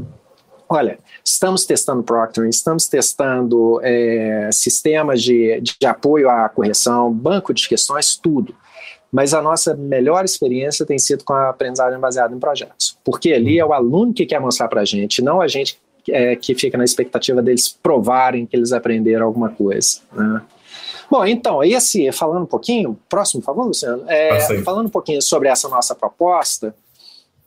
Olha, 0.67 0.99
estamos 1.23 1.63
testando 1.63 2.03
Proctoring, 2.03 2.49
estamos 2.49 2.85
testando 2.89 3.79
é, 3.81 4.49
sistemas 4.51 5.23
de, 5.23 5.61
de 5.61 5.87
apoio 5.87 6.29
à 6.29 6.49
correção, 6.49 7.13
banco 7.13 7.53
de 7.53 7.65
questões, 7.65 8.17
tudo 8.17 8.53
mas 9.11 9.33
a 9.33 9.41
nossa 9.41 9.75
melhor 9.75 10.25
experiência 10.25 10.85
tem 10.85 10.99
sido 10.99 11.23
com 11.23 11.33
a 11.33 11.49
aprendizagem 11.49 11.99
baseada 11.99 12.35
em 12.35 12.39
projetos, 12.39 12.97
porque 13.03 13.33
ali 13.33 13.59
é 13.59 13.65
o 13.65 13.73
aluno 13.73 14.13
que 14.13 14.25
quer 14.25 14.39
mostrar 14.39 14.67
para 14.67 14.81
a 14.81 14.85
gente, 14.85 15.21
não 15.21 15.41
a 15.41 15.47
gente 15.47 15.79
é, 16.09 16.35
que 16.35 16.55
fica 16.55 16.77
na 16.77 16.83
expectativa 16.83 17.41
deles 17.41 17.67
provarem 17.67 18.45
que 18.45 18.55
eles 18.55 18.71
aprenderam 18.71 19.25
alguma 19.25 19.49
coisa. 19.49 19.99
Né? 20.13 20.41
Bom, 21.09 21.25
então, 21.25 21.63
esse, 21.63 22.11
falando 22.11 22.43
um 22.43 22.47
pouquinho, 22.47 22.99
próximo, 23.07 23.41
por 23.41 23.47
favor, 23.47 23.65
Luciano, 23.67 24.03
é, 24.07 24.61
falando 24.63 24.87
um 24.87 24.91
pouquinho 24.91 25.21
sobre 25.21 25.47
essa 25.47 25.69
nossa 25.69 25.95
proposta, 25.95 26.75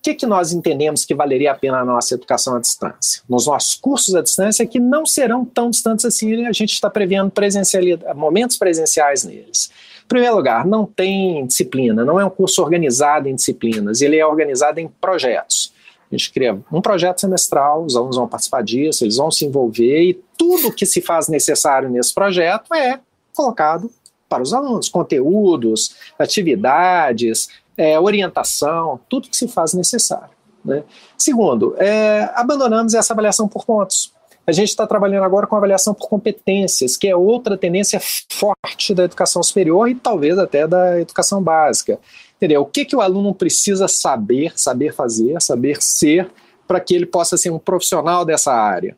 o 0.01 0.03
que, 0.03 0.15
que 0.15 0.25
nós 0.25 0.51
entendemos 0.51 1.05
que 1.05 1.15
valeria 1.15 1.53
a 1.53 1.55
pena 1.55 1.81
a 1.81 1.85
nossa 1.85 2.15
educação 2.15 2.57
à 2.57 2.59
distância? 2.59 3.23
Nos 3.29 3.47
nossos 3.47 3.75
cursos 3.75 4.15
à 4.15 4.23
distância, 4.23 4.67
que 4.67 4.81
não 4.81 5.05
serão 5.05 5.45
tão 5.45 5.69
distantes 5.69 6.07
assim, 6.07 6.47
a 6.47 6.53
gente 6.53 6.73
está 6.73 6.89
prevendo 6.89 7.31
presencialidade, 7.31 8.19
momentos 8.19 8.57
presenciais 8.57 9.25
neles 9.25 9.71
primeiro 10.11 10.35
lugar, 10.35 10.67
não 10.67 10.85
tem 10.85 11.47
disciplina, 11.47 12.05
não 12.05 12.19
é 12.19 12.25
um 12.25 12.31
curso 12.31 12.61
organizado 12.61 13.29
em 13.29 13.35
disciplinas, 13.37 14.03
ele 14.03 14.19
é 14.19 14.27
organizado 14.27 14.81
em 14.81 14.89
projetos. 14.89 15.73
A 16.11 16.17
gente 16.17 16.33
cria 16.33 16.61
um 16.73 16.83
projeto 16.83 17.21
semestral, 17.21 17.85
os 17.85 17.95
alunos 17.95 18.17
vão 18.17 18.27
participar 18.27 18.65
disso, 18.65 19.05
eles 19.05 19.17
vão 19.17 19.31
se 19.31 19.45
envolver 19.45 20.03
e 20.03 20.21
tudo 20.37 20.73
que 20.73 20.85
se 20.85 21.01
faz 21.01 21.29
necessário 21.29 21.89
nesse 21.89 22.13
projeto 22.13 22.75
é 22.75 22.99
colocado 23.33 23.89
para 24.29 24.43
os 24.43 24.53
alunos, 24.53 24.89
conteúdos, 24.89 25.95
atividades, 26.19 27.49
é, 27.77 27.99
orientação, 27.99 28.99
tudo 29.09 29.29
que 29.29 29.37
se 29.37 29.47
faz 29.47 29.75
necessário. 29.75 30.31
Né? 30.65 30.83
Segundo, 31.17 31.77
é, 31.79 32.29
abandonamos 32.35 32.95
essa 32.95 33.13
avaliação 33.13 33.47
por 33.47 33.65
pontos. 33.65 34.13
A 34.47 34.53
gente 34.53 34.69
está 34.69 34.87
trabalhando 34.87 35.25
agora 35.25 35.47
com 35.47 35.55
avaliação 35.55 35.95
por 35.95 36.09
competências, 36.09 36.97
que 36.97 37.07
é 37.07 37.15
outra 37.15 37.57
tendência 37.57 38.01
forte 38.31 38.95
da 38.95 39.05
educação 39.05 39.43
superior 39.43 39.89
e 39.89 39.95
talvez 39.95 40.39
até 40.39 40.67
da 40.67 41.01
educação 41.01 41.43
básica. 41.43 41.99
Entendeu? 42.37 42.63
O 42.63 42.67
que, 42.67 42.85
que 42.85 42.97
o 42.97 43.01
aluno 43.01 43.35
precisa 43.35 43.87
saber, 43.87 44.53
saber 44.59 44.95
fazer, 44.95 45.41
saber 45.41 45.81
ser, 45.81 46.31
para 46.67 46.81
que 46.81 46.95
ele 46.95 47.07
possa 47.07 47.37
ser 47.37 47.51
um 47.51 47.59
profissional 47.59 48.25
dessa 48.25 48.53
área? 48.53 48.97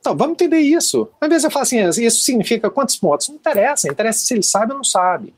Então, 0.00 0.14
vamos 0.14 0.34
entender 0.34 0.58
isso. 0.58 1.08
Às 1.18 1.28
vezes 1.30 1.44
eu 1.44 1.50
falo 1.50 1.62
assim, 1.62 1.82
isso 1.88 2.22
significa 2.22 2.68
quantos 2.68 2.94
pontos? 2.94 3.28
Não 3.28 3.36
interessa, 3.36 3.90
interessa 3.90 4.18
se 4.18 4.34
ele 4.34 4.42
sabe 4.42 4.72
ou 4.72 4.76
não 4.76 4.84
sabe. 4.84 5.32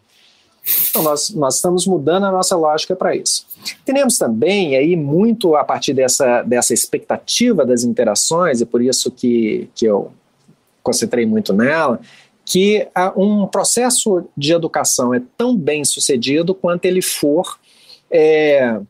Então, 0.90 1.02
nós, 1.02 1.30
nós 1.30 1.56
estamos 1.56 1.86
mudando 1.86 2.24
a 2.24 2.32
nossa 2.32 2.56
lógica 2.56 2.96
para 2.96 3.14
isso. 3.14 3.46
Tenemos 3.84 4.18
também, 4.18 4.76
aí, 4.76 4.96
muito 4.96 5.54
a 5.54 5.64
partir 5.64 5.94
dessa, 5.94 6.42
dessa 6.42 6.74
expectativa 6.74 7.64
das 7.64 7.84
interações, 7.84 8.60
e 8.60 8.66
por 8.66 8.82
isso 8.82 9.10
que, 9.10 9.68
que 9.74 9.86
eu 9.86 10.12
concentrei 10.82 11.24
muito 11.26 11.52
nela, 11.52 12.00
que 12.44 12.86
um 13.16 13.46
processo 13.46 14.24
de 14.36 14.52
educação 14.52 15.12
é 15.12 15.20
tão 15.36 15.56
bem 15.56 15.84
sucedido 15.84 16.54
quanto 16.54 16.84
ele 16.84 17.02
for 17.02 17.58
é, 18.10 18.80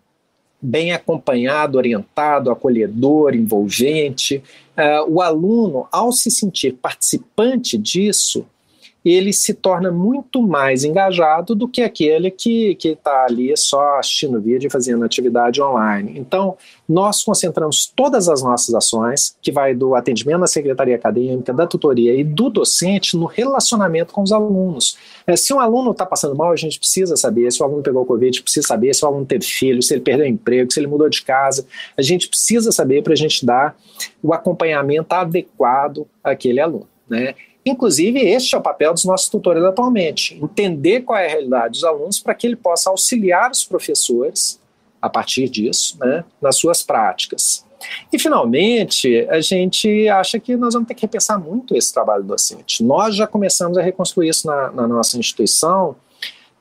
bem 0.60 0.92
acompanhado, 0.92 1.78
orientado, 1.78 2.50
acolhedor, 2.50 3.34
envolvente. 3.34 4.42
Uh, 4.76 5.14
o 5.14 5.22
aluno, 5.22 5.86
ao 5.92 6.12
se 6.12 6.30
sentir 6.30 6.72
participante 6.74 7.78
disso, 7.78 8.44
ele 9.09 9.32
se 9.32 9.54
torna 9.54 9.90
muito 9.92 10.42
mais 10.42 10.82
engajado 10.82 11.54
do 11.54 11.68
que 11.68 11.82
aquele 11.82 12.28
que 12.30 12.76
está 12.82 13.26
ali 13.26 13.57
só 13.57 13.98
assistindo 13.98 14.40
vídeo 14.40 14.66
e 14.66 14.70
fazendo 14.70 15.04
atividade 15.04 15.62
online. 15.62 16.18
Então, 16.18 16.57
nós 16.88 17.22
concentramos 17.22 17.86
todas 17.86 18.28
as 18.28 18.42
nossas 18.42 18.74
ações, 18.74 19.36
que 19.40 19.52
vai 19.52 19.74
do 19.74 19.94
atendimento 19.94 20.38
na 20.38 20.46
secretaria 20.48 20.96
acadêmica, 20.96 21.52
da 21.52 21.66
tutoria 21.68 22.14
e 22.14 22.24
do 22.24 22.50
docente, 22.50 23.16
no 23.16 23.26
relacionamento 23.26 24.12
com 24.12 24.22
os 24.22 24.32
alunos. 24.32 24.98
É, 25.24 25.36
se 25.36 25.54
um 25.54 25.61
aluno 25.61 25.92
está 25.92 26.04
passando 26.04 26.34
mal, 26.34 26.50
a 26.50 26.57
gente 26.57 26.78
precisa 26.78 27.16
saber. 27.16 27.52
Se 27.52 27.62
o 27.62 27.64
aluno 27.64 27.82
pegou 27.82 28.04
Covid, 28.04 28.42
precisa 28.42 28.66
saber. 28.66 28.92
Se 28.92 29.04
o 29.04 29.09
aluno 29.09 29.24
teve 29.24 29.44
filho, 29.44 29.82
se 29.82 29.94
ele 29.94 30.00
perdeu 30.00 30.26
emprego, 30.26 30.72
se 30.72 30.80
ele 30.80 30.88
mudou 30.88 31.09
de 31.09 31.22
casa, 31.22 31.64
a 31.96 32.02
gente 32.02 32.28
precisa 32.28 32.72
saber 32.72 33.02
para 33.02 33.12
a 33.12 33.16
gente 33.16 33.46
dar 33.46 33.76
o 34.20 34.32
acompanhamento 34.32 35.14
adequado 35.14 36.07
àquele 36.24 36.61
aluno. 36.61 36.88
Né? 37.09 37.34
Inclusive, 37.66 38.20
este 38.20 38.54
é 38.54 38.58
o 38.58 38.62
papel 38.62 38.94
dos 38.94 39.04
nossos 39.04 39.28
tutores 39.28 39.64
atualmente: 39.64 40.38
entender 40.40 41.00
qual 41.00 41.18
é 41.18 41.26
a 41.26 41.30
realidade 41.30 41.72
dos 41.72 41.84
alunos 41.84 42.20
para 42.20 42.34
que 42.34 42.46
ele 42.46 42.56
possa 42.56 42.88
auxiliar 42.88 43.50
os 43.50 43.64
professores 43.64 44.60
a 45.02 45.10
partir 45.10 45.48
disso, 45.48 45.98
né, 45.98 46.24
nas 46.40 46.56
suas 46.56 46.82
práticas. 46.82 47.66
E, 48.12 48.18
finalmente, 48.18 49.26
a 49.28 49.40
gente 49.40 50.08
acha 50.08 50.40
que 50.40 50.56
nós 50.56 50.74
vamos 50.74 50.88
ter 50.88 50.94
que 50.94 51.02
repensar 51.02 51.38
muito 51.38 51.76
esse 51.76 51.92
trabalho 51.92 52.24
docente. 52.24 52.82
Nós 52.82 53.14
já 53.14 53.26
começamos 53.26 53.76
a 53.76 53.82
reconstruir 53.82 54.28
isso 54.28 54.46
na, 54.46 54.70
na 54.70 54.88
nossa 54.88 55.18
instituição, 55.18 55.94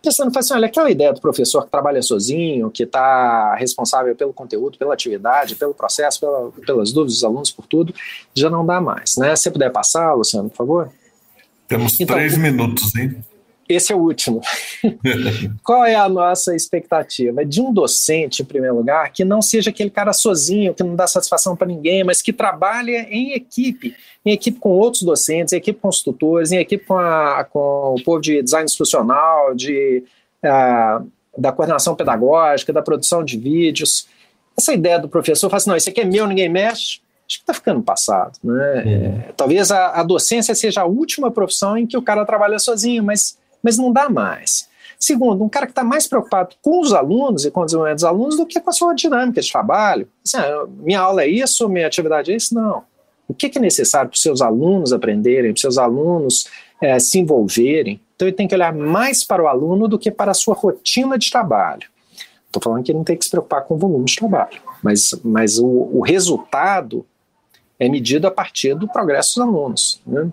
pensando, 0.06 0.38
assim, 0.38 0.54
olha, 0.54 0.68
aquela 0.68 0.90
ideia 0.90 1.12
do 1.12 1.20
professor 1.20 1.66
que 1.66 1.72
trabalha 1.72 2.02
sozinho, 2.02 2.70
que 2.70 2.84
está 2.84 3.56
responsável 3.56 4.16
pelo 4.16 4.32
conteúdo, 4.32 4.78
pela 4.78 4.94
atividade, 4.94 5.56
pelo 5.56 5.74
processo, 5.74 6.20
pela, 6.20 6.52
pelas 6.66 6.94
dúvidas 6.94 7.16
dos 7.16 7.24
alunos, 7.24 7.52
por 7.52 7.66
tudo, 7.66 7.94
já 8.34 8.50
não 8.50 8.66
dá 8.66 8.80
mais, 8.80 9.18
né? 9.18 9.36
Se 9.36 9.44
você 9.44 9.52
puder 9.52 9.72
passar, 9.72 10.14
Luciano, 10.14 10.50
por 10.50 10.58
favor. 10.58 10.92
Temos 11.68 12.00
então, 12.00 12.16
três 12.16 12.38
minutos, 12.38 12.96
hein? 12.96 13.18
Esse 13.68 13.92
é 13.92 13.96
o 13.96 14.00
último. 14.00 14.42
Qual 15.64 15.84
é 15.86 15.96
a 15.96 16.08
nossa 16.08 16.56
expectativa? 16.56 17.44
De 17.44 17.60
um 17.60 17.74
docente, 17.74 18.44
em 18.44 18.46
primeiro 18.46 18.76
lugar, 18.76 19.12
que 19.12 19.26
não 19.26 19.42
seja 19.42 19.72
aquele 19.72 19.90
cara 19.90 20.14
sozinho, 20.14 20.74
que 20.74 20.84
não 20.84 20.96
dá 20.96 21.08
satisfação 21.08 21.56
para 21.56 21.68
ninguém, 21.68 22.04
mas 22.04 22.22
que 22.22 22.32
trabalhe 22.32 22.96
em 22.96 23.34
equipe, 23.34 23.96
em 24.24 24.32
equipe 24.32 24.60
com 24.60 24.70
outros 24.70 25.02
docentes, 25.02 25.52
em 25.54 25.58
equipe 25.58 25.80
com 25.80 25.88
os 25.88 26.04
tutores, 26.04 26.52
em 26.52 26.60
equipe 26.60 26.86
com, 26.86 26.98
a, 26.98 27.44
com 27.44 27.96
o 27.98 28.04
povo 28.04 28.22
de 28.22 28.42
design 28.44 28.66
institucional, 28.66 29.56
de, 29.56 30.04
uh, 30.44 31.08
da 31.36 31.52
coordenação 31.52 31.96
pedagógica, 31.96 32.72
da 32.72 32.84
produção 32.84 33.24
de 33.24 33.38
vídeos. 33.38 34.08
Essa 34.56 34.74
ideia 34.74 35.00
do 35.00 35.10
professor, 35.10 35.50
fala 35.50 35.58
assim, 35.58 35.70
não, 35.72 35.78
isso 35.78 35.90
aqui 35.90 36.02
é 36.02 36.06
meu, 36.06 36.28
ninguém 36.28 36.50
mexe, 36.50 37.00
acho 37.28 37.38
que 37.38 37.44
está 37.44 37.54
ficando 37.54 37.82
passado. 37.82 38.38
Né? 38.44 38.84
É, 38.86 39.32
talvez 39.36 39.72
a, 39.72 40.00
a, 40.00 40.04
docência 40.04 40.54
seja 40.54 40.82
a 40.82 40.86
última 40.86 41.32
profissão 41.32 41.76
em 41.76 41.88
que 41.88 41.98
o 41.98 42.02
cara 42.02 42.24
trabalha 42.26 42.60
sozinho, 42.60 43.04
mas 43.04 43.38
mas 43.66 43.80
não 43.80 43.92
dá 43.92 44.08
mais. 44.08 44.70
Segundo, 45.00 45.44
um 45.44 45.50
cara 45.50 45.66
que 45.66 45.72
está 45.72 45.84
mais 45.84 46.06
preocupado 46.06 46.56
com 46.62 46.80
os 46.80 46.94
alunos 46.94 47.46
e 47.46 47.52
com 47.52 47.62
o 47.62 47.66
desenvolvimento 47.66 47.98
dos 47.98 48.04
alunos 48.04 48.38
do 48.38 48.46
que 48.46 48.60
com 48.60 48.70
a 48.70 48.74
sua 48.74 48.94
dinâmica 48.94 49.42
de 49.42 49.52
trabalho. 49.52 50.08
Assim, 50.24 50.38
ah, 50.38 50.66
minha 50.78 51.00
aula 51.00 51.24
é 51.24 51.28
isso, 51.28 51.68
minha 51.68 51.88
atividade 51.88 52.32
é 52.32 52.36
isso? 52.36 52.54
Não. 52.54 52.84
O 53.28 53.34
que, 53.34 53.52
é 53.58 53.60
necessário 53.60 54.10
para 54.10 54.16
os 54.16 54.22
seus 54.22 54.40
alunos 54.40 54.94
aprenderem, 54.94 55.52
para 55.52 55.56
os 55.56 55.62
seus 55.62 55.78
alunos 55.80 56.46
é, 56.80 57.00
se 57.00 57.18
envolverem? 57.18 58.00
Então 58.16 58.28
ele 58.28 58.38
tem 58.38 58.48
que 58.48 58.54
olhar 58.54 58.72
mais 58.72 59.24
para 59.24 59.44
o 59.44 59.48
aluno 59.48 59.88
do 59.88 59.98
que 59.98 60.12
para 60.12 60.30
a 60.30 60.36
sua 60.36 60.54
rotina 60.54 61.18
de 61.18 61.32
trabalho. 61.32 61.88
Estou 62.46 62.62
falando 62.62 62.84
que 62.84 62.92
ele 62.92 63.00
não 63.00 63.04
tem 63.04 63.18
que 63.18 63.26
se 63.26 63.32
preocupar 63.32 63.64
com 63.64 63.74
o 63.74 63.78
volume 63.78 64.06
de 64.06 64.16
trabalho, 64.16 64.62
mas, 64.84 65.10
mas 65.24 65.58
o, 65.58 65.68
o 65.68 66.02
resultado 66.02 67.04
é 67.80 67.90
medido 67.90 68.28
a 68.28 68.32
partir 68.32 68.76
do 68.76 68.88
progresso 68.88 69.40
dos 69.40 69.48
alunos. 69.48 70.02
Né? 70.06 70.32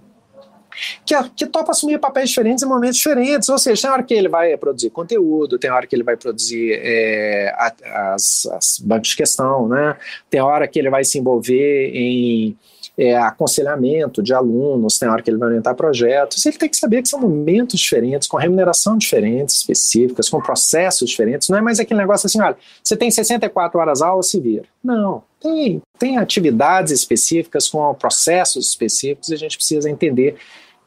Que, 1.04 1.14
que 1.36 1.46
topa 1.46 1.72
assumir 1.72 1.98
papéis 1.98 2.28
diferentes 2.28 2.62
em 2.62 2.66
momentos 2.66 2.96
diferentes. 2.96 3.48
Ou 3.48 3.58
seja, 3.58 3.82
tem 3.82 3.90
hora 3.90 4.02
que 4.02 4.14
ele 4.14 4.28
vai 4.28 4.56
produzir 4.56 4.90
conteúdo, 4.90 5.58
tem 5.58 5.70
hora 5.70 5.86
que 5.86 5.94
ele 5.94 6.04
vai 6.04 6.16
produzir 6.16 6.78
é, 6.82 7.54
as, 7.56 8.46
as 8.46 8.78
bancos 8.80 9.08
de 9.10 9.16
questão, 9.16 9.68
né? 9.68 9.96
tem 10.30 10.40
hora 10.40 10.66
que 10.66 10.78
ele 10.78 10.90
vai 10.90 11.04
se 11.04 11.18
envolver 11.18 11.90
em 11.94 12.56
é, 12.96 13.16
aconselhamento 13.16 14.22
de 14.22 14.34
alunos, 14.34 14.98
tem 14.98 15.08
hora 15.08 15.22
que 15.22 15.30
ele 15.30 15.38
vai 15.38 15.48
orientar 15.48 15.74
projetos. 15.74 16.44
Ele 16.44 16.58
tem 16.58 16.68
que 16.68 16.76
saber 16.76 17.02
que 17.02 17.08
são 17.08 17.20
momentos 17.20 17.80
diferentes, 17.80 18.28
com 18.28 18.36
remuneração 18.36 18.98
diferentes, 18.98 19.56
específicas, 19.56 20.28
com 20.28 20.40
processos 20.40 21.10
diferentes. 21.10 21.48
Não 21.48 21.58
é 21.58 21.60
mais 21.60 21.80
aquele 21.80 22.00
negócio 22.00 22.26
assim, 22.26 22.40
olha, 22.40 22.56
você 22.82 22.96
tem 22.96 23.10
64 23.10 23.80
horas 23.80 24.02
aula, 24.02 24.22
se 24.22 24.38
vira. 24.40 24.64
Não, 24.82 25.22
tem, 25.40 25.80
tem 25.98 26.18
atividades 26.18 26.92
específicas 26.92 27.68
com 27.68 27.94
processos 27.94 28.68
específicos 28.68 29.30
e 29.30 29.34
a 29.34 29.38
gente 29.38 29.56
precisa 29.56 29.88
entender 29.88 30.36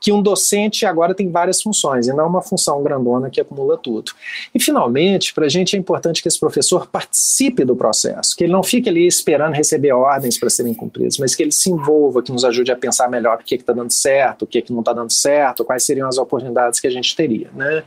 que 0.05 0.11
um 0.11 0.21
docente 0.21 0.85
agora 0.85 1.15
tem 1.15 1.31
várias 1.31 1.63
funções, 1.63 2.07
e 2.07 2.13
não 2.13 2.27
uma 2.27 2.39
função 2.39 2.83
grandona 2.83 3.27
que 3.27 3.41
acumula 3.41 3.75
tudo. 3.75 4.11
E, 4.53 4.59
finalmente, 4.59 5.33
para 5.33 5.47
a 5.47 5.49
gente 5.49 5.75
é 5.75 5.79
importante 5.79 6.21
que 6.21 6.27
esse 6.27 6.39
professor 6.39 6.85
participe 6.85 7.65
do 7.65 7.75
processo, 7.75 8.35
que 8.35 8.43
ele 8.43 8.53
não 8.53 8.61
fique 8.61 8.87
ali 8.87 9.07
esperando 9.07 9.55
receber 9.55 9.93
ordens 9.93 10.37
para 10.37 10.47
serem 10.47 10.75
cumpridas, 10.75 11.17
mas 11.17 11.33
que 11.33 11.41
ele 11.41 11.51
se 11.51 11.71
envolva, 11.71 12.21
que 12.21 12.31
nos 12.31 12.45
ajude 12.45 12.71
a 12.71 12.75
pensar 12.75 13.09
melhor 13.09 13.39
o 13.41 13.43
que 13.43 13.55
está 13.55 13.73
dando 13.73 13.91
certo, 13.91 14.43
o 14.43 14.47
que, 14.47 14.61
que 14.61 14.71
não 14.71 14.81
está 14.81 14.93
dando 14.93 15.11
certo, 15.11 15.65
quais 15.65 15.83
seriam 15.83 16.07
as 16.07 16.19
oportunidades 16.19 16.79
que 16.79 16.85
a 16.85 16.91
gente 16.91 17.15
teria. 17.15 17.49
Né? 17.55 17.83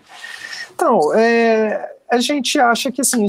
Então, 0.75 1.15
é, 1.15 1.89
a 2.11 2.19
gente 2.19 2.59
acha 2.59 2.91
que 2.91 3.01
assim, 3.01 3.25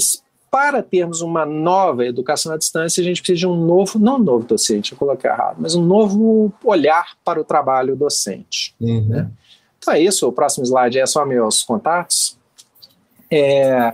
para 0.51 0.81
termos 0.81 1.21
uma 1.21 1.45
nova 1.45 2.05
educação 2.05 2.53
à 2.53 2.57
distância, 2.57 3.01
a 3.01 3.03
gente 3.03 3.21
precisa 3.21 3.39
de 3.39 3.47
um 3.47 3.55
novo, 3.55 3.99
não 3.99 4.15
um 4.15 4.23
novo 4.23 4.45
docente, 4.45 4.91
eu 4.91 4.97
coloquei 4.97 5.29
errado, 5.29 5.57
mas 5.59 5.75
um 5.75 5.83
novo 5.83 6.51
olhar 6.63 7.15
para 7.23 7.39
o 7.39 7.43
trabalho 7.43 7.95
docente. 7.95 8.73
Uhum. 8.79 9.07
Né? 9.07 9.29
Então 9.77 9.93
é 9.93 10.01
isso, 10.01 10.27
o 10.27 10.31
próximo 10.31 10.65
slide 10.65 10.99
é 10.99 11.05
só 11.05 11.25
meus 11.25 11.63
contatos. 11.63 12.37
É, 13.31 13.93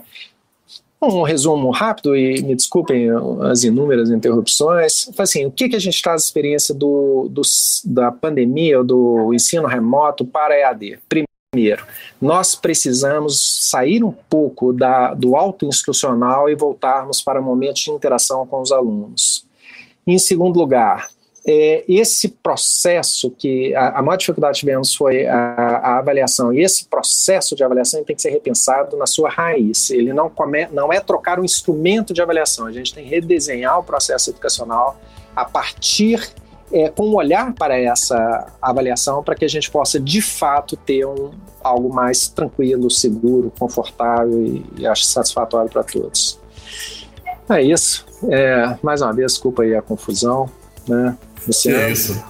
um 1.01 1.23
resumo 1.23 1.69
rápido, 1.71 2.15
e 2.15 2.41
me 2.41 2.55
desculpem 2.55 3.09
as 3.49 3.63
inúmeras 3.63 4.09
interrupções. 4.09 5.09
Assim, 5.17 5.45
o 5.45 5.51
que, 5.51 5.69
que 5.69 5.75
a 5.75 5.79
gente 5.79 6.01
traz 6.01 6.21
a 6.21 6.25
experiência 6.25 6.73
do, 6.73 7.27
do, 7.29 7.41
da 7.85 8.11
pandemia, 8.11 8.83
do 8.83 9.33
ensino 9.33 9.67
remoto 9.67 10.25
para 10.25 10.57
EAD? 10.57 10.99
Primeiro, 11.07 11.29
Primeiro, 11.55 11.85
nós 12.21 12.53
precisamos 12.53 13.69
sair 13.69 14.03
um 14.03 14.11
pouco 14.11 14.73
da, 14.73 15.13
do 15.13 15.37
auto-institucional 15.37 16.49
e 16.49 16.55
voltarmos 16.55 17.21
para 17.21 17.39
momentos 17.39 17.81
de 17.81 17.91
interação 17.91 18.45
com 18.45 18.59
os 18.59 18.73
alunos. 18.73 19.45
Em 20.05 20.19
segundo 20.19 20.59
lugar, 20.59 21.07
é, 21.47 21.85
esse 21.87 22.27
processo 22.27 23.31
que 23.31 23.73
a, 23.73 23.99
a 23.99 24.01
maior 24.01 24.17
dificuldade 24.17 24.55
que 24.55 24.59
tivemos 24.65 24.93
foi 24.93 25.25
a, 25.27 25.37
a, 25.37 25.99
avaliação, 25.99 26.51
e 26.51 26.61
esse 26.61 26.89
processo 26.89 27.55
de 27.55 27.63
avaliação 27.63 28.03
tem 28.03 28.17
que 28.17 28.21
ser 28.21 28.31
repensado 28.31 28.97
na 28.97 29.07
sua 29.07 29.29
raiz. 29.29 29.89
Ele 29.91 30.11
não, 30.11 30.29
come, 30.29 30.67
não 30.73 30.91
é 30.91 30.99
trocar 30.99 31.39
um 31.39 31.45
instrumento 31.45 32.13
de 32.13 32.21
avaliação, 32.21 32.65
a 32.65 32.71
gente 32.73 32.93
tem 32.93 33.05
que 33.05 33.09
redesenhar 33.09 33.79
o 33.79 33.83
processo 33.83 34.29
educacional 34.29 34.99
a 35.33 35.45
partir 35.45 36.19
é, 36.71 36.89
com 36.89 37.07
um 37.07 37.15
olhar 37.15 37.53
para 37.53 37.79
essa 37.79 38.47
avaliação 38.61 39.23
para 39.23 39.35
que 39.35 39.45
a 39.45 39.47
gente 39.47 39.69
possa 39.69 39.99
de 39.99 40.21
fato 40.21 40.75
ter 40.75 41.05
um, 41.05 41.31
algo 41.63 41.93
mais 41.93 42.27
tranquilo, 42.27 42.89
seguro, 42.89 43.51
confortável 43.57 44.41
e, 44.43 44.65
e 44.77 44.87
acho 44.87 45.05
satisfatório 45.05 45.69
para 45.69 45.83
todos. 45.83 46.39
É 47.49 47.61
isso. 47.61 48.05
É, 48.29 48.75
mais 48.81 49.01
uma 49.01 49.13
vez, 49.13 49.33
desculpa 49.33 49.63
aí 49.63 49.75
a 49.75 49.81
confusão. 49.81 50.49
Né? 50.87 51.15
Você 51.45 51.71
é 51.71 51.91
isso. 51.91 52.23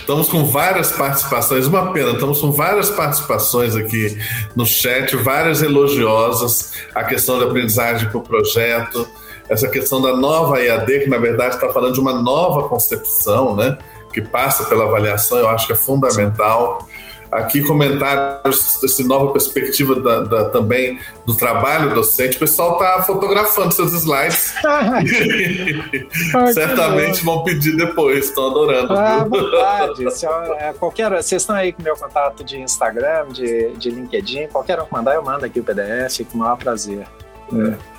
Estamos 0.00 0.28
com 0.28 0.44
várias 0.44 0.90
participações, 0.90 1.66
uma 1.66 1.92
pena, 1.92 2.10
estamos 2.10 2.40
com 2.40 2.50
várias 2.50 2.90
participações 2.90 3.76
aqui 3.76 4.18
no 4.56 4.66
chat, 4.66 5.14
várias 5.14 5.62
elogiosas, 5.62 6.72
a 6.92 7.04
questão 7.04 7.38
da 7.38 7.46
aprendizagem 7.46 8.08
para 8.08 8.18
o 8.18 8.20
projeto, 8.20 9.08
essa 9.48 9.68
questão 9.68 10.00
da 10.00 10.14
nova 10.16 10.62
EAD, 10.62 11.00
que 11.00 11.10
na 11.10 11.18
verdade 11.18 11.54
está 11.54 11.68
falando 11.70 11.94
de 11.94 12.00
uma 12.00 12.12
nova 12.12 12.68
concepção, 12.68 13.56
né? 13.56 13.78
Que 14.12 14.20
passa 14.20 14.64
pela 14.64 14.84
avaliação, 14.84 15.38
eu 15.38 15.48
acho 15.48 15.66
que 15.66 15.72
é 15.72 15.76
fundamental. 15.76 16.86
Aqui 17.30 17.62
comentários 17.62 18.78
dessa 18.80 19.02
nova 19.02 19.32
perspectiva 19.32 20.00
da, 20.00 20.20
da, 20.20 20.44
também 20.48 20.98
do 21.26 21.36
trabalho 21.36 21.94
docente. 21.94 22.36
O 22.36 22.40
pessoal 22.40 22.72
está 22.72 23.02
fotografando 23.02 23.70
seus 23.72 23.92
slides. 23.92 24.54
Certamente 26.54 27.22
vão 27.22 27.44
pedir 27.44 27.76
depois, 27.76 28.26
estão 28.26 28.50
adorando. 28.50 28.94
Ah, 28.94 29.26
vontade. 29.28 30.06
É, 30.58 30.72
qualquer, 30.72 31.10
vocês 31.10 31.42
estão 31.42 31.54
aí 31.54 31.70
com 31.70 31.82
meu 31.82 31.96
contato 31.96 32.42
de 32.42 32.58
Instagram, 32.58 33.28
de, 33.28 33.72
de 33.72 33.90
LinkedIn, 33.90 34.46
qualquer 34.48 34.80
um 34.80 34.86
que 34.86 34.92
mandar, 34.94 35.14
eu 35.14 35.22
mando 35.22 35.44
aqui 35.44 35.60
o 35.60 35.64
PDF 35.64 36.20
com 36.32 36.38
o 36.38 36.40
maior 36.40 36.56
prazer. 36.56 37.06
É. 37.52 37.97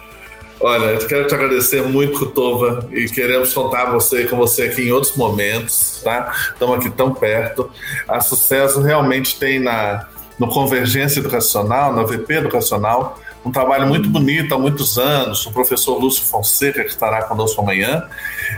Olha, 0.62 0.86
eu 0.88 1.07
quero 1.07 1.26
te 1.26 1.34
agradecer 1.34 1.82
muito, 1.84 2.26
Tova, 2.26 2.86
e 2.91 3.05
queremos 3.07 3.53
contar 3.53 3.86
você, 3.91 4.26
com 4.26 4.36
você 4.36 4.64
aqui 4.64 4.89
em 4.89 4.91
outros 4.91 5.16
momentos, 5.16 6.01
tá? 6.03 6.34
Estamos 6.51 6.80
aqui 6.80 6.89
tão 6.89 7.14
perto. 7.14 7.72
A 8.05 8.20
Sucesso 8.20 8.82
realmente 8.82 9.39
tem 9.39 9.57
na, 9.57 10.07
no 10.38 10.49
Convergência 10.49 11.22
Educacional, 11.22 11.93
na 11.93 12.03
VP 12.03 12.34
Educacional, 12.34 13.18
um 13.45 13.51
trabalho 13.51 13.88
muito 13.88 14.10
bonito 14.10 14.53
há 14.53 14.60
muitos 14.60 14.97
anos, 14.97 15.45
o 15.45 15.51
professor 15.53 15.97
Lúcio 15.97 16.26
Fonseca, 16.26 16.84
que 16.84 16.89
estará 16.89 17.22
conosco 17.24 17.62
amanhã, 17.62 18.10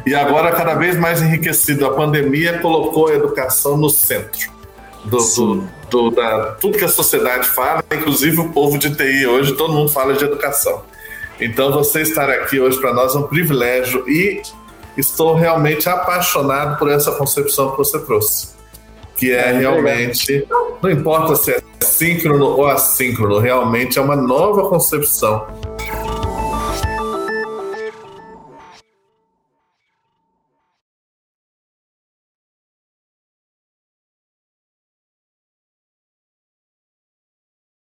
e 0.04 0.16
agora 0.16 0.52
cada 0.52 0.74
vez 0.74 0.98
mais 0.98 1.22
enriquecido. 1.22 1.86
A 1.86 1.94
pandemia 1.94 2.58
colocou 2.60 3.10
a 3.10 3.14
educação 3.14 3.78
no 3.78 3.92
centro 3.92 4.50
do, 5.06 5.18
do 5.18 5.70
do, 5.92 6.10
da, 6.10 6.54
tudo 6.54 6.78
que 6.78 6.86
a 6.86 6.88
sociedade 6.88 7.48
fala, 7.50 7.84
inclusive 7.92 8.40
o 8.40 8.50
povo 8.50 8.78
de 8.78 8.96
TI 8.96 9.28
hoje, 9.28 9.54
todo 9.54 9.74
mundo 9.74 9.92
fala 9.92 10.14
de 10.14 10.24
educação. 10.24 10.84
Então, 11.42 11.72
você 11.72 12.02
estar 12.02 12.30
aqui 12.30 12.60
hoje 12.60 12.80
para 12.80 12.94
nós 12.94 13.16
é 13.16 13.18
um 13.18 13.24
privilégio 13.24 14.08
e 14.08 14.42
estou 14.96 15.34
realmente 15.34 15.90
apaixonado 15.90 16.78
por 16.78 16.90
essa 16.90 17.12
concepção 17.14 17.72
que 17.72 17.78
você 17.78 18.00
trouxe. 18.00 18.50
Que 19.16 19.32
é, 19.32 19.50
é 19.50 19.52
realmente, 19.58 20.48
não 20.82 20.90
importa 20.90 21.36
se 21.36 21.52
é 21.52 21.62
síncrono 21.82 22.46
ou 22.46 22.68
assíncrono, 22.68 23.40
realmente 23.40 23.98
é 23.98 24.02
uma 24.02 24.16
nova 24.16 24.70
concepção 24.70 25.48